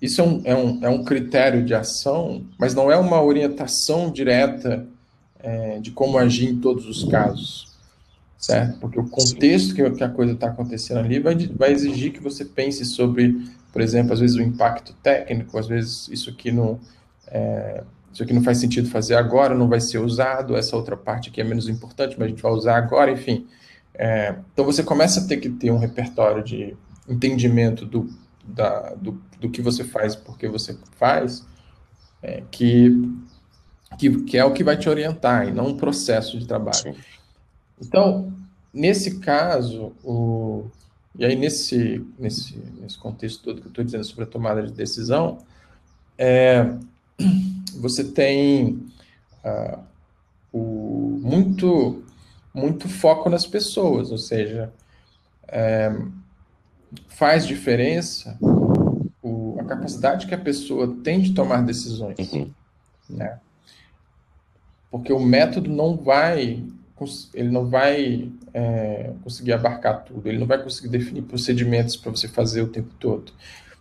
Isso 0.02 0.22
é 0.22 0.24
um, 0.24 0.42
é 0.46 0.56
um, 0.56 0.86
é 0.86 0.90
um 0.90 1.04
critério 1.04 1.64
de 1.64 1.74
ação, 1.74 2.46
mas 2.58 2.74
não 2.74 2.90
é 2.92 2.98
uma 2.98 3.22
orientação 3.22 4.10
direta 4.10 4.86
é, 5.40 5.80
de 5.80 5.92
como 5.92 6.18
agir 6.18 6.50
em 6.50 6.60
todos 6.60 6.86
os 6.86 7.04
casos, 7.04 7.76
certo? 8.38 8.80
Porque 8.80 9.00
o 9.00 9.10
contexto 9.10 9.76
que, 9.76 9.90
que 9.92 10.04
a 10.04 10.10
coisa 10.10 10.34
está 10.34 10.48
acontecendo 10.48 11.00
ali 11.00 11.20
vai, 11.20 11.36
vai 11.36 11.72
exigir 11.72 12.14
que 12.14 12.22
você 12.22 12.46
pense 12.46 12.86
sobre, 12.86 13.46
por 13.74 13.82
exemplo, 13.82 14.14
às 14.14 14.20
vezes 14.20 14.38
o 14.38 14.42
impacto 14.42 14.94
técnico, 15.04 15.58
às 15.58 15.68
vezes 15.68 16.08
isso 16.10 16.30
aqui 16.30 16.52
não, 16.52 16.80
é, 17.28 17.84
isso 18.12 18.24
aqui 18.24 18.34
não 18.34 18.44
faz 18.44 18.58
sentido 18.58 18.90
fazer 18.90 19.16
agora, 19.16 19.56
não 19.56 19.68
vai 19.68 19.80
ser 19.80 20.00
usado, 20.00 20.56
essa 20.56 20.76
outra 20.76 20.98
parte 20.98 21.30
aqui 21.30 21.42
é 21.42 21.44
menos 21.44 21.70
importante, 21.70 22.16
mas 22.18 22.26
a 22.26 22.30
gente 22.30 22.42
vai 22.42 22.52
usar 22.52 22.78
agora, 22.78 23.12
enfim. 23.12 23.48
É, 23.94 24.36
então 24.54 24.66
você 24.66 24.84
começa 24.84 25.20
a 25.20 25.28
ter 25.28 25.38
que 25.38 25.50
ter 25.50 25.72
um 25.72 25.78
repertório 25.78 26.44
de 26.44 26.76
entendimento 27.08 27.86
do, 27.86 28.10
da, 28.44 28.96
do, 28.96 29.22
do 29.40 29.50
que 29.50 29.62
você 29.62 29.84
faz, 29.84 30.16
porque 30.16 30.48
você 30.48 30.78
faz, 30.98 31.46
é, 32.22 32.44
que, 32.50 32.92
que, 33.98 34.24
que 34.24 34.38
é 34.38 34.46
o 34.46 34.54
que 34.54 34.64
vai 34.64 34.78
te 34.78 34.90
orientar, 34.90 35.48
e 35.48 35.52
não 35.52 35.68
um 35.68 35.78
processo 35.78 36.38
de 36.40 36.48
trabalho. 36.48 36.78
Sim. 36.78 36.96
Então, 37.82 38.34
nesse 38.74 39.20
caso, 39.20 39.94
o, 40.04 40.66
e 41.18 41.26
aí 41.26 41.36
nesse, 41.36 42.06
nesse, 42.18 42.58
nesse 42.80 42.98
contexto 42.98 43.44
todo 43.44 43.62
que 43.62 43.68
eu 43.68 43.70
estou 43.70 43.84
dizendo 43.84 44.04
sobre 44.04 44.24
a 44.24 44.28
tomada 44.28 44.64
de 44.64 44.72
decisão, 44.72 45.40
é, 46.18 46.74
você 47.80 48.04
tem 48.04 48.84
uh, 49.44 49.80
o 50.52 51.20
muito, 51.22 52.04
muito 52.54 52.90
foco 52.90 53.30
nas 53.30 53.46
pessoas, 53.46 54.12
ou 54.12 54.18
seja, 54.18 54.72
é, 55.48 55.92
faz 57.08 57.46
diferença 57.46 58.38
o, 59.22 59.58
a 59.60 59.64
capacidade 59.64 60.28
que 60.28 60.34
a 60.34 60.40
pessoa 60.40 60.96
tem 61.04 61.20
de 61.20 61.34
tomar 61.34 61.64
decisões, 61.64 62.18
uhum. 62.32 62.50
né? 63.10 63.40
Porque 64.92 65.14
o 65.14 65.20
método 65.20 65.70
não 65.70 65.96
vai, 65.96 66.64
ele 67.36 67.50
não 67.50 67.70
vai 67.70 68.32
é, 68.54 69.14
conseguir 69.24 69.54
abarcar 69.54 70.04
tudo, 70.04 70.28
ele 70.28 70.40
não 70.40 70.48
vai 70.48 70.62
conseguir 70.62 70.90
definir 70.90 71.22
procedimentos 71.22 71.96
para 71.96 72.12
você 72.12 72.28
fazer 72.28 72.64
o 72.64 72.70
tempo 72.70 72.92
todo. 73.00 73.32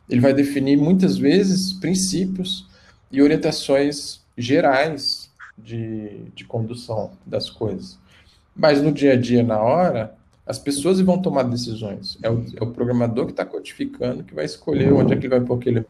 Ele 0.09 0.21
vai 0.21 0.35
definir 0.35 0.77
muitas 0.77 1.17
vezes 1.17 1.73
princípios 1.73 2.69
e 3.11 3.23
orientações 3.23 4.21
gerais 4.37 5.31
de, 5.57 6.23
de 6.35 6.45
condução 6.45 7.13
das 7.27 7.51
coisas. 7.51 7.99
Mas 8.55 8.83
no 8.83 8.93
dia 8.93 9.13
a 9.13 9.17
dia, 9.17 9.43
na 9.43 9.61
hora, 9.61 10.15
as 10.47 10.59
pessoas 10.59 11.01
vão 11.01 11.21
tomar 11.21 11.45
decisões. 11.45 12.19
É 12.23 12.31
o, 12.31 12.45
é 12.57 12.63
o 12.63 12.71
programador 12.71 13.27
que 13.27 13.33
está 13.33 13.45
codificando 13.45 14.25
que 14.25 14.35
vai 14.35 14.45
escolher 14.45 14.93
onde 14.93 15.13
é 15.13 15.17
que 15.17 15.27
ele 15.27 15.37
vai 15.37 15.41
pôr 15.41 15.59
aquele. 15.59 15.85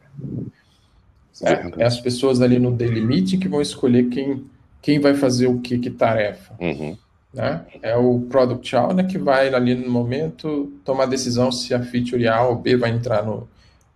É, 1.42 1.82
é 1.82 1.84
as 1.84 2.00
pessoas 2.00 2.40
ali 2.40 2.58
no 2.58 2.72
meeting 2.72 3.38
que 3.38 3.48
vão 3.48 3.62
escolher 3.62 4.08
quem, 4.08 4.44
quem 4.82 4.98
vai 4.98 5.14
fazer 5.14 5.46
o 5.46 5.60
que, 5.60 5.78
que 5.78 5.90
tarefa. 5.90 6.54
Uhum. 6.60 6.96
Né? 7.32 7.64
É 7.82 7.96
o 7.96 8.20
product 8.22 8.74
owner 8.74 9.06
que 9.06 9.18
vai 9.18 9.54
ali 9.54 9.74
no 9.74 9.90
momento 9.90 10.72
tomar 10.84 11.06
decisão 11.06 11.52
se 11.52 11.72
a 11.74 11.82
feature 11.82 12.26
A 12.26 12.42
ou 12.42 12.56
B 12.56 12.76
vai 12.76 12.90
entrar 12.90 13.22
no 13.24 13.48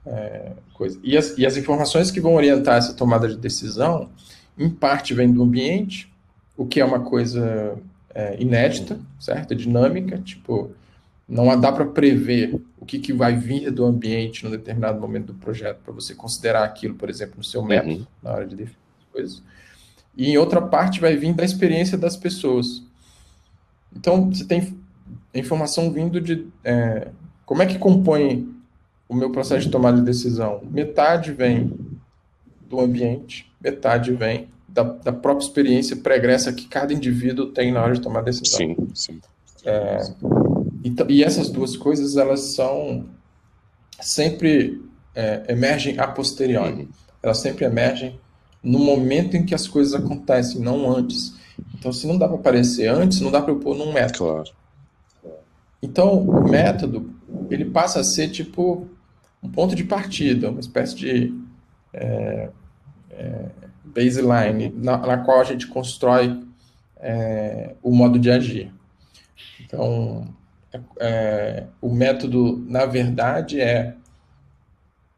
é, 0.06 0.52
coisa. 0.74 0.98
E 1.02 1.16
as, 1.16 1.36
e 1.38 1.46
as 1.46 1.56
informações 1.56 2.10
que 2.10 2.20
vão 2.20 2.34
orientar 2.34 2.76
essa 2.76 2.94
tomada 2.94 3.28
de 3.28 3.36
decisão, 3.36 4.10
em 4.58 4.68
parte 4.68 5.14
vem 5.14 5.32
do 5.32 5.42
ambiente, 5.42 6.12
o 6.56 6.66
que 6.66 6.80
é 6.80 6.84
uma 6.84 7.00
coisa 7.00 7.78
é, 8.14 8.40
inédita, 8.40 8.98
certo? 9.18 9.54
Dinâmica, 9.54 10.18
tipo, 10.18 10.70
não 11.28 11.58
dá 11.58 11.72
para 11.72 11.86
prever 11.86 12.60
o 12.78 12.84
que, 12.84 12.98
que 12.98 13.12
vai 13.12 13.36
vir 13.36 13.70
do 13.70 13.84
ambiente 13.84 14.44
num 14.44 14.50
determinado 14.50 15.00
momento 15.00 15.26
do 15.26 15.34
projeto 15.34 15.78
para 15.84 15.94
você 15.94 16.14
considerar 16.14 16.64
aquilo, 16.64 16.94
por 16.94 17.08
exemplo, 17.08 17.34
no 17.38 17.44
seu 17.44 17.62
método, 17.62 17.94
uhum. 17.94 18.06
na 18.22 18.32
hora 18.32 18.46
de 18.46 18.56
definir 18.56 18.78
coisas. 19.10 19.42
E 20.16 20.28
em 20.28 20.36
outra 20.36 20.60
parte 20.60 21.00
vai 21.00 21.16
vir 21.16 21.32
da 21.32 21.44
experiência 21.44 21.96
das 21.96 22.16
pessoas. 22.16 22.82
Então, 23.96 24.28
você 24.28 24.44
tem 24.44 24.76
informação 25.34 25.90
vindo 25.90 26.20
de 26.20 26.46
é, 26.62 27.08
como 27.46 27.62
é 27.62 27.66
que 27.66 27.78
compõe 27.78 28.51
o 29.12 29.16
meu 29.16 29.30
processo 29.30 29.66
de 29.66 29.70
tomada 29.70 29.98
de 29.98 30.04
decisão. 30.04 30.60
Metade 30.70 31.32
vem 31.32 31.72
do 32.68 32.80
ambiente, 32.80 33.50
metade 33.60 34.12
vem 34.12 34.48
da, 34.66 34.82
da 34.82 35.12
própria 35.12 35.44
experiência 35.44 35.96
pregressa 35.96 36.52
que 36.52 36.66
cada 36.66 36.92
indivíduo 36.92 37.46
tem 37.46 37.70
na 37.70 37.82
hora 37.82 37.92
de 37.92 38.00
tomar 38.00 38.22
decisão. 38.22 38.58
Sim, 38.58 38.76
sim. 38.94 39.20
É, 39.64 39.98
e, 40.82 40.94
e, 41.08 41.22
essas 41.22 41.50
duas 41.50 41.76
coisas, 41.76 42.16
elas 42.16 42.40
são 42.40 43.06
sempre 44.00 44.82
é, 45.14 45.44
emergem 45.48 45.98
a 45.98 46.08
posteriori. 46.08 46.82
Uhum. 46.82 46.88
Elas 47.22 47.38
sempre 47.38 47.64
emergem 47.64 48.18
no 48.62 48.78
momento 48.78 49.36
em 49.36 49.44
que 49.44 49.54
as 49.54 49.68
coisas 49.68 49.94
acontecem, 49.94 50.60
não 50.60 50.90
antes. 50.90 51.34
Então, 51.74 51.92
se 51.92 52.06
não 52.06 52.16
dá 52.16 52.26
para 52.26 52.36
aparecer 52.36 52.88
antes, 52.88 53.20
não 53.20 53.30
dá 53.30 53.42
para 53.42 53.52
eu 53.52 53.58
pôr 53.58 53.76
num 53.76 53.92
método. 53.92 54.30
Claro. 54.30 54.50
Então, 55.82 56.18
o 56.18 56.48
método, 56.48 57.10
ele 57.50 57.64
passa 57.66 58.00
a 58.00 58.04
ser 58.04 58.28
tipo 58.28 58.88
um 59.42 59.50
ponto 59.50 59.74
de 59.74 59.84
partida, 59.84 60.50
uma 60.50 60.60
espécie 60.60 60.94
de 60.94 61.42
é, 61.92 62.50
é, 63.10 63.48
baseline 63.84 64.72
na, 64.76 64.96
na, 64.98 65.18
qual 65.18 65.40
a 65.40 65.44
gente 65.44 65.66
constrói 65.66 66.42
é, 66.96 67.74
o 67.82 67.90
modo 67.90 68.18
de 68.18 68.30
agir. 68.30 68.72
Então, 69.60 70.32
é, 70.72 70.80
é, 71.00 71.66
o 71.80 71.92
método, 71.92 72.64
na 72.68 72.86
verdade, 72.86 73.60
é, 73.60 73.96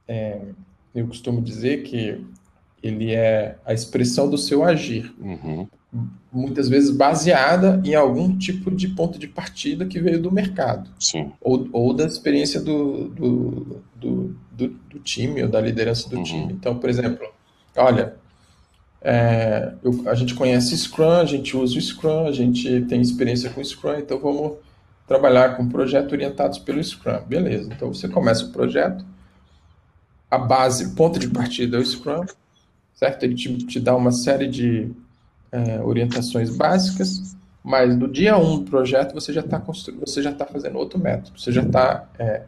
é, 0.08 0.40
eu 0.94 1.06
costumo 1.06 1.40
dizer 1.42 1.82
que 1.82 2.24
ele 2.82 3.14
é 3.14 3.56
a 3.64 3.72
expressão 3.72 4.28
do 4.28 4.36
seu 4.36 4.64
agir. 4.64 5.14
Uhum. 5.18 5.68
Muitas 6.32 6.68
vezes 6.68 6.90
baseada 6.90 7.80
em 7.84 7.94
algum 7.94 8.36
tipo 8.36 8.70
de 8.70 8.88
ponto 8.88 9.18
de 9.18 9.28
partida 9.28 9.86
que 9.86 10.00
veio 10.00 10.20
do 10.20 10.32
mercado. 10.32 10.90
Sim. 10.98 11.32
Ou, 11.40 11.68
ou 11.72 11.94
da 11.94 12.04
experiência 12.04 12.60
do, 12.60 13.08
do, 13.08 13.82
do, 13.94 14.36
do, 14.50 14.68
do 14.68 14.98
time, 14.98 15.42
ou 15.42 15.48
da 15.48 15.60
liderança 15.60 16.08
do 16.08 16.16
uhum. 16.16 16.22
time. 16.24 16.52
Então, 16.52 16.76
por 16.76 16.90
exemplo, 16.90 17.24
olha, 17.76 18.16
é, 19.00 19.74
eu, 19.82 20.02
a 20.08 20.14
gente 20.14 20.34
conhece 20.34 20.76
Scrum, 20.76 21.20
a 21.20 21.26
gente 21.26 21.56
usa 21.56 21.78
o 21.78 21.80
Scrum, 21.80 22.26
a 22.26 22.32
gente 22.32 22.80
tem 22.86 23.00
experiência 23.00 23.50
com 23.50 23.62
Scrum, 23.62 23.98
então 23.98 24.18
vamos 24.18 24.54
trabalhar 25.06 25.56
com 25.56 25.68
projetos 25.68 26.10
orientados 26.10 26.58
pelo 26.58 26.82
Scrum. 26.82 27.20
Beleza, 27.26 27.70
então 27.72 27.92
você 27.92 28.08
começa 28.08 28.46
o 28.46 28.50
projeto, 28.50 29.04
a 30.30 30.38
base, 30.38 30.86
o 30.86 30.94
ponto 30.94 31.18
de 31.18 31.28
partida 31.28 31.76
é 31.76 31.80
o 31.80 31.84
Scrum, 31.84 32.24
certo? 32.94 33.24
Ele 33.24 33.34
te, 33.34 33.56
te 33.58 33.78
dá 33.78 33.94
uma 33.94 34.10
série 34.10 34.48
de 34.48 34.90
é, 35.54 35.80
orientações 35.80 36.54
básicas, 36.56 37.36
mas 37.62 37.96
no 37.96 38.08
dia 38.08 38.36
1 38.36 38.42
um 38.42 38.58
do 38.58 38.70
projeto 38.70 39.14
você 39.14 39.32
já 39.32 39.40
está 39.40 39.58
você 39.58 40.20
já 40.20 40.30
está 40.30 40.44
fazendo 40.44 40.76
outro 40.76 40.98
método, 40.98 41.38
você 41.38 41.52
já 41.52 41.62
está 41.62 42.08
é, 42.18 42.42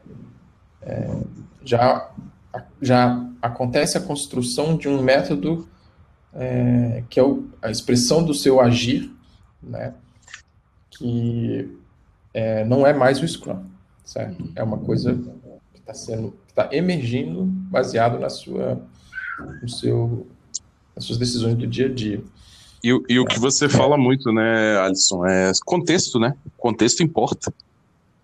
é, 0.82 1.20
já 1.64 2.10
já 2.82 3.24
acontece 3.40 3.96
a 3.96 4.00
construção 4.00 4.76
de 4.76 4.88
um 4.88 5.00
método 5.00 5.68
é, 6.34 7.04
que 7.08 7.20
é 7.20 7.22
o, 7.22 7.48
a 7.62 7.70
expressão 7.70 8.24
do 8.24 8.34
seu 8.34 8.60
agir, 8.60 9.14
né, 9.62 9.94
que 10.90 11.78
é, 12.34 12.64
não 12.64 12.84
é 12.84 12.92
mais 12.92 13.22
o 13.22 13.28
Scrum, 13.28 13.64
certo? 14.04 14.52
É 14.56 14.62
uma 14.62 14.78
coisa 14.78 15.14
que 15.72 15.78
está 15.78 15.94
sendo, 15.94 16.34
está 16.48 16.68
emergindo 16.72 17.44
baseado 17.44 18.18
na 18.18 18.28
sua, 18.28 18.82
no 19.62 19.68
seu, 19.68 20.26
nas 20.94 21.04
suas 21.04 21.18
decisões 21.18 21.54
do 21.54 21.66
dia 21.66 21.86
a 21.86 21.92
dia. 21.92 22.22
E, 22.86 23.14
e 23.14 23.18
o 23.18 23.24
que 23.24 23.40
você 23.40 23.68
fala 23.68 23.98
muito, 23.98 24.30
né, 24.30 24.78
Alisson, 24.78 25.26
é 25.26 25.50
contexto, 25.64 26.20
né? 26.20 26.36
Contexto 26.56 27.02
importa. 27.02 27.52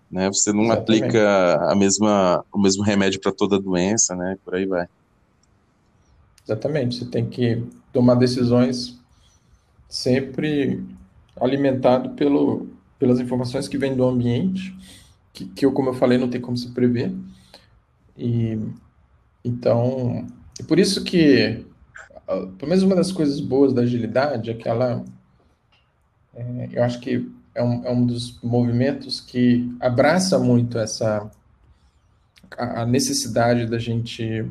Né? 0.09 0.27
Você 0.27 0.53
não 0.53 0.63
Exatamente. 0.63 1.03
aplica 1.03 1.55
a 1.69 1.75
mesma, 1.75 2.45
o 2.49 2.57
mesmo 2.57 2.81
remédio 2.81 3.19
para 3.19 3.33
toda 3.33 3.59
doença, 3.59 4.15
né? 4.15 4.37
Por 4.45 4.55
aí 4.55 4.65
vai. 4.65 4.87
Exatamente. 6.45 6.95
Você 6.95 7.05
tem 7.05 7.25
que 7.25 7.61
tomar 7.91 8.15
decisões 8.15 8.97
sempre 9.89 10.81
alimentado 11.41 12.11
pelo, 12.11 12.67
pelas 12.97 13.19
informações 13.19 13.67
que 13.67 13.77
vêm 13.77 13.93
do 13.93 14.05
ambiente, 14.05 14.73
que, 15.33 15.43
que 15.45 15.65
eu, 15.65 15.73
como 15.73 15.89
eu 15.89 15.93
falei, 15.93 16.17
não 16.17 16.29
tem 16.29 16.39
como 16.39 16.55
se 16.55 16.71
prever. 16.71 17.11
E 18.17 18.57
então, 19.43 20.25
e 20.57 20.63
por 20.63 20.79
isso 20.79 21.03
que, 21.03 21.65
pelo 22.57 22.69
menos 22.69 22.83
uma 22.83 22.95
das 22.95 23.11
coisas 23.11 23.39
boas 23.39 23.73
da 23.73 23.81
agilidade 23.81 24.49
é 24.49 24.53
que 24.53 24.67
ela, 24.67 25.03
é, 26.35 26.69
eu 26.73 26.83
acho 26.83 26.99
que 26.99 27.29
é 27.55 27.63
um, 27.63 27.85
é 27.85 27.91
um 27.91 28.05
dos 28.05 28.39
movimentos 28.41 29.21
que 29.21 29.75
abraça 29.79 30.39
muito 30.39 30.77
essa 30.77 31.29
a 32.57 32.85
necessidade 32.85 33.65
da 33.65 33.79
gente 33.79 34.45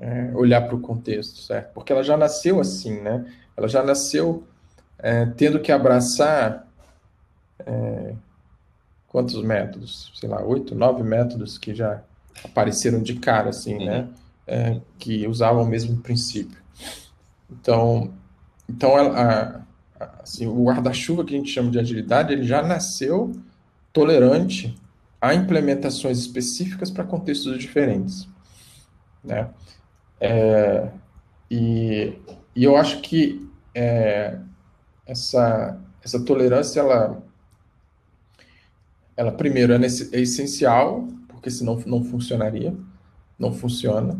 é, 0.00 0.32
olhar 0.34 0.62
para 0.62 0.74
o 0.74 0.80
contexto, 0.80 1.40
certo? 1.40 1.72
Porque 1.72 1.92
ela 1.92 2.02
já 2.02 2.16
nasceu 2.16 2.60
assim, 2.60 3.00
né? 3.00 3.24
Ela 3.56 3.68
já 3.68 3.82
nasceu 3.82 4.44
é, 4.98 5.26
tendo 5.26 5.60
que 5.60 5.70
abraçar 5.70 6.66
é, 7.60 8.14
quantos 9.08 9.40
métodos? 9.42 10.12
Sei 10.16 10.28
lá, 10.28 10.42
oito, 10.42 10.74
nove 10.74 11.02
métodos 11.02 11.58
que 11.58 11.74
já 11.74 12.02
apareceram 12.44 13.02
de 13.02 13.14
cara, 13.14 13.50
assim, 13.50 13.84
né? 13.84 14.08
É, 14.46 14.80
que 14.98 15.26
usavam 15.28 15.62
o 15.62 15.66
mesmo 15.66 15.98
princípio. 15.98 16.61
Então, 17.60 18.12
então 18.68 18.98
ela, 18.98 19.66
a, 20.00 20.22
assim, 20.22 20.46
o 20.46 20.64
guarda-chuva 20.64 21.24
que 21.24 21.34
a 21.34 21.38
gente 21.38 21.50
chama 21.50 21.70
de 21.70 21.78
agilidade, 21.78 22.32
ele 22.32 22.44
já 22.44 22.62
nasceu 22.62 23.32
tolerante 23.92 24.74
a 25.20 25.34
implementações 25.34 26.18
específicas 26.18 26.90
para 26.90 27.04
contextos 27.04 27.58
diferentes, 27.58 28.28
né? 29.22 29.50
É, 30.20 30.90
e, 31.50 32.18
e 32.56 32.64
eu 32.64 32.76
acho 32.76 33.00
que 33.00 33.48
é, 33.74 34.38
essa, 35.06 35.78
essa 36.02 36.24
tolerância, 36.24 36.80
ela, 36.80 37.22
ela 39.16 39.32
primeiro 39.32 39.72
é, 39.72 39.78
nesse, 39.78 40.14
é 40.14 40.20
essencial, 40.20 41.06
porque 41.28 41.50
senão 41.50 41.80
não 41.86 42.02
funcionaria, 42.02 42.74
não 43.38 43.52
funciona. 43.52 44.18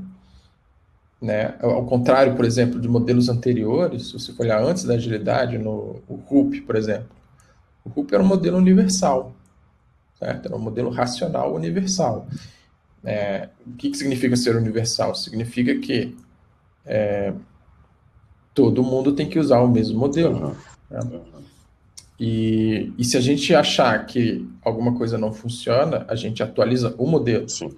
Né? 1.23 1.55
Ao 1.61 1.87
contrário, 1.87 2.35
por 2.35 2.45
exemplo, 2.45 2.81
de 2.81 2.89
modelos 2.89 3.29
anteriores, 3.29 4.09
se 4.09 4.13
você 4.13 4.35
olhar 4.37 4.61
antes 4.61 4.83
da 4.83 4.95
agilidade, 4.95 5.57
no 5.57 6.03
o 6.09 6.17
RUP, 6.17 6.63
por 6.63 6.75
exemplo, 6.75 7.09
o 7.85 7.89
RUP 7.89 8.13
era 8.13 8.21
um 8.21 8.27
modelo 8.27 8.59
universal, 8.59 9.33
certo? 10.19 10.47
Era 10.47 10.57
um 10.57 10.59
modelo 10.59 10.91
racional 10.91 11.55
universal. 11.55 12.27
É, 13.05 13.49
o 13.65 13.77
que, 13.77 13.91
que 13.91 13.97
significa 13.97 14.35
ser 14.37 14.57
universal? 14.57 15.15
Significa 15.15 15.79
que 15.79 16.17
é, 16.85 17.33
todo 18.53 18.83
mundo 18.83 19.13
tem 19.13 19.29
que 19.29 19.39
usar 19.39 19.61
o 19.61 19.69
mesmo 19.69 20.01
modelo. 20.01 20.49
Uhum. 20.49 20.55
Né? 20.91 21.21
E, 22.19 22.93
e 22.99 23.05
se 23.05 23.17
a 23.17 23.21
gente 23.21 23.55
achar 23.55 24.07
que 24.07 24.49
alguma 24.65 24.97
coisa 24.99 25.17
não 25.17 25.33
funciona, 25.33 26.05
a 26.09 26.17
gente 26.17 26.43
atualiza 26.43 26.97
o 26.99 27.07
modelo. 27.07 27.49
Sim. 27.49 27.71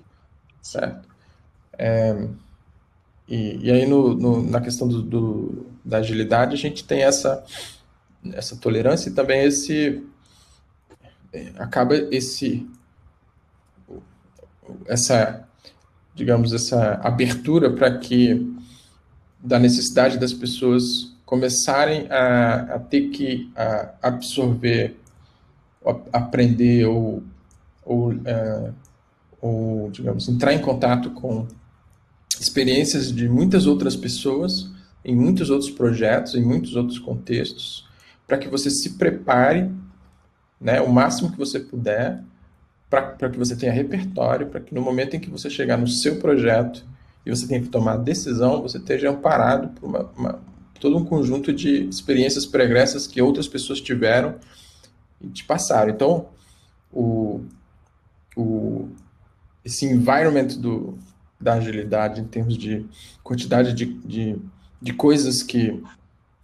Certo? 0.62 1.06
É, 1.78 2.26
e, 3.28 3.58
e 3.62 3.70
aí, 3.70 3.86
no, 3.86 4.14
no, 4.14 4.42
na 4.42 4.60
questão 4.60 4.86
do, 4.86 5.02
do, 5.02 5.66
da 5.84 5.98
agilidade, 5.98 6.54
a 6.54 6.58
gente 6.58 6.84
tem 6.84 7.02
essa, 7.02 7.42
essa 8.32 8.56
tolerância 8.56 9.08
e 9.08 9.12
também 9.12 9.44
esse. 9.44 10.04
É, 11.32 11.52
acaba 11.58 11.94
esse. 11.94 12.68
Essa, 14.86 15.48
digamos, 16.14 16.52
essa 16.52 16.94
abertura 17.02 17.72
para 17.72 17.98
que. 17.98 18.54
da 19.40 19.58
necessidade 19.58 20.18
das 20.18 20.32
pessoas 20.32 21.14
começarem 21.24 22.06
a, 22.10 22.74
a 22.74 22.78
ter 22.78 23.08
que 23.08 23.50
a 23.56 23.94
absorver, 24.02 24.96
aprender 26.12 26.84
ou, 26.86 27.22
ou, 27.82 28.12
uh, 28.12 28.74
ou, 29.40 29.90
digamos, 29.90 30.28
entrar 30.28 30.52
em 30.52 30.60
contato 30.60 31.10
com 31.12 31.46
experiências 32.40 33.12
de 33.12 33.28
muitas 33.28 33.66
outras 33.66 33.96
pessoas, 33.96 34.70
em 35.04 35.14
muitos 35.14 35.50
outros 35.50 35.70
projetos, 35.70 36.34
em 36.34 36.42
muitos 36.42 36.76
outros 36.76 36.98
contextos, 36.98 37.86
para 38.26 38.38
que 38.38 38.48
você 38.48 38.70
se 38.70 38.90
prepare 38.90 39.70
né, 40.60 40.80
o 40.80 40.90
máximo 40.90 41.30
que 41.30 41.38
você 41.38 41.60
puder, 41.60 42.22
para 42.88 43.28
que 43.28 43.38
você 43.38 43.56
tenha 43.56 43.72
repertório, 43.72 44.46
para 44.46 44.60
que 44.60 44.74
no 44.74 44.80
momento 44.80 45.14
em 45.16 45.20
que 45.20 45.28
você 45.28 45.50
chegar 45.50 45.76
no 45.76 45.86
seu 45.86 46.16
projeto 46.16 46.84
e 47.26 47.30
você 47.30 47.46
tenha 47.46 47.60
que 47.60 47.68
tomar 47.68 47.96
decisão, 47.96 48.62
você 48.62 48.78
esteja 48.78 49.10
amparado 49.10 49.68
por 49.68 49.88
uma, 49.88 50.10
uma, 50.16 50.42
todo 50.80 50.96
um 50.96 51.04
conjunto 51.04 51.52
de 51.52 51.88
experiências 51.88 52.46
pregressas 52.46 53.06
que 53.06 53.20
outras 53.20 53.48
pessoas 53.48 53.80
tiveram 53.80 54.36
e 55.20 55.28
te 55.28 55.44
passaram. 55.44 55.90
Então, 55.90 56.28
o, 56.92 57.40
o, 58.36 58.88
esse 59.64 59.86
environment 59.86 60.58
do, 60.58 60.96
da 61.44 61.54
agilidade 61.54 62.22
em 62.22 62.24
termos 62.24 62.56
de 62.56 62.86
quantidade 63.22 63.74
de, 63.74 63.84
de, 63.84 64.36
de 64.80 64.92
coisas 64.94 65.42
que 65.42 65.82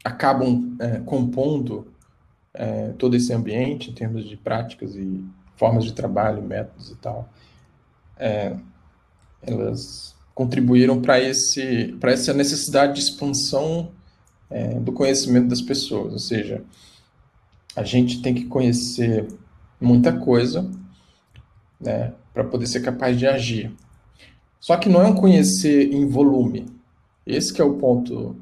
acabam 0.05 0.77
é, 0.79 0.99
compondo 0.99 1.89
é, 2.53 2.93
todo 2.99 3.17
esse 3.17 3.33
ambiente 3.33 3.91
em 3.91 3.95
termos 3.95 4.29
de 4.29 4.37
práticas 4.37 4.95
e 4.95 5.25
formas 5.57 5.85
de 5.85 5.95
trabalho, 5.95 6.43
métodos 6.43 6.91
e 6.91 6.97
tal, 6.97 7.29
é, 8.19 8.55
elas 9.43 10.15
contribuíram 10.35 11.01
para 11.01 11.19
essa 11.19 12.35
necessidade 12.35 12.95
de 12.95 13.01
expansão 13.01 13.91
é, 14.51 14.75
do 14.81 14.93
conhecimento 14.93 15.49
das 15.49 15.63
pessoas, 15.63 16.13
ou 16.13 16.19
seja, 16.19 16.63
a 17.75 17.85
gente 17.85 18.21
tem 18.21 18.35
que 18.35 18.45
conhecer 18.45 19.29
muita 19.81 20.13
coisa, 20.13 20.71
né, 21.81 22.13
para 22.35 22.45
poder 22.45 22.67
ser 22.67 22.81
capaz 22.81 23.19
de 23.19 23.27
agir. 23.27 23.73
Só 24.61 24.77
que 24.77 24.91
não 24.91 25.01
é 25.01 25.07
um 25.07 25.15
conhecer 25.15 25.93
em 25.93 26.07
volume. 26.07 26.67
Esse 27.27 27.59
é 27.61 27.65
o 27.65 27.75
ponto, 27.75 28.37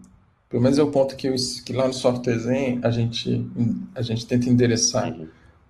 pelo 0.48 0.62
menos 0.62 0.78
é 0.78 0.82
o 0.82 0.90
ponto 0.90 1.14
que, 1.14 1.28
eu, 1.28 1.34
que 1.64 1.72
lá 1.72 1.86
no 1.86 1.94
Software 1.94 2.38
Zen 2.38 2.80
a 2.82 2.90
gente, 2.90 3.48
a 3.94 4.02
gente 4.02 4.26
tenta 4.26 4.48
endereçar. 4.48 5.16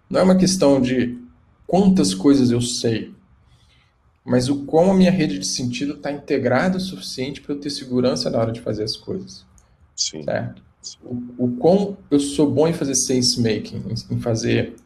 Não 0.08 0.20
é 0.20 0.22
uma 0.22 0.36
questão 0.36 0.80
de 0.80 1.18
quantas 1.66 2.14
coisas 2.14 2.50
eu 2.50 2.62
sei, 2.62 3.12
mas 4.24 4.48
o 4.48 4.64
como 4.64 4.90
a 4.90 4.94
minha 4.94 5.10
rede 5.10 5.38
de 5.38 5.46
sentido 5.46 5.94
está 5.94 6.10
integrada 6.10 6.78
o 6.78 6.80
suficiente 6.80 7.42
para 7.42 7.54
eu 7.54 7.60
ter 7.60 7.70
segurança 7.70 8.30
na 8.30 8.38
hora 8.38 8.52
de 8.52 8.60
fazer 8.60 8.84
as 8.84 8.96
coisas. 8.96 9.44
Sim. 9.94 10.22
Certo? 10.22 10.62
O, 11.02 11.44
o 11.44 11.56
quão 11.56 11.96
eu 12.10 12.20
sou 12.20 12.50
bom 12.50 12.66
em 12.66 12.72
fazer 12.72 12.94
sense 12.94 13.40
making, 13.40 13.82
em, 13.88 14.14
em 14.14 14.20
fazer, 14.20 14.76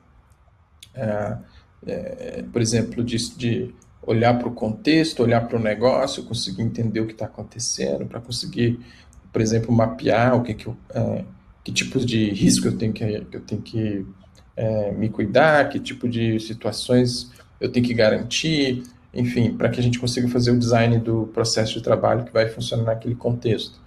é, 0.94 2.42
por 2.52 2.62
exemplo, 2.62 3.04
de, 3.04 3.16
de 3.36 3.74
olhar 4.02 4.38
para 4.38 4.48
o 4.48 4.52
contexto, 4.52 5.22
olhar 5.22 5.46
para 5.46 5.56
o 5.56 5.62
negócio, 5.62 6.24
conseguir 6.24 6.62
entender 6.62 7.00
o 7.00 7.06
que 7.06 7.12
está 7.12 7.26
acontecendo, 7.26 8.04
para 8.06 8.20
conseguir, 8.20 8.80
por 9.32 9.40
exemplo, 9.40 9.72
mapear 9.72 10.36
o 10.36 10.42
que, 10.42 10.54
que, 10.54 10.66
eu, 10.66 10.76
é, 10.92 11.24
que 11.62 11.72
tipos 11.72 12.04
de 12.04 12.30
risco 12.30 12.66
eu 12.66 12.76
tenho 12.76 12.92
que, 12.92 13.04
eu 13.04 13.40
tenho 13.40 13.62
que 13.62 14.04
é, 14.56 14.92
me 14.92 15.08
cuidar, 15.08 15.68
que 15.68 15.78
tipo 15.78 16.08
de 16.08 16.38
situações 16.40 17.30
eu 17.60 17.70
tenho 17.70 17.86
que 17.86 17.94
garantir, 17.94 18.82
enfim, 19.14 19.54
para 19.54 19.68
que 19.68 19.78
a 19.78 19.82
gente 19.82 19.98
consiga 19.98 20.28
fazer 20.28 20.50
o 20.50 20.58
design 20.58 20.98
do 20.98 21.28
processo 21.28 21.74
de 21.74 21.82
trabalho 21.82 22.24
que 22.24 22.32
vai 22.32 22.48
funcionar 22.48 22.84
naquele 22.84 23.14
contexto. 23.14 23.80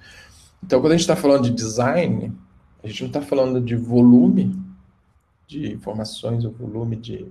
Então, 0.63 0.80
quando 0.80 0.93
a 0.93 0.95
gente 0.95 1.01
está 1.01 1.16
falando 1.16 1.43
de 1.43 1.51
design, 1.51 2.32
a 2.84 2.88
gente 2.88 3.01
não 3.01 3.07
está 3.07 3.22
falando 3.22 3.59
de 3.59 3.76
volume 3.76 4.55
de 5.47 5.74
informações 5.74 6.45
ou 6.45 6.51
volume 6.51 6.95
de 6.95 7.26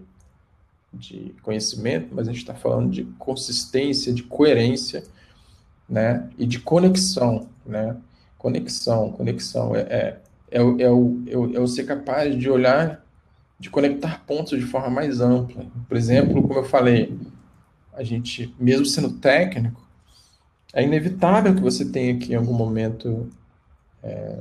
de 0.95 1.35
conhecimento, 1.43 2.09
mas 2.13 2.29
a 2.29 2.33
gente 2.33 2.41
está 2.41 2.55
falando 2.55 2.91
de 2.91 3.05
consistência, 3.19 4.13
de 4.13 4.23
coerência, 4.23 5.05
né? 5.89 6.29
E 6.39 6.47
de 6.47 6.59
conexão, 6.59 7.49
né? 7.65 7.97
Conexão, 8.39 9.13
conexão 9.13 9.75
é, 9.75 9.81
é, 9.81 10.21
é, 10.51 10.63
o, 10.63 10.81
é, 10.81 10.91
o, 10.91 11.57
é 11.57 11.61
o 11.61 11.67
ser 11.67 11.85
capaz 11.85 12.39
de 12.39 12.49
olhar, 12.51 13.05
de 13.59 13.71
conectar 13.71 14.25
pontos 14.27 14.59
de 14.59 14.67
forma 14.67 14.91
mais 14.91 15.21
ampla. 15.21 15.67
Por 15.89 15.97
exemplo, 15.97 16.43
como 16.43 16.61
eu 16.61 16.65
falei, 16.65 17.19
a 17.93 18.03
gente, 18.03 18.55
mesmo 18.59 18.85
sendo 18.85 19.19
técnico, 19.19 19.83
é 20.73 20.83
inevitável 20.83 21.55
que 21.55 21.63
você 21.63 21.85
tenha 21.85 22.19
que, 22.19 22.33
em 22.33 22.37
algum 22.37 22.53
momento, 22.53 23.31
é, 24.03 24.41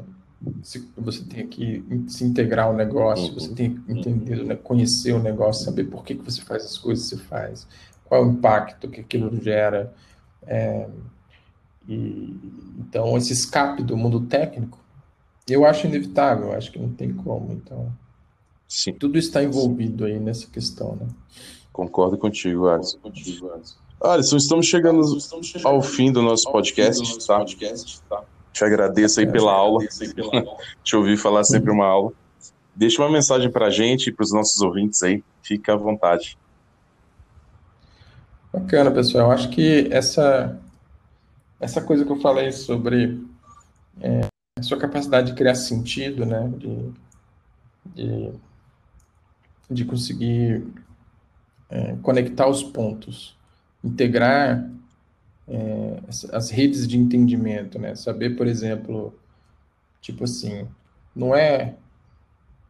se, 0.62 0.90
você 0.98 1.24
tem 1.24 1.48
que 1.48 1.84
se 2.08 2.24
integrar 2.24 2.68
ao 2.68 2.76
negócio, 2.76 3.34
você 3.34 3.54
tem 3.54 3.76
que 3.76 3.92
entender, 3.92 4.44
né, 4.44 4.56
conhecer 4.56 5.14
o 5.14 5.22
negócio, 5.22 5.66
saber 5.66 5.86
por 5.86 6.04
que, 6.04 6.16
que 6.16 6.24
você 6.24 6.42
faz 6.42 6.66
as 6.66 6.78
coisas 6.78 7.10
que 7.10 7.16
você 7.16 7.24
faz, 7.24 7.68
qual 8.06 8.22
é 8.22 8.26
o 8.26 8.32
impacto 8.32 8.90
que 8.90 9.02
aquilo 9.02 9.42
gera. 9.42 9.94
É, 10.46 10.88
e, 11.88 12.36
então, 12.80 13.18
esse 13.18 13.34
escape 13.34 13.84
do 13.84 13.98
mundo 13.98 14.22
técnico, 14.22 14.80
eu 15.48 15.66
acho 15.66 15.88
inevitável, 15.88 16.48
eu 16.48 16.54
acho 16.54 16.72
que 16.72 16.80
não 16.80 16.90
tem 16.90 17.14
como. 17.14 17.52
Então, 17.54 17.92
Sim. 18.68 18.94
tudo 18.94 19.18
está 19.18 19.44
envolvido 19.44 20.06
aí 20.06 20.20
nessa 20.20 20.48
questão. 20.48 20.96
Né? 20.96 21.08
Concordo 21.72 22.18
contigo, 22.18 22.68
Alisson. 22.68 23.00
Alisson, 24.02 24.38
estamos 24.38 24.66
chegando 24.66 25.02
ao 25.64 25.82
fim 25.82 26.12
do 26.12 26.22
nosso 26.22 26.52
podcast, 26.52 27.20
tá? 27.26 27.46
tá? 28.10 28.24
Te 28.54 28.64
agradeço 28.64 29.20
aí 29.20 29.30
pela 29.30 29.52
aula. 29.52 29.84
Te 30.84 30.96
ouvir 30.96 31.18
falar 31.18 31.44
sempre 31.44 31.72
uma 31.72 31.88
aula. 31.88 32.14
Deixa 32.76 33.02
uma 33.02 33.12
mensagem 33.12 33.52
para 33.52 33.66
a 33.66 33.70
gente 33.72 34.08
e 34.08 34.14
para 34.14 34.24
os 34.24 34.32
nossos 34.32 34.62
ouvintes 34.62 35.02
aí. 35.02 35.24
Fica 35.42 35.74
à 35.74 35.76
vontade. 35.76 36.38
Bacana, 38.54 38.92
pessoal. 38.92 39.32
Acho 39.32 39.50
que 39.50 39.88
essa, 39.92 40.60
essa 41.60 41.82
coisa 41.82 42.06
que 42.06 42.12
eu 42.12 42.22
falei 42.22 42.52
sobre 42.52 43.26
é, 44.00 44.28
a 44.60 44.62
sua 44.62 44.78
capacidade 44.78 45.32
de 45.32 45.34
criar 45.34 45.56
sentido, 45.56 46.24
né? 46.24 46.52
De, 46.56 46.94
de, 47.96 48.32
de 49.70 49.86
conseguir 49.86 50.64
é, 51.70 51.96
conectar 52.04 52.48
os 52.48 52.62
pontos, 52.62 53.36
integrar 53.84 54.70
é, 55.48 56.00
as 56.32 56.50
redes 56.50 56.88
de 56.88 56.98
entendimento, 56.98 57.78
né? 57.80 57.96
Saber, 57.96 58.36
por 58.36 58.48
exemplo, 58.48 59.14
tipo 60.02 60.24
assim, 60.24 60.68
não 61.16 61.36
é 61.36 61.76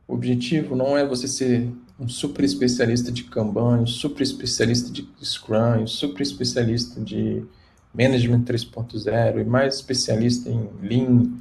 o 0.08 0.14
objetivo 0.16 0.76
não 0.76 0.98
é 0.98 1.06
você 1.06 1.28
ser 1.28 1.72
um 2.00 2.08
super 2.08 2.44
especialista 2.44 3.12
de 3.12 3.24
Kanban, 3.24 3.82
um 3.82 3.88
super 3.88 4.22
especialista 4.22 4.92
de 4.92 5.08
Scrum, 5.24 5.84
um 5.84 5.88
super 5.88 6.22
especialista 6.22 7.00
de 7.00 7.44
Management 7.94 8.44
3.0 8.44 9.42
e 9.42 9.44
mais 9.44 9.76
especialista 9.76 10.50
em 10.50 10.70
Lean 10.82 11.32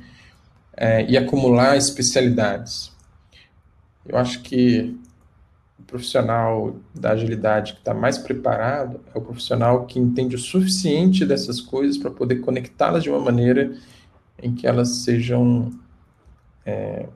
é, 0.77 1.11
e 1.11 1.17
acumular 1.17 1.77
especialidades. 1.77 2.93
Eu 4.07 4.19
acho 4.19 4.43
que 4.43 4.97
o 5.83 5.85
profissional 5.85 6.77
da 6.95 7.11
agilidade 7.11 7.73
que 7.73 7.81
está 7.81 7.93
mais 7.93 8.17
preparado 8.17 9.01
é 9.13 9.19
o 9.19 9.21
profissional 9.21 9.85
que 9.85 9.99
entende 9.99 10.37
o 10.37 10.39
suficiente 10.39 11.27
dessas 11.27 11.61
coisas 11.61 11.99
para 11.99 12.11
poder 12.11 12.37
conectá-las 12.37 13.03
de 13.03 13.11
uma 13.11 13.19
maneira 13.19 13.77
em 14.41 14.55
que 14.55 14.67
elas 14.67 15.03
sejam. 15.05 15.71
É, 16.65 17.09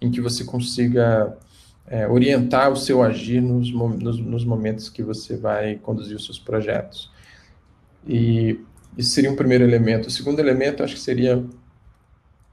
em 0.00 0.10
que 0.10 0.20
você 0.20 0.44
consiga 0.44 1.36
é, 1.86 2.06
orientar 2.08 2.70
o 2.70 2.76
seu 2.76 3.02
agir 3.02 3.42
nos, 3.42 3.70
nos, 3.72 4.18
nos, 4.18 4.44
momentos 4.44 4.88
que 4.88 5.02
você 5.02 5.36
vai 5.36 5.74
conduzir 5.76 6.16
os 6.16 6.24
seus 6.24 6.38
projetos. 6.38 7.10
E 8.06 8.60
isso 8.96 9.10
seria 9.10 9.30
um 9.30 9.36
primeiro 9.36 9.64
elemento. 9.64 10.06
O 10.06 10.10
segundo 10.10 10.38
elemento, 10.38 10.82
acho 10.82 10.94
que 10.94 11.00
seria 11.00 11.44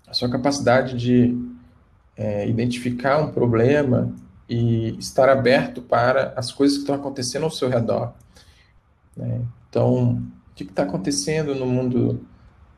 a 0.08 0.14
sua 0.14 0.30
capacidade 0.30 0.98
de 0.98 1.38
é, 2.18 2.50
identificar 2.50 3.20
um 3.20 3.32
problema 3.32 4.14
e 4.48 4.98
estar 5.00 5.30
aberto 5.30 5.82
para 5.82 6.34
as 6.36 6.52
coisas 6.52 6.78
que 6.78 6.84
estão 6.84 6.96
acontecendo 6.96 7.44
ao 7.44 7.52
seu 7.52 7.70
redor. 7.70 8.14
Né? 9.16 9.42
Então, 9.70 10.14
o 10.14 10.56
que 10.56 10.64
está 10.64 10.84
acontecendo 10.84 11.56
no 11.56 11.66
mundo 11.66 12.26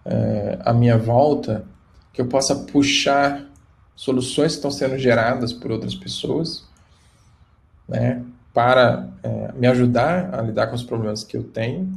é, 0.06 0.58
à 0.62 0.74
minha 0.74 0.98
volta 0.98 1.66
que 2.14 2.22
eu 2.22 2.28
possa 2.28 2.56
puxar 2.56 3.46
soluções 3.96 4.54
que 4.54 4.58
estão 4.58 4.72
sendo 4.72 4.98
geradas 4.98 5.52
por 5.52 5.72
outras 5.72 5.94
pessoas, 5.96 6.66
né, 7.88 8.24
para 8.54 9.10
é, 9.22 9.52
me 9.54 9.68
ajudar 9.68 10.34
a 10.34 10.42
lidar 10.42 10.68
com 10.68 10.76
os 10.76 10.84
problemas 10.84 11.24
que 11.24 11.38
eu 11.38 11.44
tenho, 11.44 11.92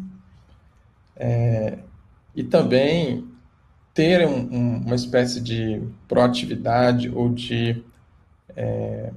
é, 1.17 1.79
e 2.35 2.43
também 2.43 3.27
ter 3.95 4.27
um, 4.27 4.49
um, 4.51 4.77
uma 4.79 4.95
espécie 4.95 5.41
de 5.41 5.83
proatividade 6.09 7.11
ou 7.11 7.29
de 7.29 7.83
é, 8.57 9.13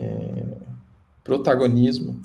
é 0.00 0.56
protagonismo 1.22 2.20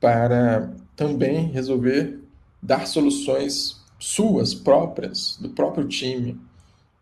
para 0.00 0.72
também 0.94 1.46
resolver 1.46 2.20
dar 2.62 2.86
soluções 2.86 3.82
suas 3.98 4.54
próprias, 4.54 5.38
do 5.40 5.48
próprio 5.48 5.88
time, 5.88 6.38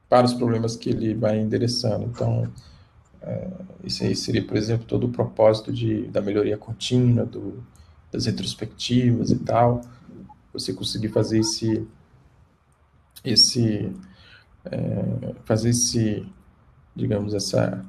para 0.09 0.27
os 0.27 0.35
problemas 0.35 0.77
que 0.77 0.91
ele 0.91 1.15
vai 1.15 1.39
endereçando. 1.39 2.05
Então, 2.05 2.51
é, 3.21 3.49
isso 3.83 4.05
aí 4.05 4.15
seria, 4.15 4.45
por 4.45 4.57
exemplo, 4.57 4.87
todo 4.87 5.07
o 5.07 5.13
propósito 5.13 5.73
de, 5.73 6.07
da 6.09 6.21
melhoria 6.21 6.57
contínua, 6.57 7.25
do, 7.25 7.63
das 8.11 8.27
retrospectivas 8.27 9.31
e 9.31 9.39
tal. 9.39 9.81
Você 10.53 10.73
conseguir 10.73 11.09
fazer 11.09 11.41
esse, 11.41 11.87
esse 13.25 13.93
é, 14.65 15.35
fazer 15.45 15.71
esse, 15.71 16.27
digamos, 16.95 17.35
essa, 17.35 17.85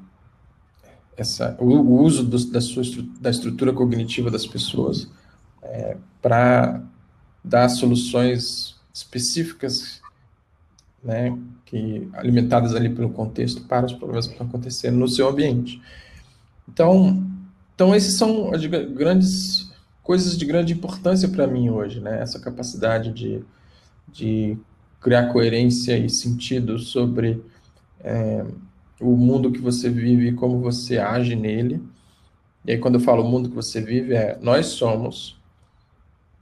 essa, 1.16 1.56
o, 1.58 1.66
o 1.66 2.02
uso 2.02 2.24
do, 2.24 2.44
da 2.50 2.60
sua 2.60 2.82
da 3.20 3.30
estrutura 3.30 3.72
cognitiva 3.72 4.30
das 4.30 4.46
pessoas 4.46 5.08
é, 5.62 5.96
para 6.20 6.82
dar 7.42 7.68
soluções 7.68 8.76
específicas 8.92 10.00
né, 11.02 11.36
que 11.66 12.08
alimentadas 12.14 12.74
ali 12.74 12.88
pelo 12.88 13.10
contexto 13.10 13.62
para 13.64 13.86
os 13.86 13.92
problemas 13.92 14.26
que 14.26 14.32
estão 14.32 14.46
acontecendo 14.46 14.96
no 14.96 15.08
seu 15.08 15.28
ambiente. 15.28 15.80
Então, 16.68 17.22
então 17.74 17.94
esses 17.94 18.16
são 18.16 18.50
grandes 18.94 19.70
coisas 20.02 20.36
de 20.36 20.44
grande 20.44 20.72
importância 20.72 21.28
para 21.28 21.46
mim 21.46 21.70
hoje, 21.70 22.00
né? 22.00 22.20
Essa 22.20 22.38
capacidade 22.38 23.12
de, 23.12 23.42
de 24.12 24.56
criar 25.00 25.32
coerência 25.32 25.98
e 25.98 26.08
sentido 26.08 26.78
sobre 26.78 27.42
é, 28.00 28.44
o 29.00 29.16
mundo 29.16 29.50
que 29.50 29.60
você 29.60 29.88
vive 29.90 30.28
e 30.28 30.32
como 30.32 30.60
você 30.60 30.98
age 30.98 31.34
nele. 31.34 31.82
E 32.64 32.72
aí, 32.72 32.78
quando 32.78 32.94
eu 32.94 33.00
falo 33.00 33.22
o 33.22 33.28
mundo 33.30 33.48
que 33.48 33.54
você 33.54 33.80
vive, 33.80 34.14
é 34.14 34.38
nós 34.40 34.66
somos, 34.66 35.38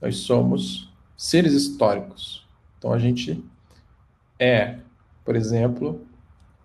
nós 0.01 0.17
somos 0.17 0.91
seres 1.17 1.53
históricos. 1.53 2.47
Então, 2.77 2.93
a 2.93 2.99
gente 2.99 3.43
é, 4.39 4.79
por 5.23 5.35
exemplo, 5.35 6.05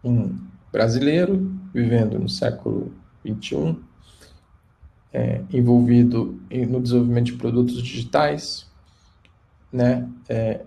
um 0.02 0.36
brasileiro 0.72 1.58
vivendo 1.72 2.18
no 2.18 2.28
século 2.28 2.92
XXI, 3.24 3.76
é, 5.12 5.42
envolvido 5.52 6.40
no 6.68 6.80
desenvolvimento 6.80 7.26
de 7.26 7.32
produtos 7.34 7.82
digitais, 7.82 8.66
né, 9.72 10.08
é, 10.28 10.64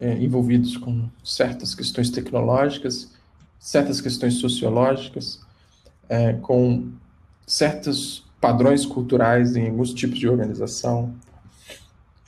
é, 0.00 0.14
envolvidos 0.22 0.76
com 0.76 1.08
certas 1.22 1.74
questões 1.74 2.10
tecnológicas, 2.10 3.13
certas 3.64 3.98
questões 3.98 4.34
sociológicas, 4.34 5.40
é, 6.06 6.34
com 6.34 6.92
certos 7.46 8.22
padrões 8.38 8.84
culturais 8.84 9.56
em 9.56 9.68
alguns 9.68 9.94
tipos 9.94 10.18
de 10.18 10.28
organização. 10.28 11.14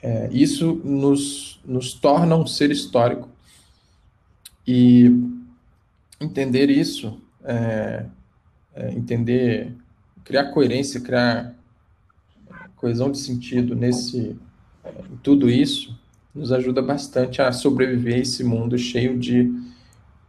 É, 0.02 0.30
isso 0.32 0.80
nos, 0.82 1.60
nos 1.62 1.92
torna 1.92 2.34
um 2.34 2.46
ser 2.46 2.70
histórico 2.70 3.28
e 4.66 5.10
entender 6.18 6.70
isso, 6.70 7.20
é, 7.44 8.06
é, 8.74 8.92
entender, 8.94 9.74
criar 10.24 10.52
coerência, 10.52 11.02
criar 11.02 11.54
coesão 12.76 13.10
de 13.10 13.18
sentido 13.18 13.76
nesse, 13.76 14.34
em 15.12 15.16
tudo 15.22 15.50
isso, 15.50 15.94
nos 16.34 16.50
ajuda 16.50 16.80
bastante 16.80 17.42
a 17.42 17.52
sobreviver 17.52 18.14
a 18.14 18.18
esse 18.20 18.42
mundo 18.42 18.78
cheio 18.78 19.18
de 19.18 19.66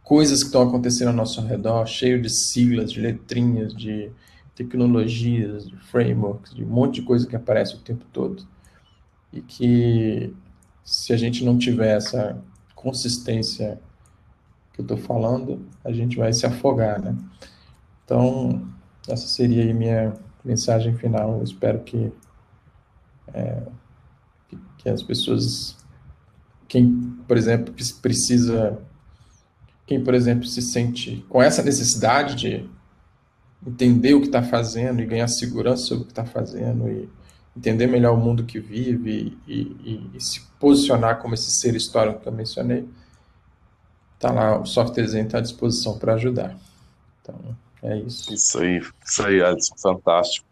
coisas 0.08 0.40
que 0.40 0.46
estão 0.46 0.62
acontecendo 0.62 1.08
ao 1.08 1.14
nosso 1.14 1.38
redor, 1.42 1.84
cheio 1.86 2.22
de 2.22 2.30
siglas, 2.30 2.90
de 2.90 2.98
letrinhas, 2.98 3.74
de 3.74 4.10
tecnologias, 4.54 5.68
de 5.68 5.76
frameworks, 5.76 6.54
de 6.54 6.64
um 6.64 6.66
monte 6.66 6.94
de 6.94 7.02
coisa 7.02 7.26
que 7.26 7.36
aparece 7.36 7.76
o 7.76 7.80
tempo 7.80 8.06
todo. 8.10 8.42
E 9.30 9.42
que 9.42 10.34
se 10.82 11.12
a 11.12 11.16
gente 11.18 11.44
não 11.44 11.58
tiver 11.58 11.94
essa 11.94 12.42
consistência 12.74 13.78
que 14.72 14.80
eu 14.80 14.82
estou 14.82 14.96
falando, 14.96 15.60
a 15.84 15.92
gente 15.92 16.16
vai 16.16 16.32
se 16.32 16.46
afogar, 16.46 16.98
né? 17.02 17.14
Então, 18.02 18.66
essa 19.06 19.26
seria 19.26 19.70
a 19.70 19.74
minha 19.74 20.14
mensagem 20.42 20.96
final. 20.96 21.36
Eu 21.36 21.44
espero 21.44 21.80
que, 21.80 22.10
é, 23.34 23.62
que, 24.48 24.58
que 24.78 24.88
as 24.88 25.02
pessoas, 25.02 25.76
quem, 26.66 27.14
por 27.28 27.36
exemplo, 27.36 27.74
precisa, 28.00 28.80
quem, 29.88 30.04
por 30.04 30.14
exemplo, 30.14 30.44
se 30.44 30.60
sente 30.60 31.24
com 31.30 31.42
essa 31.42 31.62
necessidade 31.62 32.34
de 32.34 32.68
entender 33.66 34.12
o 34.12 34.20
que 34.20 34.26
está 34.26 34.42
fazendo 34.42 35.00
e 35.00 35.06
ganhar 35.06 35.26
segurança 35.28 35.82
sobre 35.82 36.02
o 36.02 36.06
que 36.06 36.12
está 36.12 36.26
fazendo 36.26 36.86
e 36.90 37.08
entender 37.56 37.86
melhor 37.86 38.12
o 38.12 38.20
mundo 38.20 38.44
que 38.44 38.60
vive 38.60 39.34
e, 39.48 39.56
e, 39.82 40.10
e 40.14 40.20
se 40.20 40.42
posicionar 40.60 41.20
como 41.20 41.32
esse 41.32 41.50
ser 41.50 41.74
histórico 41.74 42.20
que 42.20 42.28
eu 42.28 42.32
mencionei, 42.32 42.86
tá 44.18 44.30
lá, 44.30 44.60
o 44.60 44.66
softwarezinho 44.66 45.24
está 45.24 45.38
à 45.38 45.40
disposição 45.40 45.98
para 45.98 46.14
ajudar. 46.14 46.54
Então, 47.22 47.56
é 47.82 47.98
isso. 48.00 48.32
Isso 48.32 48.58
aí, 48.58 48.82
isso 49.06 49.26
aí, 49.26 49.42
Adson, 49.42 49.74
fantástico. 49.78 50.46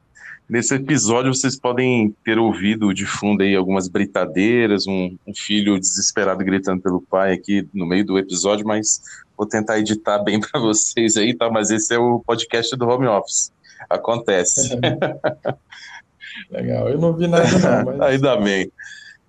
Nesse 0.49 0.77
episódio 0.77 1.35
vocês 1.35 1.59
podem 1.59 2.15
ter 2.25 2.39
ouvido 2.39 2.95
de 2.95 3.05
fundo 3.05 3.43
aí 3.43 3.57
algumas 3.57 3.89
britadeiras, 3.89 4.87
um, 4.87 5.17
um, 5.27 5.35
filho 5.35 5.79
desesperado 5.79 6.45
gritando 6.45 6.81
pelo 6.81 7.03
pai 7.03 7.33
aqui 7.33 7.69
no 7.75 7.85
meio 7.85 8.05
do 8.05 8.17
episódio, 8.17 8.65
mas 8.65 9.03
vou 9.37 9.47
tentar 9.47 9.79
editar 9.79 10.19
bem 10.19 10.41
para 10.41 10.61
vocês 10.61 11.17
aí, 11.17 11.35
tá? 11.35 11.51
Mas 11.51 11.71
esse 11.71 11.95
é 11.95 11.99
o 11.99 12.21
podcast 12.21 12.75
do 12.77 12.89
home 12.89 13.07
office. 13.07 13.53
Acontece. 13.89 14.79
Legal, 16.51 16.89
eu 16.89 16.99
não 16.99 17.13
vi 17.15 17.27
nada 17.27 17.47
não, 17.59 17.93
mas... 17.97 18.01
Ainda 18.01 18.37
bem. 18.37 18.71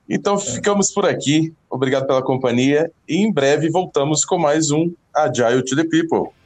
Então 0.10 0.36
é. 0.36 0.39
ficamos 0.39 0.91
por 0.91 1.05
aqui. 1.05 1.53
Obrigado 1.70 2.08
pela 2.08 2.22
companhia 2.22 2.91
e 3.08 3.18
em 3.18 3.32
breve 3.32 3.70
voltamos 3.70 4.24
com 4.24 4.38
mais 4.38 4.72
um 4.72 4.93
Agile 5.14 5.64
to 5.64 5.76
the 5.76 5.84
People. 5.84 6.37